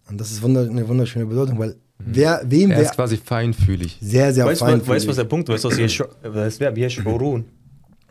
Und 0.09 0.19
das 0.19 0.33
ist 0.33 0.43
eine 0.43 0.89
wunderschöne 0.89 1.25
Bedeutung, 1.25 1.57
weil 1.57 1.77
wer, 1.99 2.41
wem 2.45 2.71
Er 2.71 2.77
wer 2.77 2.83
ist 2.83 2.95
quasi 2.95 3.17
feinfühlig. 3.17 3.97
sehr, 4.01 4.33
sehr 4.33 4.45
Weißt 4.45 4.61
du, 4.61 4.65
feinfühlig. 4.65 4.87
weißt, 4.89 5.07
was 5.07 5.15
der 5.15 5.23
Punkt 5.25 5.49
ist? 5.49 5.53
Weißt 5.55 5.63
du, 5.65 5.69
was 5.69 5.77
Yesh- 5.77 6.03
das 6.23 6.59
Verb 6.59 6.77
Yeshurun? 6.77 7.45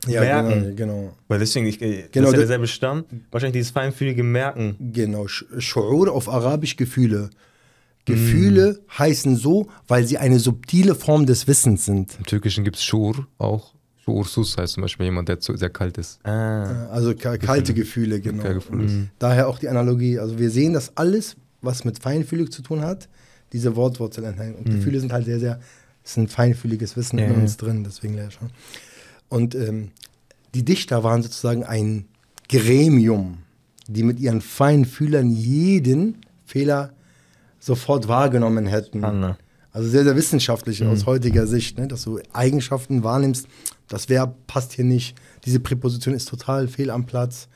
ja, 0.07 0.21
merken? 0.21 0.75
Genau, 0.77 0.77
genau. 0.77 1.13
Weil 1.29 1.39
deswegen, 1.39 1.67
ich, 1.67 1.79
das 1.79 1.89
Genau, 2.13 2.27
ist 2.29 2.33
ja 2.35 2.39
derselbe 2.41 2.67
Stamm. 2.67 3.05
Wahrscheinlich 3.31 3.55
dieses 3.61 3.71
feinfühlige 3.71 4.23
Merken. 4.23 4.77
Genau, 4.93 5.23
Sch- 5.25 5.45
Shu'ur 5.59 6.09
auf 6.09 6.29
Arabisch 6.29 6.77
Gefühle. 6.77 7.31
Gefühle 8.05 8.81
heißen 8.99 9.37
so, 9.37 9.69
weil 9.89 10.05
sie 10.07 10.19
eine 10.19 10.39
subtile 10.39 10.95
Form 10.95 11.25
des 11.25 11.47
Wissens 11.49 11.87
sind. 11.87 12.17
Im 12.19 12.27
Türkischen 12.27 12.63
gibt 12.65 12.77
es 12.77 12.85
Schur 12.85 13.27
auch. 13.39 13.73
Schursus 14.05 14.59
heißt 14.59 14.75
zum 14.75 14.83
Beispiel 14.83 15.07
jemand, 15.07 15.31
der 15.31 15.41
zu, 15.41 15.57
sehr 15.57 15.71
kalt 15.71 15.97
ist. 15.97 16.21
Ah. 16.27 16.89
Also 16.91 17.15
ka- 17.15 17.39
kalte 17.39 17.73
Gefühle, 17.73 18.21
genau. 18.21 18.43
Kalte 18.43 18.57
Gefühle. 18.61 18.83
Und 18.83 19.11
Daher 19.19 19.49
auch 19.49 19.59
die 19.59 19.69
Analogie. 19.69 20.19
Also 20.19 20.39
wir 20.39 20.51
sehen, 20.51 20.75
dass 20.75 20.95
alles, 20.99 21.37
was 21.63 21.87
mit 21.87 21.99
feinfühlig 22.01 22.53
zu 22.53 22.61
tun 22.61 22.83
hat, 22.83 23.09
diese 23.55 23.77
Wortwurzel 23.77 24.25
enthält. 24.25 24.59
Und 24.59 24.65
Gefühle 24.69 25.01
sind 25.01 25.13
halt 25.13 25.25
sehr, 25.25 25.39
sehr, 25.39 25.61
es 26.03 26.11
ist 26.11 26.17
ein 26.19 26.29
feinfühliges 26.29 26.97
Wissen 26.97 27.19
Ja, 27.19 27.27
in 27.27 27.33
ja. 27.33 27.39
uns 27.39 27.57
drin, 27.57 27.85
deswegen 27.85 28.17
ja 28.19 28.31
schon. 28.31 28.51
Und 29.29 29.55
ähm, 29.55 29.93
die 30.55 30.65
Dichter 30.65 31.03
waren 31.05 31.23
sozusagen 31.23 31.65
ein 31.65 32.07
Gremium, 32.49 33.39
die 33.87 34.03
mit 34.03 34.21
ihren 34.21 34.41
Feinfühlern 34.41 35.31
jeden 35.31 36.19
Fehler 36.45 36.93
sofort 37.61 38.09
wahrgenommen 38.09 38.67
hätten. 38.67 39.05
Anna. 39.05 39.39
Also 39.73 39.89
sehr, 39.89 40.05
sehr 40.05 40.15
wissenschaftlich 40.15 40.85
aus 40.85 41.07
heutiger 41.07 41.47
Sicht, 41.47 41.79
ne? 41.79 41.89
dass 41.89 42.05
du 42.05 42.21
Eigenschaften 42.33 43.03
wahrnimmst. 43.03 43.49
Das 43.89 44.09
Verb 44.09 44.47
passt 44.47 44.73
hier 44.73 44.85
nicht. 44.85 45.17
Diese 45.45 45.59
Präposition 45.59 46.15
ist 46.15 46.29
total 46.29 46.69
fehl 46.69 46.91
am 46.91 47.07
Platz. 47.07 47.49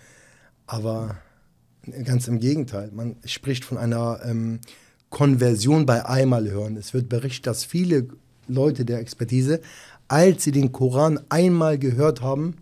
Aber 0.67 1.17
ganz 2.05 2.27
im 2.27 2.41
Gegenteil. 2.41 2.91
Man 2.93 3.17
spricht 3.25 3.65
von 3.65 3.79
einer 3.79 4.21
ähm, 4.25 4.61
Konversion 5.11 5.87
bei 5.87 6.05
einmal 6.05 6.51
hören. 6.51 6.77
Es 6.77 6.95
wird 6.95 7.09
berichtet, 7.09 7.47
dass 7.47 7.65
viele 7.65 8.09
Leute 8.47 8.85
der 8.85 8.99
Expertise, 8.99 9.61
als 10.09 10.45
sie 10.45 10.53
den 10.53 10.73
Koran 10.73 11.21
einmal 11.29 11.79
gehört 11.79 12.21
haben, 12.23 12.55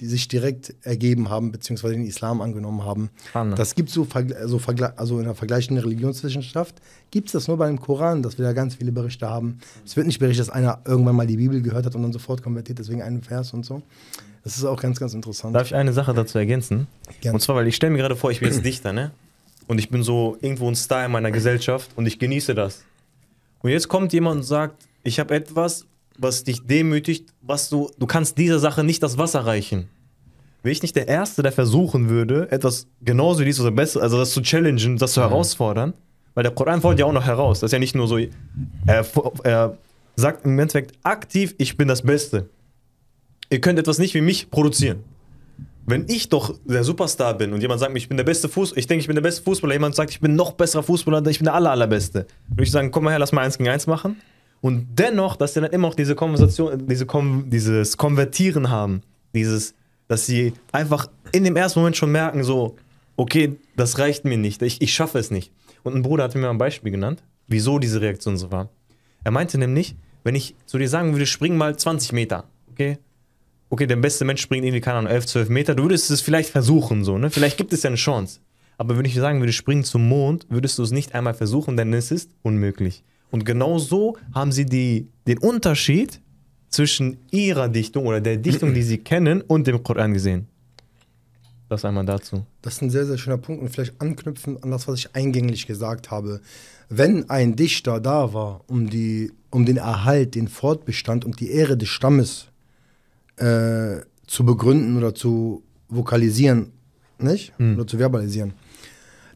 die 0.00 0.06
sich 0.06 0.26
direkt 0.26 0.74
ergeben 0.82 1.30
haben, 1.30 1.52
beziehungsweise 1.52 1.94
den 1.94 2.04
Islam 2.04 2.40
angenommen 2.40 2.84
haben. 2.84 3.10
Spannend. 3.28 3.58
Das 3.58 3.74
gibt 3.76 3.90
so, 3.90 4.02
vergle- 4.02 4.34
also, 4.34 4.60
also 4.96 5.18
in 5.18 5.24
der 5.24 5.34
vergleichenden 5.36 5.84
Religionswissenschaft 5.84 6.74
gibt 7.12 7.28
es 7.28 7.32
das 7.32 7.46
nur 7.46 7.58
beim 7.58 7.80
Koran, 7.80 8.22
dass 8.22 8.36
wir 8.36 8.44
da 8.44 8.52
ganz 8.52 8.74
viele 8.74 8.90
Berichte 8.90 9.28
haben. 9.28 9.58
Es 9.86 9.96
wird 9.96 10.06
nicht 10.08 10.18
berichtet, 10.18 10.48
dass 10.48 10.54
einer 10.54 10.80
irgendwann 10.84 11.14
mal 11.14 11.26
die 11.28 11.36
Bibel 11.36 11.62
gehört 11.62 11.86
hat 11.86 11.94
und 11.94 12.02
dann 12.02 12.12
sofort 12.12 12.42
konvertiert, 12.42 12.80
deswegen 12.80 13.02
einen 13.02 13.22
Vers 13.22 13.52
und 13.52 13.64
so. 13.64 13.82
Das 14.42 14.56
ist 14.58 14.64
auch 14.64 14.80
ganz, 14.82 14.98
ganz 14.98 15.14
interessant. 15.14 15.54
Darf 15.54 15.68
ich 15.68 15.74
eine 15.74 15.92
Sache 15.92 16.12
dazu 16.12 16.38
ergänzen? 16.38 16.86
Gerne. 17.20 17.36
Und 17.36 17.40
zwar, 17.40 17.56
weil 17.56 17.68
ich 17.68 17.76
stelle 17.76 17.92
mir 17.92 17.98
gerade 17.98 18.16
vor, 18.16 18.30
ich 18.30 18.40
bin 18.40 18.50
jetzt 18.50 18.64
Dichter, 18.64 18.92
ne? 18.92 19.12
Und 19.66 19.78
ich 19.78 19.88
bin 19.88 20.02
so 20.02 20.36
irgendwo 20.40 20.68
ein 20.68 20.74
Star 20.74 21.06
in 21.06 21.12
meiner 21.12 21.30
Gesellschaft 21.30 21.90
und 21.96 22.06
ich 22.06 22.18
genieße 22.18 22.54
das. 22.54 22.84
Und 23.62 23.70
jetzt 23.70 23.88
kommt 23.88 24.12
jemand 24.12 24.36
und 24.36 24.42
sagt, 24.42 24.86
ich 25.02 25.18
habe 25.18 25.34
etwas, 25.34 25.86
was 26.18 26.44
dich 26.44 26.66
demütigt, 26.66 27.32
was 27.40 27.70
du, 27.70 27.90
du 27.98 28.06
kannst 28.06 28.38
dieser 28.38 28.58
Sache 28.58 28.84
nicht 28.84 29.02
das 29.02 29.18
Wasser 29.18 29.46
reichen. 29.46 29.88
Wäre 30.62 30.72
ich 30.72 30.82
nicht 30.82 30.96
der 30.96 31.08
Erste, 31.08 31.42
der 31.42 31.52
versuchen 31.52 32.08
würde, 32.08 32.50
etwas 32.50 32.86
genauso 33.02 33.40
wie 33.40 33.44
dies 33.46 33.60
oder 33.60 33.70
besser, 33.70 34.02
also 34.02 34.16
das 34.18 34.32
zu 34.32 34.40
challengen, 34.40 34.96
das 34.96 35.12
zu 35.12 35.20
herausfordern? 35.20 35.92
Weil 36.34 36.42
der 36.42 36.52
Koran 36.52 36.80
fordert 36.80 37.00
ja 37.00 37.06
auch 37.06 37.12
noch 37.12 37.26
heraus. 37.26 37.60
Das 37.60 37.68
ist 37.68 37.72
ja 37.72 37.78
nicht 37.78 37.94
nur 37.94 38.08
so, 38.08 38.18
er, 38.18 39.06
er 39.44 39.78
sagt 40.16 40.44
im 40.44 40.58
Endeffekt 40.58 40.92
aktiv, 41.02 41.54
ich 41.58 41.76
bin 41.76 41.88
das 41.88 42.02
Beste. 42.02 42.48
Ihr 43.50 43.60
könnt 43.60 43.78
etwas 43.78 43.98
nicht 43.98 44.14
wie 44.14 44.20
mich 44.20 44.50
produzieren. 44.50 45.04
Wenn 45.86 46.06
ich 46.08 46.30
doch 46.30 46.54
der 46.64 46.82
Superstar 46.82 47.34
bin 47.34 47.52
und 47.52 47.60
jemand 47.60 47.80
sagt 47.80 47.92
mir, 47.92 47.98
ich 47.98 48.08
bin 48.08 48.16
der 48.16 48.24
beste 48.24 48.48
Fußballer, 48.48 48.78
ich 48.78 48.86
denke, 48.86 49.00
ich 49.02 49.06
bin 49.06 49.16
der 49.16 49.22
beste 49.22 49.42
Fußballer, 49.42 49.74
jemand 49.74 49.94
sagt, 49.94 50.10
ich 50.10 50.20
bin 50.20 50.34
noch 50.34 50.52
besserer 50.52 50.82
Fußballer, 50.82 51.26
ich 51.26 51.38
bin 51.38 51.44
der 51.44 51.54
aller, 51.54 51.70
allerbeste, 51.70 52.26
würde 52.48 52.62
ich 52.62 52.70
sagen, 52.70 52.90
komm 52.90 53.04
mal 53.04 53.10
her, 53.10 53.18
lass 53.18 53.32
mal 53.32 53.42
eins 53.42 53.58
gegen 53.58 53.68
eins 53.68 53.86
machen. 53.86 54.16
Und 54.62 54.86
dennoch, 54.98 55.36
dass 55.36 55.52
sie 55.52 55.60
dann 55.60 55.72
immer 55.72 55.88
auch 55.88 55.94
diese 55.94 56.14
Konversation, 56.14 56.88
diese 56.88 57.04
Kon 57.04 57.50
dieses 57.50 57.98
Konvertieren 57.98 58.70
haben, 58.70 59.02
dieses, 59.34 59.74
dass 60.08 60.24
sie 60.24 60.54
einfach 60.72 61.08
in 61.32 61.44
dem 61.44 61.54
ersten 61.54 61.80
Moment 61.80 61.98
schon 61.98 62.10
merken, 62.10 62.44
so, 62.44 62.76
okay, 63.16 63.58
das 63.76 63.98
reicht 63.98 64.24
mir 64.24 64.38
nicht, 64.38 64.62
ich, 64.62 64.80
ich 64.80 64.94
schaffe 64.94 65.18
es 65.18 65.30
nicht. 65.30 65.52
Und 65.82 65.94
ein 65.94 66.02
Bruder 66.02 66.24
hatte 66.24 66.38
mir 66.38 66.44
mal 66.46 66.50
ein 66.52 66.58
Beispiel 66.58 66.92
genannt, 66.92 67.22
wieso 67.46 67.78
diese 67.78 68.00
Reaktion 68.00 68.38
so 68.38 68.50
war. 68.50 68.70
Er 69.22 69.32
meinte 69.32 69.58
nämlich, 69.58 69.96
wenn 70.22 70.34
ich 70.34 70.54
zu 70.64 70.78
dir 70.78 70.88
sagen 70.88 71.12
würde, 71.12 71.26
spring 71.26 71.56
mal 71.56 71.76
20 71.76 72.12
Meter, 72.12 72.44
okay? 72.70 72.98
Okay, 73.74 73.88
der 73.88 73.96
beste 73.96 74.24
Mensch 74.24 74.40
springt 74.40 74.64
irgendwie, 74.64 74.80
keine 74.80 74.98
Ahnung, 74.98 75.10
11, 75.10 75.26
12 75.26 75.48
Meter. 75.48 75.74
Du 75.74 75.82
würdest 75.82 76.08
es 76.08 76.20
vielleicht 76.20 76.48
versuchen, 76.48 77.02
so, 77.02 77.18
ne? 77.18 77.28
Vielleicht 77.28 77.56
gibt 77.56 77.72
es 77.72 77.82
ja 77.82 77.88
eine 77.88 77.96
Chance. 77.96 78.38
Aber 78.78 78.96
wenn 78.96 79.04
ich 79.04 79.16
sagen 79.16 79.40
würde, 79.40 79.52
spring 79.52 79.82
zum 79.82 80.06
Mond, 80.08 80.46
würdest 80.48 80.78
du 80.78 80.84
es 80.84 80.92
nicht 80.92 81.12
einmal 81.12 81.34
versuchen, 81.34 81.76
denn 81.76 81.92
es 81.92 82.12
ist 82.12 82.30
unmöglich. 82.42 83.02
Und 83.32 83.44
genau 83.44 83.80
so 83.80 84.16
haben 84.32 84.52
sie 84.52 84.64
die, 84.64 85.08
den 85.26 85.38
Unterschied 85.38 86.20
zwischen 86.68 87.16
ihrer 87.32 87.68
Dichtung 87.68 88.06
oder 88.06 88.20
der 88.20 88.36
Dichtung, 88.36 88.74
die 88.74 88.84
sie 88.84 88.98
kennen, 88.98 89.40
und 89.40 89.66
dem 89.66 89.82
Koran 89.82 90.14
gesehen. 90.14 90.46
Das 91.68 91.84
einmal 91.84 92.04
dazu. 92.04 92.46
Das 92.62 92.74
ist 92.74 92.82
ein 92.82 92.90
sehr, 92.90 93.06
sehr 93.06 93.18
schöner 93.18 93.38
Punkt 93.38 93.60
und 93.60 93.70
vielleicht 93.70 94.00
anknüpfen 94.00 94.62
an 94.62 94.70
das, 94.70 94.86
was 94.86 95.00
ich 95.00 95.16
eingänglich 95.16 95.66
gesagt 95.66 96.12
habe. 96.12 96.40
Wenn 96.88 97.28
ein 97.28 97.56
Dichter 97.56 97.98
da 97.98 98.32
war, 98.32 98.60
um, 98.68 98.88
die, 98.88 99.32
um 99.50 99.66
den 99.66 99.78
Erhalt, 99.78 100.36
den 100.36 100.46
Fortbestand 100.46 101.24
und 101.24 101.40
die 101.40 101.50
Ehre 101.50 101.76
des 101.76 101.88
Stammes 101.88 102.52
äh, 103.36 104.00
zu 104.26 104.44
begründen 104.44 104.96
oder 104.96 105.14
zu 105.14 105.62
vokalisieren, 105.88 106.72
nicht? 107.18 107.52
Hm. 107.58 107.74
Oder 107.76 107.86
zu 107.86 107.98
verbalisieren, 107.98 108.54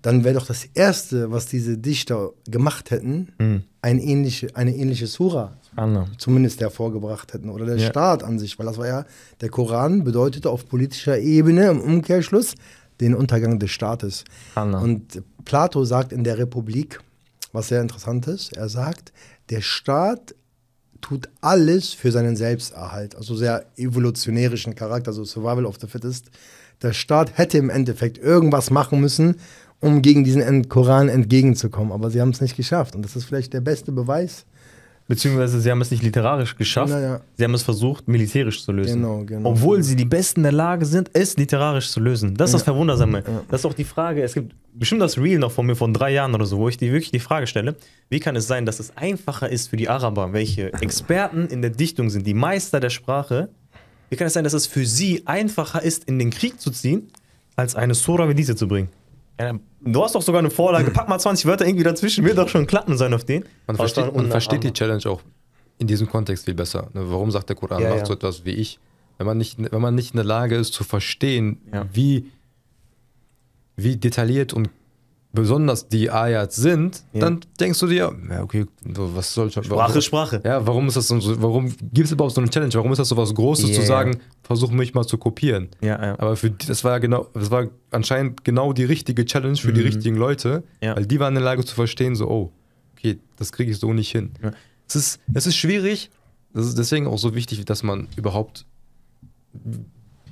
dann 0.02 0.24
wäre 0.24 0.34
doch 0.34 0.46
das 0.46 0.64
Erste, 0.74 1.30
was 1.30 1.46
diese 1.46 1.76
Dichter 1.78 2.30
gemacht 2.48 2.90
hätten, 2.90 3.32
Hm. 3.38 3.62
ein 3.82 3.98
ähnliche, 3.98 4.54
eine 4.54 4.74
ähnliche 4.74 5.06
Sura 5.06 5.56
Anna. 5.76 6.06
zumindest 6.18 6.60
hervorgebracht 6.60 7.32
hätten 7.34 7.50
oder 7.50 7.66
der 7.66 7.76
Ja. 7.76 7.88
Staat 7.90 8.22
an 8.22 8.38
sich, 8.38 8.58
weil 8.58 8.66
das 8.66 8.78
war 8.78 8.86
ja, 8.86 9.04
der 9.40 9.48
Koran 9.50 10.04
bedeutete 10.04 10.50
auf 10.50 10.66
politischer 10.68 11.18
Ebene 11.18 11.68
im 11.70 11.80
Umkehrschluss 11.80 12.54
den 13.00 13.14
Untergang 13.14 13.58
des 13.60 13.70
Staates. 13.70 14.24
Anna. 14.56 14.80
Und 14.80 15.22
Plato 15.44 15.84
sagt 15.84 16.12
in 16.12 16.24
der 16.24 16.38
Republik, 16.38 17.00
was 17.52 17.68
sehr 17.68 17.80
interessant 17.80 18.26
ist, 18.26 18.56
er 18.56 18.68
sagt, 18.68 19.12
der 19.50 19.60
Staat 19.60 20.34
tut 21.00 21.28
alles 21.40 21.92
für 21.92 22.12
seinen 22.12 22.36
Selbsterhalt, 22.36 23.16
also 23.16 23.34
sehr 23.34 23.66
evolutionärischen 23.76 24.74
Charakter, 24.74 25.10
also 25.10 25.24
Survival 25.24 25.66
of 25.66 25.76
the 25.80 25.86
Fittest. 25.86 26.30
Der 26.82 26.92
Staat 26.92 27.36
hätte 27.36 27.58
im 27.58 27.70
Endeffekt 27.70 28.18
irgendwas 28.18 28.70
machen 28.70 29.00
müssen, 29.00 29.36
um 29.80 30.02
gegen 30.02 30.24
diesen 30.24 30.68
Koran 30.68 31.08
entgegenzukommen, 31.08 31.92
aber 31.92 32.10
sie 32.10 32.20
haben 32.20 32.30
es 32.30 32.40
nicht 32.40 32.56
geschafft 32.56 32.94
und 32.94 33.02
das 33.02 33.16
ist 33.16 33.24
vielleicht 33.24 33.52
der 33.52 33.60
beste 33.60 33.92
Beweis. 33.92 34.44
Beziehungsweise 35.08 35.60
sie 35.60 35.70
haben 35.70 35.80
es 35.80 35.90
nicht 35.90 36.02
literarisch 36.02 36.54
geschafft, 36.56 36.90
Naja. 36.92 37.22
sie 37.34 37.42
haben 37.42 37.54
es 37.54 37.62
versucht, 37.62 38.06
militärisch 38.08 38.62
zu 38.62 38.72
lösen. 38.72 39.00
Genau, 39.00 39.24
genau. 39.24 39.48
Obwohl 39.50 39.82
sie 39.82 39.96
die 39.96 40.04
Besten 40.04 40.42
der 40.42 40.52
Lage 40.52 40.84
sind, 40.84 41.10
es 41.14 41.36
literarisch 41.38 41.88
zu 41.90 41.98
lösen. 41.98 42.34
Das 42.36 42.50
ist 42.50 42.54
das 42.54 42.60
Ja. 42.62 42.64
Verwundersame. 42.72 43.24
Das 43.48 43.62
ist 43.62 43.64
auch 43.64 43.72
die 43.72 43.84
Frage, 43.84 44.22
es 44.22 44.34
gibt 44.34 44.54
bestimmt 44.74 45.00
das 45.00 45.16
Reel 45.16 45.38
noch 45.38 45.50
von 45.50 45.64
mir 45.64 45.76
von 45.76 45.94
drei 45.94 46.12
Jahren 46.12 46.34
oder 46.34 46.44
so, 46.44 46.58
wo 46.58 46.68
ich 46.68 46.76
dir 46.76 46.92
wirklich 46.92 47.10
die 47.10 47.20
Frage 47.20 47.46
stelle, 47.46 47.74
wie 48.10 48.20
kann 48.20 48.36
es 48.36 48.46
sein, 48.46 48.66
dass 48.66 48.80
es 48.80 48.94
einfacher 48.98 49.48
ist 49.48 49.68
für 49.70 49.78
die 49.78 49.88
Araber, 49.88 50.34
welche 50.34 50.72
Experten 50.82 51.46
in 51.46 51.62
der 51.62 51.70
Dichtung 51.70 52.10
sind, 52.10 52.26
die 52.26 52.34
Meister 52.34 52.78
der 52.78 52.90
Sprache, 52.90 53.48
wie 54.10 54.16
kann 54.16 54.26
es 54.26 54.34
sein, 54.34 54.44
dass 54.44 54.52
es 54.52 54.66
für 54.66 54.84
sie 54.84 55.26
einfacher 55.26 55.82
ist, 55.82 56.04
in 56.04 56.18
den 56.18 56.28
Krieg 56.30 56.60
zu 56.60 56.70
ziehen, 56.70 57.08
als 57.56 57.74
eine 57.74 57.94
Sura 57.94 58.28
wie 58.28 58.34
diese 58.34 58.56
zu 58.56 58.68
bringen? 58.68 58.88
Ja, 59.40 59.54
du 59.80 60.02
hast 60.02 60.14
doch 60.14 60.22
sogar 60.22 60.40
eine 60.40 60.50
Vorlage, 60.50 60.90
pack 60.90 61.08
mal 61.08 61.18
20 61.18 61.46
Wörter 61.46 61.66
irgendwie 61.66 61.84
dazwischen, 61.84 62.24
wird 62.24 62.38
doch 62.38 62.48
schon 62.48 62.66
klappen 62.66 62.96
sein 62.96 63.14
auf 63.14 63.24
den. 63.24 63.44
Man 63.66 63.76
versteht, 63.76 64.14
man 64.14 64.30
versteht 64.30 64.64
die. 64.64 64.72
Challenge 64.72 65.04
auch 65.06 65.22
in 65.78 65.86
diesem 65.86 66.08
Kontext 66.08 66.44
viel 66.46 66.54
besser. 66.54 66.88
Ne, 66.92 67.02
Warum 67.10 67.30
sagt 67.30 67.48
der 67.48 67.56
Koran, 67.56 67.80
Ja, 67.80 67.90
macht 67.90 68.00
ja. 68.00 68.06
so 68.06 68.12
etwas 68.14 68.44
wie 68.44 68.50
ich? 68.50 68.80
Wenn 69.16 69.26
man 69.26 69.38
nicht, 69.38 69.58
wenn 69.72 69.80
man 69.80 69.94
nicht 69.94 70.12
in 70.12 70.16
der 70.16 70.24
Lage 70.24 70.56
ist 70.56 70.72
zu 70.72 70.84
verstehen, 70.84 71.60
wie, 71.92 72.30
wie 73.76 73.96
detailliert 73.96 74.52
und 74.52 74.70
besonders 75.32 75.88
die 75.88 76.10
Ayats 76.10 76.56
sind, 76.56 77.04
Ja. 77.12 77.20
dann 77.20 77.40
denkst 77.60 77.78
du 77.80 77.86
dir, 77.86 78.12
ja, 78.30 78.42
okay, 78.42 78.64
was 78.82 79.34
soll 79.34 79.50
schon. 79.50 79.62
Sprache, 79.62 79.88
warum, 79.90 80.00
Sprache. 80.00 80.40
Ja, 80.44 80.66
warum 80.66 80.88
ist 80.88 80.96
das 80.96 81.08
so, 81.08 81.42
warum 81.42 81.68
gibt 81.92 82.06
es 82.06 82.12
überhaupt 82.12 82.34
so 82.34 82.40
eine 82.40 82.48
Challenge? 82.50 82.72
Warum 82.74 82.90
ist 82.92 82.98
das 82.98 83.08
so 83.08 83.16
was 83.16 83.34
Großes 83.34 83.68
Ja, 83.70 83.74
zu 83.76 83.82
sagen, 83.82 84.18
versuch 84.42 84.70
mich 84.70 84.94
mal 84.94 85.04
zu 85.06 85.18
kopieren? 85.18 85.68
Ja, 85.82 86.02
ja. 86.02 86.12
Aber 86.18 86.34
für 86.36 86.50
die, 86.50 86.66
das 86.66 86.82
war 86.82 86.92
ja 86.92 86.98
genau, 86.98 87.26
das 87.34 87.50
war 87.50 87.66
anscheinend 87.90 88.42
genau 88.44 88.72
die 88.72 88.84
richtige 88.84 89.24
Challenge 89.26 89.56
für 89.56 89.72
die 89.72 89.80
Mhm. 89.82 89.86
richtigen 89.86 90.16
Leute, 90.16 90.64
Ja. 90.82 90.96
weil 90.96 91.04
die 91.06 91.20
waren 91.20 91.28
in 91.36 91.42
der 91.42 91.44
Lage 91.44 91.64
zu 91.64 91.74
verstehen, 91.74 92.16
so, 92.16 92.26
oh, 92.28 92.52
okay, 92.96 93.18
das 93.36 93.52
kriege 93.52 93.70
ich 93.70 93.78
so 93.78 93.92
nicht 93.92 94.10
hin. 94.10 94.30
Ja. 94.42 94.52
Es, 94.88 94.96
ist, 94.96 95.20
es 95.34 95.46
ist 95.46 95.56
schwierig, 95.56 96.10
das 96.54 96.66
ist 96.66 96.78
deswegen 96.78 97.06
auch 97.06 97.18
so 97.18 97.34
wichtig, 97.34 97.62
dass 97.66 97.82
man 97.82 98.08
überhaupt 98.16 98.64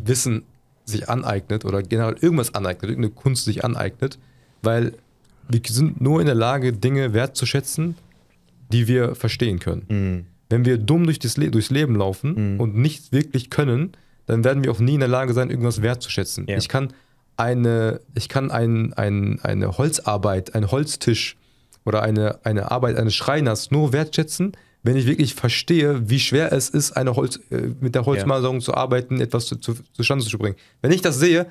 Wissen 0.03 0.45
sich 0.85 1.09
aneignet 1.09 1.65
oder 1.65 1.83
generell 1.83 2.17
irgendwas 2.21 2.55
aneignet, 2.55 2.91
irgendeine 2.91 3.15
Kunst 3.15 3.45
sich 3.45 3.65
aneignet, 3.65 4.19
weil 4.67 4.93
wir 5.49 5.61
sind 5.67 6.01
nur 6.01 6.21
in 6.21 6.27
der 6.27 6.35
Lage, 6.35 6.73
Dinge 6.73 7.15
wertzuschätzen, 7.15 7.95
die 8.73 8.89
wir 8.89 9.15
verstehen 9.15 9.59
können. 9.61 9.85
Mhm. 9.89 10.27
Wenn 10.51 10.65
wir 10.65 10.77
dumm 10.79 11.05
durch 11.05 11.19
das 11.19 11.37
Le 11.37 11.51
durchs 11.51 11.71
Leben 11.71 11.97
laufen 11.97 12.55
Mhm. 12.55 12.61
und 12.61 12.77
nichts 12.77 13.13
wirklich 13.13 13.49
können, 13.51 13.93
dann 14.27 14.45
werden 14.45 14.63
wir 14.65 14.71
auch 14.73 14.81
nie 14.81 14.95
in 14.95 15.01
der 15.01 15.09
Lage 15.09 15.33
sein, 15.33 15.51
irgendwas 15.51 15.83
wertzuschätzen. 15.83 16.47
Ja. 16.49 16.57
Ich 16.59 16.69
kann 16.69 16.93
eine, 17.37 18.01
ich 18.15 18.29
kann 18.29 18.51
ein, 18.51 18.93
ein, 18.95 19.39
eine 19.43 19.79
Holzarbeit, 19.79 20.55
einen 20.55 20.71
Holztisch 20.71 21.37
oder 21.85 22.03
eine, 22.03 22.45
eine 22.45 22.71
Arbeit 22.71 22.97
eines 22.97 23.15
Schreiners 23.15 23.71
nur 23.71 23.93
wertschätzen, 23.93 24.53
wenn 24.83 24.97
ich 24.97 25.07
wirklich 25.07 25.35
verstehe, 25.35 26.09
wie 26.09 26.19
schwer 26.21 26.53
es 26.53 26.69
ist, 26.71 26.93
eine 26.97 27.15
Holz, 27.17 27.41
äh, 27.51 27.69
mit 27.81 27.95
der 27.95 28.07
Holzmaserung 28.07 28.61
zu 28.61 28.75
arbeiten, 28.75 29.21
etwas 29.21 29.47
zu, 29.47 29.57
zu, 29.57 29.75
zustande 29.93 30.25
zu 30.25 30.39
bringen. 30.39 30.57
Wenn 30.81 30.93
ich 30.93 31.03
das 31.03 31.19
sehe, 31.19 31.47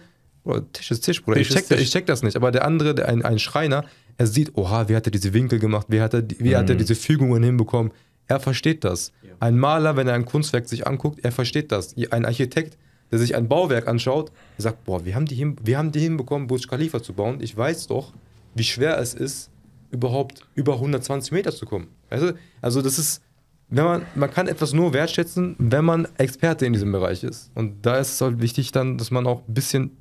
oh, 0.45 0.59
Tisch 0.73 0.91
ist 0.91 1.01
Tisch, 1.01 1.21
Bruder, 1.23 1.37
Tisch 1.37 1.49
ich, 1.49 1.55
check, 1.55 1.67
Tisch. 1.67 1.81
ich 1.81 1.91
check 1.91 2.05
das 2.05 2.23
nicht. 2.23 2.35
Aber 2.35 2.51
der 2.51 2.65
andere, 2.65 2.95
der, 2.95 3.09
ein, 3.09 3.23
ein 3.23 3.39
Schreiner, 3.39 3.85
er 4.17 4.27
sieht, 4.27 4.55
oha, 4.55 4.87
wie 4.87 4.95
hat 4.95 5.05
er 5.07 5.11
diese 5.11 5.33
Winkel 5.33 5.59
gemacht, 5.59 5.87
wie 5.89 6.01
hat 6.01 6.13
er, 6.13 6.23
wie 6.39 6.55
hat 6.55 6.69
er 6.69 6.75
Mhm. 6.75 6.79
diese 6.79 6.95
Fügungen 6.95 7.43
hinbekommen. 7.43 7.91
Er 8.27 8.39
versteht 8.39 8.83
das. 8.83 9.11
Ja. 9.21 9.29
Ein 9.39 9.57
Maler, 9.59 9.97
wenn 9.97 10.07
er 10.07 10.13
ein 10.15 10.25
Kunstwerk 10.25 10.67
sich 10.67 10.87
anguckt, 10.87 11.19
er 11.23 11.31
versteht 11.31 11.71
das. 11.71 11.95
Ein 12.11 12.25
Architekt, 12.25 12.77
der 13.11 13.19
sich 13.19 13.35
ein 13.35 13.47
Bauwerk 13.47 13.87
anschaut, 13.87 14.31
sagt, 14.57 14.83
boah, 14.85 15.05
wir 15.05 15.13
haben 15.15 15.25
die, 15.25 15.35
hin, 15.35 15.55
wir 15.63 15.77
haben 15.77 15.91
die 15.91 15.99
hinbekommen, 15.99 16.47
Burj 16.47 16.67
Khalifa 16.67 17.03
zu 17.03 17.13
bauen. 17.13 17.37
Ich 17.41 17.55
weiß 17.55 17.87
doch, 17.87 18.13
wie 18.55 18.63
schwer 18.63 18.97
es 18.99 19.13
ist, 19.13 19.51
überhaupt 19.91 20.47
über 20.55 20.73
120 20.75 21.31
Meter 21.31 21.51
zu 21.53 21.65
kommen. 21.65 21.87
Also, 22.09 22.31
also 22.61 22.81
das 22.81 22.97
ist, 22.97 23.21
wenn 23.69 23.83
man, 23.85 24.01
man 24.15 24.31
kann 24.31 24.47
etwas 24.47 24.73
nur 24.73 24.93
wertschätzen, 24.93 25.55
wenn 25.59 25.85
man 25.85 26.07
Experte 26.17 26.65
in 26.65 26.73
diesem 26.73 26.91
Bereich 26.91 27.23
ist. 27.23 27.51
Und 27.53 27.85
da 27.85 27.97
ist 27.97 28.13
es 28.13 28.21
halt 28.21 28.41
wichtig 28.41 28.71
dann, 28.71 28.97
dass 28.97 29.11
man 29.11 29.27
auch 29.27 29.47
ein 29.47 29.53
bisschen 29.53 29.91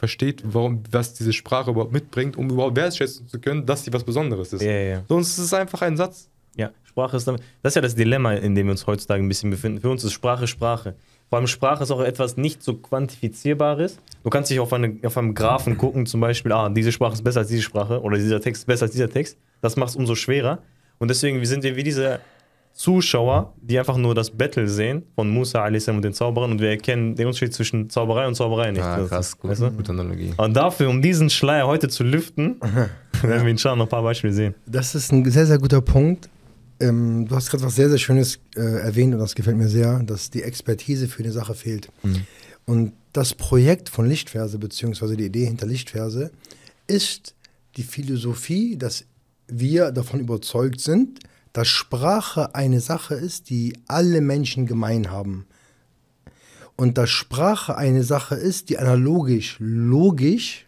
versteht, 0.00 0.42
warum, 0.44 0.82
was 0.90 1.12
diese 1.12 1.34
Sprache 1.34 1.70
überhaupt 1.70 1.92
mitbringt, 1.92 2.36
um 2.38 2.48
überhaupt 2.48 2.74
wertschätzen 2.74 3.28
zu 3.28 3.38
können, 3.38 3.66
dass 3.66 3.84
sie 3.84 3.92
was 3.92 4.02
Besonderes 4.02 4.54
ist. 4.54 4.62
Ja, 4.62 4.72
ja. 4.72 5.02
Sonst 5.06 5.38
ist 5.38 5.44
es 5.44 5.54
einfach 5.54 5.82
ein 5.82 5.98
Satz. 5.98 6.30
Ja, 6.56 6.70
Sprache 6.84 7.18
ist 7.18 7.28
damit. 7.28 7.42
Das 7.62 7.72
ist 7.72 7.74
ja 7.76 7.82
das 7.82 7.94
Dilemma, 7.94 8.32
in 8.32 8.54
dem 8.54 8.66
wir 8.66 8.70
uns 8.72 8.86
heutzutage 8.86 9.22
ein 9.22 9.28
bisschen 9.28 9.50
befinden. 9.50 9.78
Für 9.82 9.90
uns 9.90 10.02
ist 10.02 10.12
Sprache 10.12 10.46
Sprache. 10.46 10.94
Vor 11.28 11.38
allem 11.38 11.46
Sprache 11.46 11.82
ist 11.82 11.90
auch 11.90 12.00
etwas 12.00 12.38
nicht 12.38 12.62
so 12.62 12.74
quantifizierbares. 12.74 13.98
Du 14.24 14.30
kannst 14.30 14.50
dich 14.50 14.58
auf, 14.58 14.72
eine, 14.72 14.96
auf 15.04 15.18
einem 15.18 15.34
Graphen 15.34 15.76
gucken, 15.76 16.06
zum 16.06 16.20
Beispiel, 16.20 16.50
ah, 16.52 16.70
diese 16.70 16.92
Sprache 16.92 17.12
ist 17.12 17.22
besser 17.22 17.40
als 17.40 17.48
diese 17.48 17.62
Sprache 17.62 18.00
oder 18.00 18.16
dieser 18.16 18.40
Text 18.40 18.62
ist 18.62 18.66
besser 18.66 18.86
als 18.86 18.92
dieser 18.92 19.10
Text. 19.10 19.36
Das 19.60 19.76
macht 19.76 19.90
es 19.90 19.96
umso 19.96 20.14
schwerer. 20.14 20.60
Und 20.98 21.08
deswegen, 21.08 21.40
wir 21.40 21.46
sind 21.46 21.62
ja 21.62 21.76
wie 21.76 21.84
diese 21.84 22.20
Zuschauer, 22.72 23.52
die 23.60 23.78
einfach 23.78 23.96
nur 23.98 24.14
das 24.14 24.30
Battle 24.30 24.66
sehen 24.68 25.02
von 25.14 25.28
Musa 25.28 25.62
a.s. 25.64 25.88
und 25.88 26.02
den 26.02 26.14
Zauberern 26.14 26.52
und 26.52 26.60
wir 26.60 26.70
erkennen 26.70 27.14
den 27.14 27.26
Unterschied 27.26 27.52
zwischen 27.52 27.90
Zauberei 27.90 28.26
und 28.26 28.34
Zauberei 28.36 28.70
nicht. 28.70 28.82
Ah, 28.82 28.98
Das- 29.00 29.08
krass, 29.10 29.38
gut, 29.38 29.50
weißt 29.50 29.62
du? 29.62 29.70
gute 29.72 29.92
Analogie. 29.92 30.32
Und 30.36 30.54
dafür, 30.54 30.88
um 30.88 31.02
diesen 31.02 31.28
Schleier 31.28 31.66
heute 31.66 31.88
zu 31.88 32.04
lüften, 32.04 32.56
werden 33.22 33.44
wir 33.44 33.50
inshallah 33.50 33.76
noch 33.76 33.86
ein 33.86 33.90
paar 33.90 34.02
Beispiele 34.02 34.32
sehen. 34.32 34.54
Das 34.66 34.94
ist 34.94 35.12
ein 35.12 35.28
sehr, 35.30 35.46
sehr 35.46 35.58
guter 35.58 35.82
Punkt. 35.82 36.30
Ähm, 36.80 37.26
du 37.28 37.34
hast 37.36 37.50
gerade 37.50 37.64
was 37.64 37.74
sehr, 37.76 37.90
sehr 37.90 37.98
Schönes 37.98 38.38
äh, 38.56 38.60
erwähnt 38.60 39.12
und 39.12 39.20
das 39.20 39.34
gefällt 39.34 39.58
mir 39.58 39.68
sehr, 39.68 39.98
dass 40.02 40.30
die 40.30 40.42
Expertise 40.42 41.06
für 41.08 41.22
eine 41.22 41.32
Sache 41.32 41.54
fehlt. 41.54 41.90
Und 42.64 42.92
das 43.12 43.34
Projekt 43.34 43.90
von 43.90 44.08
Lichtverse, 44.08 44.58
beziehungsweise 44.58 45.16
die 45.16 45.26
Idee 45.26 45.44
hinter 45.44 45.66
Lichtverse, 45.66 46.30
ist 46.86 47.34
die 47.76 47.82
Philosophie, 47.82 48.78
dass 48.78 49.04
wir 49.48 49.90
davon 49.90 50.20
überzeugt 50.20 50.80
sind, 50.80 51.18
dass 51.52 51.68
Sprache 51.68 52.54
eine 52.54 52.80
Sache 52.80 53.14
ist, 53.14 53.50
die 53.50 53.74
alle 53.86 54.20
Menschen 54.20 54.66
gemein 54.66 55.10
haben. 55.10 55.46
Und 56.76 56.96
dass 56.96 57.10
Sprache 57.10 57.76
eine 57.76 58.04
Sache 58.04 58.36
ist, 58.36 58.68
die 58.70 58.78
analogisch, 58.78 59.56
logisch, 59.58 60.66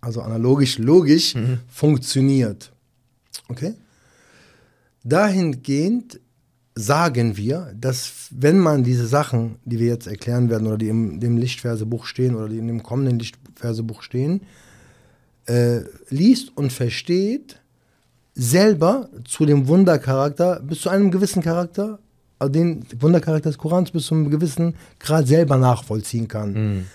also 0.00 0.22
analogisch, 0.22 0.78
logisch 0.78 1.34
funktioniert. 1.68 2.72
Okay? 3.48 3.74
Dahingehend 5.04 6.20
sagen 6.74 7.36
wir, 7.36 7.74
dass 7.78 8.28
wenn 8.30 8.58
man 8.58 8.82
diese 8.82 9.06
Sachen, 9.06 9.56
die 9.64 9.78
wir 9.78 9.88
jetzt 9.88 10.06
erklären 10.06 10.48
werden 10.48 10.66
oder 10.66 10.78
die 10.78 10.88
im 10.88 11.20
dem 11.20 11.36
Lichtversebuch 11.36 12.06
stehen 12.06 12.34
oder 12.34 12.48
die 12.48 12.58
in 12.58 12.66
dem 12.66 12.82
kommenden 12.82 13.18
Lichtversebuch 13.18 14.02
stehen, 14.02 14.42
äh, 15.46 15.80
liest 16.08 16.56
und 16.56 16.72
versteht, 16.72 17.60
selber 18.34 19.08
zu 19.24 19.46
dem 19.46 19.68
Wundercharakter, 19.68 20.60
bis 20.60 20.80
zu 20.80 20.88
einem 20.88 21.10
gewissen 21.10 21.42
Charakter, 21.42 21.98
also 22.38 22.52
den 22.52 22.84
Wundercharakter 22.98 23.50
des 23.50 23.58
Korans 23.58 23.90
bis 23.90 24.06
zu 24.06 24.14
einem 24.14 24.30
gewissen 24.30 24.74
Grad 24.98 25.28
selber 25.28 25.56
nachvollziehen 25.56 26.28
kann. 26.28 26.86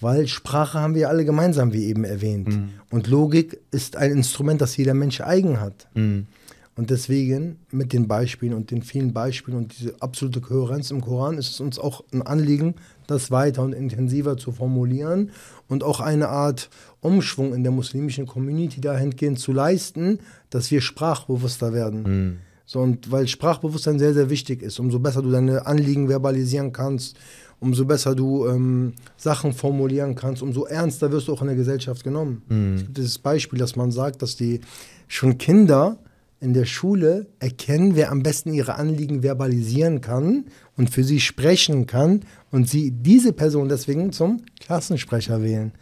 Weil 0.00 0.26
Sprache 0.28 0.80
haben 0.80 0.94
wir 0.94 1.08
alle 1.08 1.24
gemeinsam, 1.24 1.72
wie 1.72 1.84
eben 1.84 2.04
erwähnt. 2.04 2.48
Mhm. 2.48 2.70
Und 2.90 3.06
Logik 3.06 3.60
ist 3.70 3.96
ein 3.96 4.10
Instrument, 4.12 4.60
das 4.60 4.76
jeder 4.76 4.94
Mensch 4.94 5.20
eigen 5.20 5.60
hat. 5.60 5.88
Mhm. 5.94 6.26
Und 6.74 6.88
deswegen 6.88 7.58
mit 7.70 7.92
den 7.92 8.08
Beispielen 8.08 8.54
und 8.54 8.70
den 8.70 8.82
vielen 8.82 9.12
Beispielen 9.12 9.58
und 9.58 9.78
diese 9.78 9.94
absolute 10.00 10.40
Kohärenz 10.40 10.90
im 10.90 11.02
Koran 11.02 11.36
ist 11.36 11.50
es 11.50 11.60
uns 11.60 11.78
auch 11.78 12.02
ein 12.12 12.22
Anliegen, 12.22 12.74
das 13.06 13.30
weiter 13.30 13.62
und 13.62 13.74
intensiver 13.74 14.38
zu 14.38 14.52
formulieren 14.52 15.30
und 15.70 15.82
auch 15.84 16.00
eine 16.00 16.28
Art 16.28 16.68
Umschwung 17.00 17.54
in 17.54 17.62
der 17.62 17.72
muslimischen 17.72 18.26
Community 18.26 18.80
dahingehend 18.80 19.38
zu 19.38 19.52
leisten, 19.52 20.18
dass 20.50 20.70
wir 20.70 20.82
sprachbewusster 20.82 21.72
werden. 21.72 22.02
Mhm. 22.02 22.36
So, 22.66 22.80
und 22.80 23.10
weil 23.10 23.26
Sprachbewusstsein 23.26 23.98
sehr, 23.98 24.14
sehr 24.14 24.30
wichtig 24.30 24.62
ist, 24.62 24.78
umso 24.78 25.00
besser 25.00 25.22
du 25.22 25.30
deine 25.30 25.66
Anliegen 25.66 26.08
verbalisieren 26.08 26.72
kannst, 26.72 27.18
umso 27.58 27.84
besser 27.84 28.14
du 28.14 28.46
ähm, 28.46 28.92
Sachen 29.16 29.52
formulieren 29.52 30.14
kannst, 30.14 30.42
umso 30.42 30.66
ernster 30.66 31.10
wirst 31.10 31.28
du 31.28 31.32
auch 31.32 31.40
in 31.40 31.48
der 31.48 31.56
Gesellschaft 31.56 32.04
genommen. 32.04 32.42
Es 32.76 32.82
gibt 32.82 32.98
dieses 32.98 33.18
Beispiel, 33.18 33.58
dass 33.58 33.74
man 33.74 33.90
sagt, 33.90 34.22
dass 34.22 34.36
die 34.36 34.60
schon 35.08 35.36
Kinder 35.36 35.98
in 36.40 36.54
der 36.54 36.64
Schule 36.64 37.26
erkennen, 37.38 37.96
wer 37.96 38.10
am 38.10 38.22
besten 38.22 38.54
ihre 38.54 38.76
Anliegen 38.76 39.22
verbalisieren 39.22 40.00
kann 40.00 40.46
und 40.76 40.88
für 40.88 41.04
sie 41.04 41.20
sprechen 41.20 41.86
kann 41.86 42.20
und 42.50 42.68
sie 42.68 42.90
diese 42.92 43.34
Person 43.34 43.68
deswegen 43.68 44.10
zum 44.10 44.42
Klassensprecher 44.58 45.42
wählen. 45.42 45.72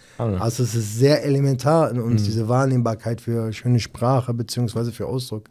Also 0.40 0.64
es 0.64 0.74
ist 0.74 0.98
sehr 0.98 1.24
elementar 1.24 1.90
in 1.92 2.00
uns, 2.00 2.24
diese 2.24 2.48
Wahrnehmbarkeit 2.48 3.20
für 3.20 3.52
schöne 3.52 3.78
Sprache 3.78 4.34
beziehungsweise 4.34 4.90
für 4.90 5.06
Ausdruck. 5.06 5.48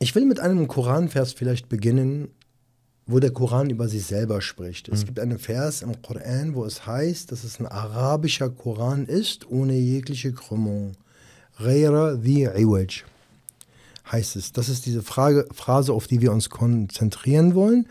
Ich 0.00 0.14
will 0.16 0.24
mit 0.24 0.40
einem 0.40 0.66
Koranvers 0.66 1.32
vielleicht 1.32 1.68
beginnen, 1.68 2.28
wo 3.06 3.20
der 3.20 3.30
Koran 3.30 3.70
über 3.70 3.86
sich 3.86 4.04
selber 4.04 4.40
spricht. 4.40 4.88
Es 4.88 5.04
gibt 5.04 5.20
einen 5.20 5.38
Vers 5.38 5.82
im 5.82 6.02
Koran, 6.02 6.54
wo 6.54 6.64
es 6.64 6.86
heißt, 6.86 7.30
dass 7.30 7.44
es 7.44 7.60
ein 7.60 7.66
arabischer 7.66 8.50
Koran 8.50 9.06
ist, 9.06 9.48
ohne 9.48 9.74
jegliche 9.74 10.32
Krümmung. 10.32 10.92
Ghaira 11.58 12.14
dhi 12.16 12.46
iwaj 12.46 13.04
heißt 14.10 14.36
es. 14.36 14.52
Das 14.52 14.68
ist 14.68 14.86
diese 14.86 15.02
Frage, 15.02 15.46
Phrase, 15.52 15.92
auf 15.92 16.06
die 16.06 16.20
wir 16.20 16.32
uns 16.32 16.50
konzentrieren 16.50 17.54
wollen. 17.54 17.88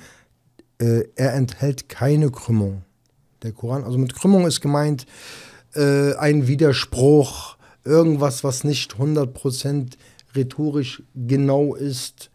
Äh, 0.78 1.06
er 1.15 1.34
enthält 1.34 1.89
keine 1.89 2.32
Krümmung. 2.32 2.84
Der 3.41 3.52
Koran, 3.52 3.84
also 3.84 3.97
mit 3.97 4.15
Krümmung 4.15 4.47
ist 4.47 4.62
gemeint 4.62 5.06
äh, 5.76 6.13
ein 6.15 6.47
Widerspruch, 6.47 7.58
irgendwas, 7.84 8.43
was 8.43 8.63
nicht 8.63 8.93
100% 8.93 9.97
rhetorisch 10.36 11.04
genau 11.15 11.76
ist. 11.76 12.30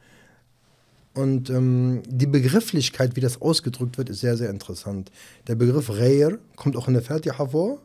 Und 1.14 1.50
ähm, 1.50 2.02
die 2.06 2.26
Begrifflichkeit, 2.26 3.16
wie 3.16 3.20
das 3.20 3.40
ausgedrückt 3.40 3.98
wird, 3.98 4.08
ist 4.08 4.20
sehr, 4.20 4.36
sehr 4.36 4.50
interessant. 4.50 5.10
Der 5.46 5.56
Begriff 5.56 5.90
Reir 5.90 6.38
kommt 6.54 6.76
auch 6.76 6.86
in 6.86 6.94
der 6.94 7.02
Fatiha 7.02 7.46
vor, 7.46 7.80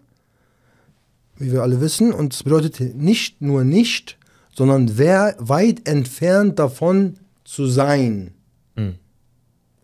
wie 1.37 1.51
wir 1.51 1.63
alle 1.63 1.81
wissen, 1.81 2.13
und 2.13 2.33
es 2.33 2.43
bedeutet 2.43 2.95
nicht 2.95 3.41
nur 3.41 3.63
nicht, 3.63 4.19
sondern 4.53 4.97
wer 4.97 5.35
weit 5.39 5.87
entfernt 5.87 6.59
davon 6.59 7.15
zu 7.43 7.65
sein. 7.67 8.31
Mhm. 8.75 8.95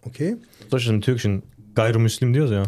Okay? 0.04 0.38
Das 0.70 0.86
im 0.88 1.02
Türkischen 1.02 1.44
Gayru 1.76 2.00
Muslim 2.00 2.34
diyoruz 2.34 2.52
ja? 2.52 2.64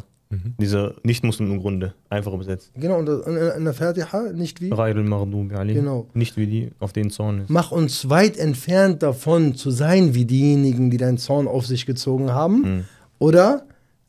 Dieser 0.61 0.95
Nicht-Muslim 1.03 1.51
im 1.51 1.59
Grunde, 1.59 1.93
einfach 2.09 2.31
übersetzt. 2.31 2.71
Genau, 2.75 2.99
und 2.99 3.09
in, 3.09 3.35
in 3.35 3.63
der 3.65 3.73
Fatiha 3.73 4.31
nicht 4.31 4.61
wie. 4.61 4.69
Ghayrul 4.69 5.03
Maghdubi 5.03 5.55
alayhim. 5.55 5.81
Genau. 5.83 6.07
Nicht 6.13 6.37
wie 6.37 6.47
die, 6.47 6.71
auf 6.79 6.93
denen 6.93 7.09
Zorn 7.09 7.41
ist. 7.41 7.49
Mach 7.49 7.73
uns 7.73 8.07
weit 8.09 8.37
entfernt 8.37 9.03
davon 9.03 9.55
zu 9.55 9.71
sein, 9.71 10.15
wie 10.15 10.23
diejenigen, 10.23 10.89
die 10.89 10.95
deinen 10.95 11.17
Zorn 11.17 11.49
auf 11.49 11.65
sich 11.67 11.85
gezogen 11.85 12.31
haben 12.31 12.61
Mhm. 12.61 12.85
oder 13.19 13.65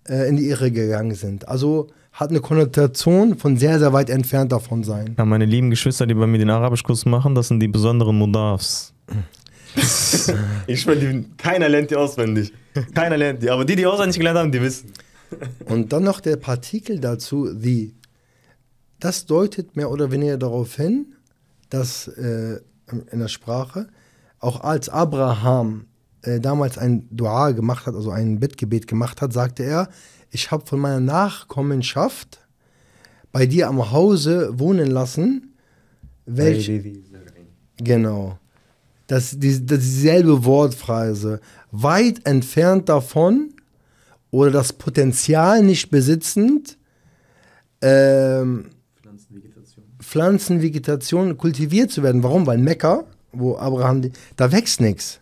äh, 0.09 0.29
in 0.29 0.37
die 0.37 0.47
Irre 0.49 0.71
gegangen 0.71 1.17
sind. 1.17 1.49
Also 1.49 1.89
hat 2.13 2.31
eine 2.31 2.41
Konnotation 2.41 3.39
von 3.39 3.57
sehr, 3.57 3.79
sehr 3.79 3.93
weit 3.93 4.11
entfernt 4.11 4.53
davon 4.53 4.85
sein. 4.85 5.15
Ja, 5.17 5.25
meine 5.25 5.47
lieben 5.47 5.71
Geschwister, 5.71 6.07
die 6.07 6.15
bei 6.15 6.27
mir 6.27 6.39
den 6.39 6.51
Arabischkurs 6.51 7.07
machen, 7.07 7.35
das 7.35 7.49
sind 7.49 7.61
die 7.61 7.69
besonderen 7.69 8.19
Mudafs. 8.19 8.93
ich 10.67 10.81
schwöre, 10.81 11.25
keiner 11.39 11.69
lernt 11.69 11.91
die 11.91 11.97
auswendig. 11.97 12.53
Keiner 12.95 13.17
lernt 13.17 13.43
die. 13.43 13.51
Aber 13.51 13.65
die, 13.65 13.77
die 13.77 13.87
auswendig 13.87 14.19
gelernt 14.19 14.39
haben, 14.39 14.53
die 14.53 14.61
wissen. 14.61 14.93
Und 15.67 15.93
dann 15.93 16.05
noch 16.05 16.21
der 16.21 16.37
Partikel 16.37 17.01
dazu, 17.01 17.49
the. 17.59 17.95
Das 19.01 19.27
deutet 19.27 19.75
mehr 19.75 19.91
oder 19.91 20.11
weniger 20.11 20.37
darauf 20.37 20.77
hin, 20.77 21.15
dass 21.71 22.07
äh, 22.09 22.61
in 23.11 23.19
der 23.19 23.29
Sprache, 23.29 23.89
auch 24.39 24.61
als 24.61 24.89
Abraham 24.89 25.87
äh, 26.23 26.39
damals 26.39 26.77
ein 26.79 27.09
Dua 27.11 27.51
gemacht 27.53 27.87
hat, 27.87 27.95
also 27.95 28.11
ein 28.11 28.39
Bittgebet 28.39 28.87
gemacht 28.87 29.23
hat, 29.23 29.33
sagte 29.33 29.65
er, 29.65 29.89
ich 30.33 30.51
habe 30.51 30.67
von 30.67 30.81
meiner 30.81 31.01
Nachkommenschaft 31.01 32.41
bei 33.31 33.47
dir 33.47 33.69
am 33.69 33.93
Hause 33.93 34.59
wohnen 34.59 34.91
lassen, 34.91 35.55
welche, 36.27 36.83
Genau. 37.77 38.39
Das, 39.07 39.39
die, 39.39 39.61
dieselbe 39.61 40.45
Wortphrase. 40.45 41.41
Weit 41.71 42.27
entfernt 42.27 42.89
davon 42.89 43.53
oder 44.31 44.51
das 44.51 44.73
Potenzial 44.73 45.63
nicht 45.63 45.91
besitzend, 45.91 46.79
ähm, 47.83 48.71
Pflanzenvegetation 49.99 51.37
kultiviert 51.37 51.91
zu 51.91 52.03
werden. 52.03 52.23
Warum? 52.23 52.47
Weil 52.47 52.59
Mekka, 52.59 53.05
wo 53.33 53.57
Abraham, 53.57 54.11
da 54.37 54.53
wächst 54.53 54.81
nichts. 54.81 55.21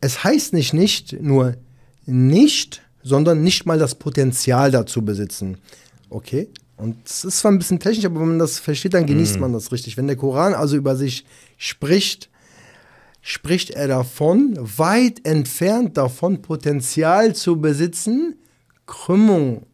Es 0.00 0.24
heißt 0.24 0.52
nicht, 0.52 0.74
nicht 0.74 1.20
nur 1.20 1.56
nicht, 2.06 2.82
sondern 3.04 3.42
nicht 3.42 3.66
mal 3.66 3.78
das 3.78 3.94
Potenzial 3.94 4.72
dazu 4.72 5.04
besitzen. 5.04 5.58
Okay? 6.10 6.48
Und 6.76 6.96
es 7.06 7.24
ist 7.24 7.38
zwar 7.38 7.52
ein 7.52 7.58
bisschen 7.58 7.78
technisch, 7.78 8.04
aber 8.04 8.18
wenn 8.18 8.30
man 8.30 8.38
das 8.40 8.58
versteht, 8.58 8.94
dann 8.94 9.06
genießt 9.06 9.38
man 9.38 9.52
das 9.52 9.70
richtig. 9.70 9.96
Wenn 9.96 10.08
der 10.08 10.16
Koran 10.16 10.54
also 10.54 10.76
über 10.76 10.96
sich 10.96 11.24
spricht, 11.56 12.30
spricht 13.20 13.70
er 13.70 13.86
davon, 13.86 14.58
weit 14.58 15.24
entfernt 15.24 15.96
davon, 15.96 16.42
Potenzial 16.42 17.34
zu 17.34 17.60
besitzen, 17.60 18.36
Krümmung, 18.86 19.66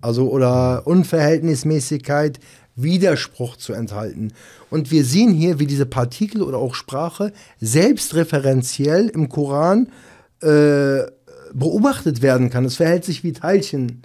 also 0.00 0.30
oder 0.30 0.86
Unverhältnismäßigkeit, 0.86 2.40
Widerspruch 2.76 3.56
zu 3.56 3.72
enthalten. 3.72 4.32
Und 4.70 4.90
wir 4.90 5.04
sehen 5.04 5.32
hier, 5.32 5.58
wie 5.58 5.66
diese 5.66 5.86
Partikel 5.86 6.42
oder 6.42 6.58
auch 6.58 6.74
Sprache 6.74 7.32
selbstreferenziell 7.60 9.08
im 9.08 9.28
Koran 9.28 9.90
äh, 10.42 11.02
beobachtet 11.58 12.22
werden 12.22 12.50
kann. 12.50 12.64
Es 12.64 12.76
verhält 12.76 13.04
sich 13.04 13.24
wie 13.24 13.32
Teilchen. 13.32 14.02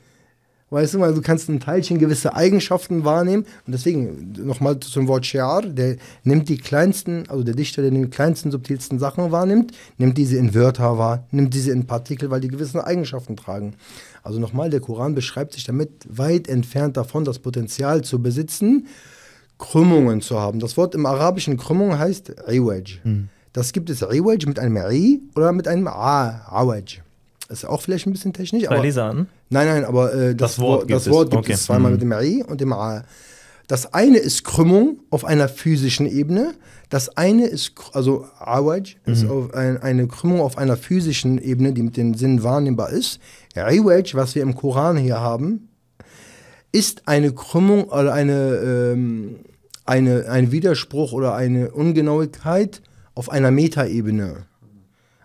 Weißt 0.69 0.93
du 0.93 0.99
mal, 0.99 1.13
du 1.13 1.21
kannst 1.21 1.49
ein 1.49 1.59
Teilchen 1.59 1.99
gewisse 1.99 2.33
Eigenschaften 2.33 3.03
wahrnehmen. 3.03 3.43
Und 3.67 3.73
deswegen 3.73 4.33
nochmal 4.45 4.79
zum 4.79 5.09
Wort 5.09 5.25
Shiar, 5.25 5.63
der 5.63 5.97
nimmt 6.23 6.47
die 6.47 6.57
kleinsten, 6.57 7.25
also 7.27 7.43
der 7.43 7.55
Dichter, 7.55 7.81
der 7.81 7.91
die 7.91 8.07
kleinsten, 8.07 8.51
subtilsten 8.51 8.97
Sachen 8.97 9.31
wahrnimmt, 9.33 9.73
nimmt 9.97 10.17
diese 10.17 10.37
in 10.37 10.55
Wörter 10.55 10.97
wahr, 10.97 11.27
nimmt 11.31 11.53
diese 11.53 11.71
in 11.71 11.87
Partikel, 11.87 12.31
weil 12.31 12.39
die 12.39 12.47
gewisse 12.47 12.85
Eigenschaften 12.87 13.35
tragen. 13.35 13.73
Also 14.23 14.39
nochmal, 14.39 14.69
der 14.69 14.79
Koran 14.79 15.13
beschreibt 15.13 15.53
sich 15.53 15.65
damit 15.65 15.89
weit 16.07 16.47
entfernt 16.47 16.95
davon, 16.95 17.25
das 17.25 17.39
Potenzial 17.39 18.01
zu 18.03 18.21
besitzen, 18.21 18.87
Krümmungen 19.57 20.21
zu 20.21 20.39
haben. 20.39 20.59
Das 20.59 20.77
Wort 20.77 20.95
im 20.95 21.05
Arabischen 21.05 21.57
Krümmung 21.57 21.99
heißt 21.99 22.33
Iwaj. 22.47 23.01
Das 23.51 23.73
gibt 23.73 23.89
es 23.89 24.01
Iwaj 24.01 24.45
mit 24.47 24.57
einem 24.57 24.77
I 24.89 25.21
oder 25.35 25.51
mit 25.51 25.67
einem 25.67 25.87
A, 25.87 26.47
Awaj. 26.47 27.01
Das 27.51 27.63
ist 27.63 27.65
auch 27.69 27.81
vielleicht 27.81 28.07
ein 28.07 28.13
bisschen 28.13 28.31
technisch, 28.31 28.63
Drei 28.63 28.75
aber 28.75 28.81
Leser 28.83 29.03
an. 29.09 29.27
Nein, 29.49 29.67
nein, 29.67 29.83
aber 29.83 30.13
äh, 30.13 30.33
das, 30.35 30.51
Das 30.55 30.59
Wort 30.59 30.87
gibt 30.87 30.95
das 30.95 31.07
es. 31.07 31.11
Wort 31.11 31.31
gibt 31.31 31.43
Okay. 31.43 31.51
es 31.51 31.63
zweimal 31.63 31.91
Mhm. 31.91 31.95
mit 31.97 32.01
dem 32.01 32.11
I 32.13 32.43
und 32.47 32.61
dem 32.61 32.71
A. 32.71 33.03
Das 33.67 33.93
eine 33.93 34.19
ist 34.19 34.45
Krümmung 34.45 34.99
auf 35.09 35.25
einer 35.25 35.49
physischen 35.49 36.05
Ebene. 36.05 36.53
Das 36.89 37.17
eine 37.17 37.47
ist, 37.47 37.73
also 37.91 38.25
Awaj, 38.39 38.95
ist 39.05 39.29
auf 39.29 39.53
ein, 39.53 39.81
eine 39.81 40.07
Krümmung 40.07 40.39
auf 40.39 40.57
einer 40.57 40.77
physischen 40.77 41.37
Ebene, 41.41 41.73
die 41.73 41.83
mit 41.83 41.97
den 41.97 42.13
Sinnen 42.13 42.41
wahrnehmbar 42.41 42.89
ist. 42.91 43.19
Iwaj, 43.55 44.13
was 44.13 44.33
wir 44.35 44.43
im 44.43 44.55
Koran 44.55 44.95
hier 44.95 45.19
haben, 45.19 45.67
ist 46.71 47.07
eine 47.09 47.33
Krümmung 47.33 47.83
oder 47.85 48.13
eine, 48.13 48.55
ähm, 48.93 49.35
eine, 49.85 50.29
ein 50.29 50.53
Widerspruch 50.53 51.11
oder 51.11 51.35
eine 51.35 51.71
Ungenauigkeit 51.71 52.81
auf 53.13 53.29
einer 53.29 53.51
Metaebene. 53.51 54.45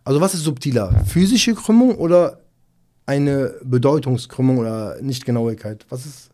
Also 0.07 0.21
was 0.21 0.35
ist 0.35 0.45
subtiler? 0.45 1.05
Physische 1.05 1.53
Krümmung 1.55 1.97
oder 1.97 2.39
eine 3.07 3.55
Bedeutungskrümmung 3.65 4.59
oder 4.59 5.03
Nichtgenauigkeit? 5.03 5.85
Was 5.89 6.07
ist 6.07 6.31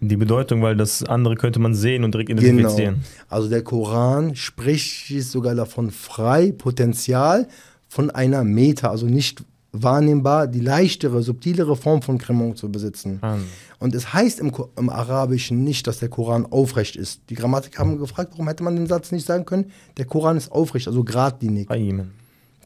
Die 0.00 0.16
Bedeutung, 0.16 0.62
weil 0.62 0.76
das 0.76 1.02
andere 1.02 1.34
könnte 1.34 1.58
man 1.58 1.74
sehen 1.74 2.04
und 2.04 2.14
direkt 2.14 2.28
genau? 2.28 2.40
identifizieren. 2.40 3.02
Also 3.28 3.48
der 3.48 3.62
Koran 3.62 4.36
spricht 4.36 5.08
sogar 5.24 5.56
davon 5.56 5.90
frei, 5.90 6.52
Potenzial 6.52 7.48
von 7.88 8.12
einer 8.12 8.44
Meta, 8.44 8.90
also 8.90 9.06
nicht 9.06 9.42
wahrnehmbar, 9.72 10.46
die 10.46 10.60
leichtere, 10.60 11.20
subtilere 11.20 11.74
Form 11.74 12.02
von 12.02 12.18
Krümmung 12.18 12.54
zu 12.54 12.70
besitzen. 12.70 13.18
Anne. 13.22 13.42
Und 13.80 13.96
es 13.96 14.12
heißt 14.12 14.38
im, 14.38 14.52
im 14.76 14.88
Arabischen 14.88 15.64
nicht, 15.64 15.88
dass 15.88 15.98
der 15.98 16.10
Koran 16.10 16.46
aufrecht 16.46 16.94
ist. 16.94 17.22
Die 17.28 17.34
Grammatiker 17.34 17.80
haben 17.80 17.98
gefragt, 17.98 18.30
warum 18.32 18.46
hätte 18.46 18.62
man 18.62 18.76
den 18.76 18.86
Satz 18.86 19.10
nicht 19.10 19.26
sagen 19.26 19.44
können? 19.44 19.72
Der 19.96 20.04
Koran 20.04 20.36
ist 20.36 20.52
aufrecht, 20.52 20.86
also 20.86 21.02
geradlinig. 21.02 21.66
Qayyiman. 21.66 22.12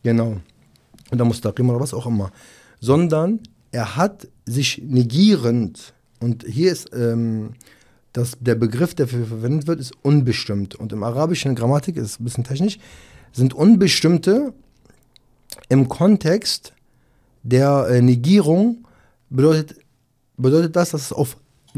Genau. 0.02 0.36
Und 1.10 1.18
da 1.18 1.24
Mustaqim 1.24 1.68
oder 1.70 1.80
was 1.80 1.94
auch 1.94 2.06
immer. 2.06 2.30
Sondern 2.80 3.40
er 3.72 3.96
hat 3.96 4.28
sich 4.46 4.82
negierend 4.84 5.94
Und 6.20 6.44
hier 6.44 6.72
ist 6.72 6.90
ähm, 6.94 7.54
das, 8.12 8.36
der 8.40 8.54
Begriff, 8.54 8.94
der 8.94 9.06
dafür 9.06 9.26
verwendet 9.26 9.66
wird, 9.66 9.80
ist 9.80 9.92
unbestimmt. 10.02 10.74
Und 10.74 10.92
im 10.92 11.02
arabischen 11.02 11.54
Grammatik 11.54 11.96
ist 11.96 12.20
ein 12.20 12.24
bisschen 12.24 12.44
technisch, 12.44 12.78
sind 13.32 13.54
unbestimmte 13.54 14.52
im 15.68 15.88
Kontext 15.88 16.72
der 17.42 17.86
äh, 17.88 18.02
Negierung 18.02 18.86
bedeutet, 19.30 19.78
bedeutet 20.36 20.76
das, 20.76 20.90
dass 20.90 21.02
es 21.02 21.12
auf 21.12 21.36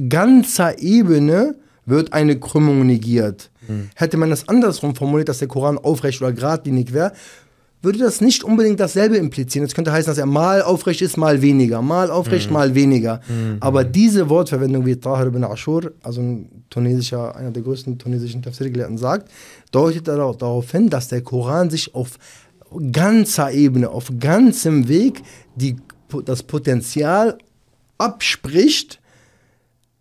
ganzer 0.09 0.79
Ebene 0.81 1.57
wird 1.85 2.13
eine 2.13 2.39
Krümmung 2.39 2.87
negiert. 2.87 3.51
Hätte 3.95 4.17
man 4.17 4.31
das 4.31 4.49
andersrum 4.49 4.95
formuliert, 4.95 5.29
dass 5.29 5.39
der 5.39 5.49
Koran 5.49 5.79
aufrecht 5.79 6.21
oder 6.21 6.33
geradlinig 6.33 6.93
wäre, 6.93 7.13
würde 7.83 7.99
das 7.99 8.21
nicht 8.21 8.45
unbedingt 8.45 8.79
dasselbe 8.79 9.17
implizieren. 9.17 9.67
Es 9.67 9.75
könnte 9.75 9.93
heißen, 9.93 10.11
dass 10.11 10.19
er 10.19 10.27
mal 10.27 10.63
aufrecht 10.63 11.03
ist, 11.03 11.17
mal 11.17 11.43
weniger, 11.43 11.83
mal 11.83 12.11
aufrecht, 12.11 12.51
mal 12.51 12.75
weniger. 12.75 13.21
Aber 13.61 13.83
diese 13.85 14.29
Wortverwendung, 14.29 14.87
wie 14.87 14.97
Tahir 14.97 15.27
ibn 15.27 15.45
Ashur, 15.45 15.93
also 16.03 16.21
ein 16.21 16.65
tunesischer, 16.71 17.35
einer 17.35 17.51
der 17.51 17.63
größten 17.63 17.99
tunesischen 17.99 18.41
Tafsir-Gelehrten 18.43 18.99
sagt, 18.99 19.31
deutet 19.73 20.07
darauf, 20.07 20.37
darauf 20.37 20.71
hin, 20.71 20.89
dass 20.89 21.09
der 21.09 21.23
Koran 21.23 21.71
sich 21.71 21.95
auf 21.95 22.19
ganzer 22.93 23.53
Ebene, 23.53 23.91
auf 23.91 24.11
ganzem 24.19 24.89
Weg 24.89 25.23
die, 25.57 25.77
das 26.25 26.43
Potenzial 26.43 27.39
abspricht, 27.99 29.01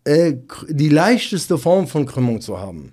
äh, 0.04 0.34
die 0.68 0.88
leichteste 0.88 1.58
Form 1.58 1.86
von 1.86 2.06
Krümmung 2.06 2.40
zu 2.40 2.58
haben. 2.58 2.92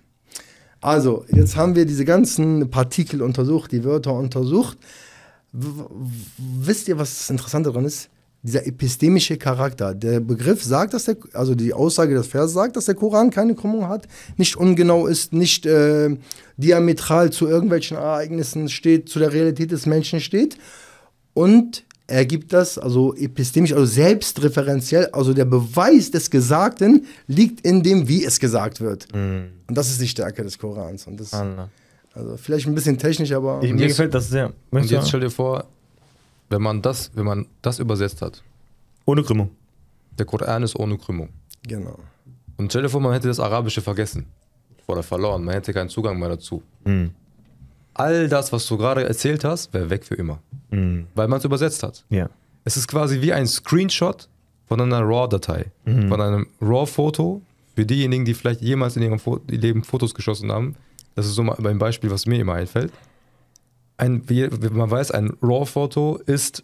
Also, 0.82 1.26
jetzt 1.34 1.56
haben 1.56 1.76
wir 1.76 1.86
diese 1.86 2.06
ganzen 2.06 2.70
Partikel 2.70 3.22
untersucht, 3.22 3.72
die 3.72 3.84
Wörter 3.84 4.14
untersucht. 4.14 4.78
W 5.52 5.84
wisst 6.38 6.88
ihr, 6.88 6.98
was 6.98 7.18
das 7.18 7.30
Interessante 7.30 7.70
daran 7.70 7.86
ist? 7.86 8.10
Dieser 8.44 8.66
epistemische 8.66 9.36
Charakter. 9.38 9.94
Der 9.94 10.22
Begriff 10.22 10.64
sagt, 10.64 10.94
dass 10.94 11.06
der, 11.06 11.18
also 11.34 11.56
die 11.56 11.74
Aussage 11.74 12.16
des 12.16 12.28
Vers 12.28 12.54
sagt, 12.54 12.78
dass 12.78 12.86
der 12.86 12.96
Koran 12.96 13.32
keine 13.32 13.56
Krümmung 13.56 13.90
hat, 13.90 14.08
nicht 14.38 14.56
ungenau 14.56 15.08
ist, 15.08 15.34
nicht 15.34 15.66
äh, 15.66 16.16
diametral 16.56 17.32
zu 17.32 17.48
irgendwelchen 17.48 17.98
Ereignissen 17.98 18.70
steht, 18.70 19.10
zu 19.10 19.20
der 19.20 19.34
Realität 19.34 19.72
des 19.72 19.86
Menschen 19.86 20.22
steht. 20.22 20.58
Und 21.34 21.84
er 22.10 22.26
gibt 22.26 22.52
das, 22.54 22.78
also 22.78 23.14
epistemisch, 23.16 23.72
also 23.74 23.86
selbstreferenziell, 23.86 25.08
also 25.14 25.34
der 25.34 25.46
Beweis 25.46 26.12
des 26.12 26.30
Gesagten 26.30 27.06
liegt 27.28 27.62
in 27.62 27.84
dem, 27.84 28.08
wie 28.08 28.24
es 28.26 28.40
gesagt 28.40 28.82
wird. 28.82 29.08
Und 29.14 29.52
das 29.68 29.90
ist 29.90 30.02
die 30.02 30.08
Stärke 30.08 30.44
des 30.44 30.58
Korans. 30.58 31.08
Und 31.08 31.20
das, 31.20 31.34
Allah. 31.34 31.70
also 32.14 32.38
vielleicht 32.38 32.68
ein 32.68 32.76
bisschen 32.76 32.98
technisch, 32.98 33.32
aber 33.32 33.62
Ich, 33.64 33.72
mir 33.74 33.82
jetzt- 33.82 33.90
gefällt 33.92 34.14
das 34.14 34.30
sehr. 34.30 34.48
Und 34.48 34.56
Möchtest 34.72 34.92
jetzt 34.94 35.04
du- 35.04 35.08
stell 35.10 35.20
dir 35.22 35.30
vor, 35.32 35.66
wenn 36.50 36.62
man 36.62 36.82
das, 36.82 37.12
wenn 37.14 37.26
man 37.26 37.46
das 37.62 37.80
übersetzt 37.80 38.22
hat, 38.22 38.42
Ohne 39.06 39.24
Krümmung. 39.24 39.52
der 40.18 40.26
Koran 40.26 40.64
ist 40.64 40.76
ohne 40.78 40.98
Krümmung. 40.98 41.30
genau. 41.68 41.98
Und 42.58 42.72
stell 42.72 42.82
dir 42.82 42.90
vor, 42.90 43.00
man 43.00 43.14
hätte 43.14 43.30
das 43.30 43.40
Arabische 43.40 43.82
vergessen 43.82 44.26
oder 44.86 45.02
verloren, 45.02 45.46
man 45.46 45.54
hätte 45.54 45.72
keinen 45.74 45.88
Zugang 45.90 46.20
mehr 46.20 46.28
dazu. 46.30 46.62
Mhm. 46.84 47.12
All 48.00 48.28
das, 48.30 48.52
was 48.54 48.66
du 48.68 48.78
gerade 48.78 49.04
erzählt 49.04 49.44
hast, 49.44 49.74
wäre 49.74 49.90
weg 49.90 50.06
für 50.06 50.16
immer, 50.16 50.40
Mhm. 50.72 51.08
weil 51.16 51.28
man 51.28 51.40
es 51.40 51.46
übersetzt 51.46 51.84
hat. 51.84 52.06
Ja. 52.10 52.30
Es 52.64 52.78
ist 52.78 52.88
quasi 52.88 53.22
wie 53.22 53.34
ein 53.34 53.46
Screenshot 53.48 54.30
von 54.68 54.80
einer 54.82 55.02
RAW-Datei, 55.02 55.66
von 55.86 56.22
einem 56.22 56.48
RAW-Foto. 56.62 57.42
Für 57.76 57.86
diejenigen, 57.86 58.26
die 58.26 58.34
vielleicht 58.34 58.62
jemals 58.62 58.96
in 58.98 59.04
ihrem 59.04 59.20
Fo 59.20 59.40
Leben 59.48 59.84
Fotos 59.84 60.14
geschossen 60.14 60.52
haben, 60.52 60.76
das 61.16 61.26
ist 61.26 61.36
so 61.36 61.44
mal 61.44 61.56
ein 61.66 61.78
Beispiel, 61.80 62.12
was 62.12 62.26
mir 62.26 62.40
immer 62.40 62.54
einfällt. 62.54 62.92
Ein, 63.98 64.24
wie 64.30 64.50
wie 64.52 64.70
man 64.70 64.90
weiß, 64.92 65.12
ein 65.12 65.34
RAW-Foto 65.42 66.20
ist 66.26 66.64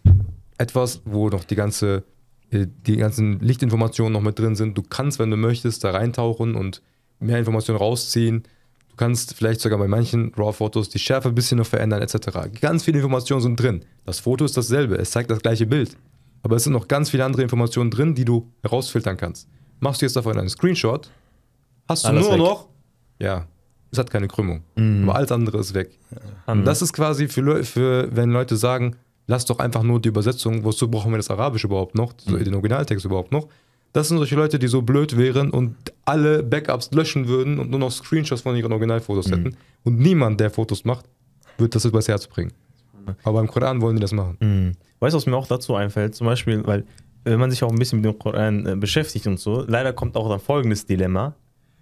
etwas, 0.58 1.02
wo 1.04 1.28
noch 1.28 1.44
die 1.44 1.54
ganze 1.56 2.04
äh, 2.50 2.66
die 2.86 2.96
ganzen 2.96 3.40
Lichtinformationen 3.40 4.12
noch 4.12 4.20
mit 4.22 4.38
drin 4.38 4.56
sind. 4.56 4.76
Du 4.78 4.82
kannst, 4.82 5.18
wenn 5.18 5.30
du 5.30 5.36
möchtest, 5.36 5.84
da 5.84 5.90
reintauchen 5.90 6.54
und 6.54 6.80
mehr 7.18 7.38
Informationen 7.38 7.78
rausziehen. 7.78 8.44
Du 8.96 9.04
kannst 9.04 9.34
vielleicht 9.34 9.60
sogar 9.60 9.78
bei 9.78 9.88
manchen 9.88 10.32
RAW-Fotos 10.34 10.88
die 10.88 10.98
Schärfe 10.98 11.28
ein 11.28 11.34
bisschen 11.34 11.58
noch 11.58 11.66
verändern, 11.66 12.00
etc. 12.00 12.48
Ganz 12.62 12.82
viele 12.82 12.96
Informationen 12.98 13.42
sind 13.42 13.60
drin. 13.60 13.84
Das 14.06 14.20
Foto 14.20 14.46
ist 14.46 14.56
dasselbe, 14.56 14.96
es 14.96 15.10
zeigt 15.10 15.30
das 15.30 15.40
gleiche 15.40 15.66
Bild. 15.66 15.94
Aber 16.42 16.56
es 16.56 16.64
sind 16.64 16.72
noch 16.72 16.88
ganz 16.88 17.10
viele 17.10 17.22
andere 17.22 17.42
Informationen 17.42 17.90
drin, 17.90 18.14
die 18.14 18.24
du 18.24 18.50
herausfiltern 18.62 19.18
kannst. 19.18 19.48
Machst 19.80 20.00
du 20.00 20.06
jetzt 20.06 20.16
davon 20.16 20.38
einen 20.38 20.48
Screenshot, 20.48 21.10
hast 21.86 22.04
du 22.04 22.08
Alles 22.08 22.22
nur 22.22 22.32
weg. 22.32 22.38
noch, 22.38 22.68
ja, 23.18 23.46
es 23.90 23.98
hat 23.98 24.10
keine 24.10 24.28
Krümmung. 24.28 24.62
Aber 24.76 25.14
alles 25.14 25.30
andere 25.30 25.58
ist 25.58 25.74
weg. 25.74 25.98
Mhm. 26.10 26.52
Und 26.52 26.64
das 26.64 26.80
ist 26.80 26.94
quasi 26.94 27.28
für, 27.28 27.64
für, 27.64 28.08
wenn 28.16 28.30
Leute 28.30 28.56
sagen, 28.56 28.96
lass 29.26 29.44
doch 29.44 29.58
einfach 29.58 29.82
nur 29.82 30.00
die 30.00 30.08
Übersetzung, 30.08 30.64
wozu 30.64 30.90
brauchen 30.90 31.10
wir 31.10 31.18
das 31.18 31.28
Arabische 31.28 31.66
überhaupt 31.66 31.94
noch, 31.94 32.14
so 32.16 32.34
den 32.38 32.54
Originaltext 32.54 33.04
überhaupt 33.04 33.30
noch. 33.30 33.46
Das 33.96 34.08
sind 34.08 34.18
solche 34.18 34.36
Leute, 34.36 34.58
die 34.58 34.66
so 34.66 34.82
blöd 34.82 35.16
wären 35.16 35.48
und 35.48 35.74
alle 36.04 36.42
Backups 36.42 36.90
löschen 36.92 37.28
würden 37.28 37.58
und 37.58 37.70
nur 37.70 37.80
noch 37.80 37.90
Screenshots 37.90 38.42
von 38.42 38.54
ihren 38.54 38.70
Originalfotos 38.70 39.30
hätten. 39.30 39.56
Und 39.84 39.98
niemand, 39.98 40.38
der 40.38 40.50
Fotos 40.50 40.84
macht, 40.84 41.06
wird 41.56 41.74
das 41.74 41.86
übers 41.86 42.06
Herz 42.06 42.26
bringen. 42.26 42.52
Aber 43.22 43.38
beim 43.38 43.46
Koran 43.46 43.80
wollen 43.80 43.96
die 43.96 44.02
das 44.02 44.12
machen. 44.12 44.36
Mhm. 44.40 44.72
Weißt 45.00 45.14
du, 45.14 45.16
was 45.16 45.24
mir 45.24 45.34
auch 45.34 45.46
dazu 45.46 45.76
einfällt? 45.76 46.14
Zum 46.14 46.26
Beispiel, 46.26 46.62
weil 46.66 46.84
wenn 47.24 47.40
man 47.40 47.50
sich 47.50 47.64
auch 47.64 47.70
ein 47.70 47.78
bisschen 47.78 48.02
mit 48.02 48.04
dem 48.04 48.18
Koran 48.18 48.66
äh, 48.66 48.76
beschäftigt 48.76 49.26
und 49.28 49.40
so, 49.40 49.64
leider 49.66 49.94
kommt 49.94 50.14
auch 50.18 50.28
dann 50.28 50.40
folgendes 50.40 50.84
Dilemma, 50.84 51.34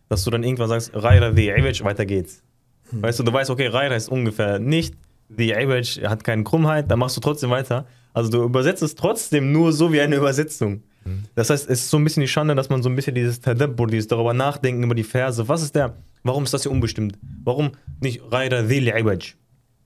dass 0.09 0.23
du 0.23 0.31
dann 0.31 0.45
irgendwann 0.45 0.69
sagst, 0.69 0.93
Raira 0.95 1.35
the 1.35 1.49
Iwaj, 1.49 1.83
weiter 1.83 2.07
geht's. 2.07 2.45
Weißt 2.93 3.19
du, 3.19 3.25
du 3.25 3.33
weißt, 3.33 3.51
okay, 3.51 3.67
Raira 3.67 3.97
ist 3.97 4.09
ungefähr 4.09 4.61
nicht, 4.61 4.95
the 5.37 5.51
Iwaj 5.51 6.01
hat 6.09 6.23
keine 6.23 6.45
Krummheit, 6.45 6.89
dann 6.89 7.01
machst 7.01 7.17
du 7.17 7.21
trotzdem 7.21 7.51
weiter. 7.51 7.87
Also 8.13 8.31
du 8.31 8.45
übersetzt 8.45 8.85
es 8.85 8.95
trotzdem 8.95 9.51
nur 9.51 9.73
so 9.73 9.93
wie 9.93 10.01
eine 10.01 10.15
Übersetzung. 10.15 10.85
Das 11.35 11.51
heißt, 11.51 11.69
es 11.69 11.81
ist 11.83 11.91
so 11.91 11.99
ein 11.99 12.05
bisschen 12.05 12.21
die 12.21 12.29
Schande, 12.29 12.55
dass 12.55 12.71
man 12.71 12.83
so 12.83 12.89
ein 12.89 12.97
bisschen 12.97 13.15
dieses 13.15 13.41
Tadabbur, 13.41 13.87
dieses 13.87 14.09
darüber 14.09 14.35
nachdenken 14.35 14.83
über 14.83 14.95
die 14.95 15.05
Verse. 15.05 15.47
Was 15.49 15.63
ist 15.63 15.75
der, 15.75 15.95
warum 16.23 16.45
ist 16.45 16.55
das 16.55 16.63
hier 16.63 16.73
unbestimmt? 16.73 17.19
Warum 17.45 17.73
nicht 18.01 18.23
Raira 18.31 18.65
the 18.65 18.79
Iwaj? 18.79 19.35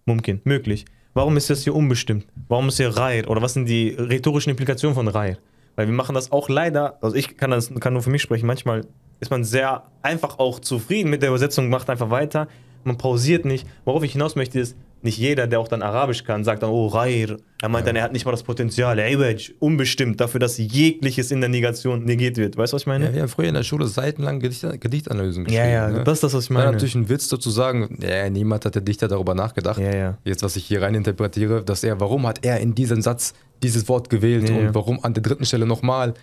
Mumkin, 0.07 0.41
möglich. 0.45 0.85
Warum 1.15 1.37
ist 1.37 1.51
das 1.51 1.65
hier 1.65 1.75
unbestimmt? 1.75 2.27
Warum 2.49 2.69
ist 2.69 2.77
hier 2.77 2.97
Rair? 2.97 3.29
Oder 3.29 3.43
was 3.43 3.55
sind 3.55 3.67
die 3.67 3.91
rhetorischen 3.91 4.51
Implikationen 4.51 4.95
von 4.95 5.09
Rair? 5.09 5.39
Weil 5.77 5.87
wir 5.87 5.95
machen 5.95 6.15
das 6.15 6.33
auch 6.33 6.49
leider, 6.49 7.03
also 7.03 7.17
ich 7.17 7.37
kann, 7.37 7.51
das, 7.51 7.73
kann 7.81 7.93
nur 7.93 8.03
für 8.03 8.11
mich 8.11 8.23
sprechen, 8.23 8.47
manchmal 8.47 8.87
ist 9.21 9.31
man 9.31 9.45
sehr 9.45 9.85
einfach 10.03 10.39
auch 10.39 10.61
zufrieden 10.61 11.11
mit 11.11 11.23
der 11.23 11.31
Übersetzung, 11.31 11.69
macht 11.69 11.91
einfach 11.91 12.11
weiter, 12.11 12.49
man 12.85 12.99
pausiert 12.99 13.45
nicht. 13.45 13.67
Worauf 13.85 14.03
ich 14.03 14.13
hinaus 14.13 14.37
möchte 14.37 14.61
ist, 14.61 14.77
nicht 15.03 15.17
jeder, 15.19 15.47
der 15.47 15.61
auch 15.61 15.69
dann 15.69 15.83
Arabisch 15.83 16.25
kann, 16.25 16.43
sagt 16.45 16.63
dann, 16.63 16.71
oh, 16.71 16.87
Rair. 16.89 17.37
Er 17.63 17.69
meint 17.69 17.87
dann, 17.87 17.95
er 17.97 18.03
hat 18.03 18.13
nicht 18.13 18.25
mal 18.25 18.31
das 18.33 18.43
Potenzial, 18.43 18.99
Iwaj, 18.99 19.53
unbestimmt, 19.61 20.21
dafür, 20.21 20.41
dass 20.41 20.59
jegliches 20.59 21.31
in 21.31 21.41
der 21.41 21.49
Negation 21.49 22.05
negiert 22.05 22.37
wird. 22.37 22.57
Weißt 22.57 22.73
du, 22.73 22.75
was 22.77 22.83
ich 22.83 22.87
meine? 22.87 23.07
Ja, 23.07 23.15
wir 23.15 23.23
haben 23.23 23.29
früher 23.29 23.49
in 23.49 23.55
der 23.55 23.63
Schule 23.63 23.87
seitenlang 23.87 24.41
Gedicht, 24.41 24.67
Gedichtanalysen 24.81 25.45
Ja, 25.45 25.49
geschrieben. 25.63 25.73
ja, 25.73 25.89
ne? 25.91 26.05
das 26.05 26.15
ist 26.15 26.23
das, 26.25 26.35
was 26.35 26.45
ich 26.45 26.51
War 26.51 26.59
meine. 26.59 26.73
natürlich 26.73 26.95
ein 26.97 27.09
Witz 27.09 27.29
dazu 27.29 27.51
sagen, 27.51 27.99
ja, 28.01 28.29
niemand 28.29 28.65
hat 28.65 28.75
der 28.75 28.83
Dichter 28.83 29.09
darüber 29.09 29.35
nachgedacht. 29.35 29.79
Ja, 29.81 29.95
ja. 29.95 30.19
Jetzt, 30.25 30.43
was 30.43 30.57
ich 30.57 30.65
hier 30.65 30.83
rein 30.83 30.95
interpretiere, 30.95 31.63
dass 31.65 31.85
er, 31.85 32.01
warum 32.01 32.27
hat 32.27 32.45
er 32.45 32.59
in 32.61 32.75
diesem 32.75 33.01
Satz 33.01 33.35
dieses 33.63 33.89
Wort 33.89 34.11
gewählt 34.11 34.49
Ja, 34.49 34.57
und 34.57 34.63
ja. 34.65 34.75
warum 34.75 35.03
an 35.05 35.15
der 35.15 35.23
dritten 35.23 35.45
Stelle 35.45 35.67
nochmal. 35.67 36.15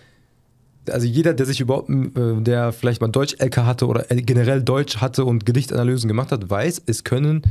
Also 0.88 1.06
jeder, 1.06 1.34
der 1.34 1.46
sich 1.46 1.60
überhaupt, 1.60 1.90
äh, 1.90 2.02
der 2.42 2.72
vielleicht 2.72 3.00
mal 3.00 3.08
Deutsch-LK 3.08 3.56
hatte 3.58 3.86
oder 3.88 4.04
generell 4.10 4.62
Deutsch 4.62 4.98
hatte 4.98 5.24
und 5.24 5.44
Gedichtanalysen 5.44 6.06
gemacht 6.08 6.30
hat, 6.30 6.48
weiß, 6.48 6.82
es 6.86 7.02
können, 7.04 7.42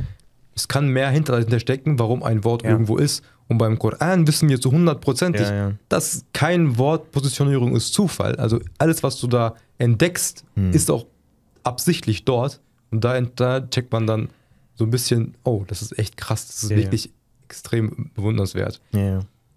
es 0.56 0.66
kann 0.68 0.88
mehr 0.88 1.10
hinter 1.10 1.34
dahinter 1.34 1.60
stecken, 1.60 1.98
warum 2.00 2.22
ein 2.24 2.42
Wort 2.42 2.64
Ja. 2.64 2.70
irgendwo 2.70 2.96
ist. 2.96 3.22
Und 3.48 3.58
beim 3.58 3.78
Koran 3.78 4.26
wissen 4.26 4.48
wir 4.48 4.60
zu 4.60 4.72
hundertprozentig, 4.72 5.42
Ja, 5.46 5.54
ja. 5.54 5.72
dass 5.88 6.24
kein 6.32 6.78
Wort 6.78 7.12
Positionierung 7.12 7.76
ist 7.76 7.92
Zufall. 7.94 8.34
Also 8.36 8.58
alles, 8.78 9.02
was 9.04 9.20
du 9.20 9.28
da 9.28 9.54
entdeckst, 9.78 10.44
Hm. 10.56 10.72
ist 10.72 10.90
auch 10.90 11.06
absichtlich 11.62 12.24
dort. 12.24 12.60
Und 12.90 13.04
da, 13.04 13.20
da 13.20 13.60
checkt 13.60 13.92
man 13.92 14.06
dann 14.06 14.30
so 14.74 14.84
ein 14.84 14.90
bisschen, 14.90 15.34
oh, 15.44 15.64
das 15.66 15.82
ist 15.82 15.96
echt 15.98 16.16
krass, 16.16 16.46
das 16.48 16.64
ist 16.64 16.70
wirklich 16.70 17.10
extrem 17.44 18.10
bewundernswert. 18.14 18.80
Ja, 18.92 19.00
ja. 19.00 19.20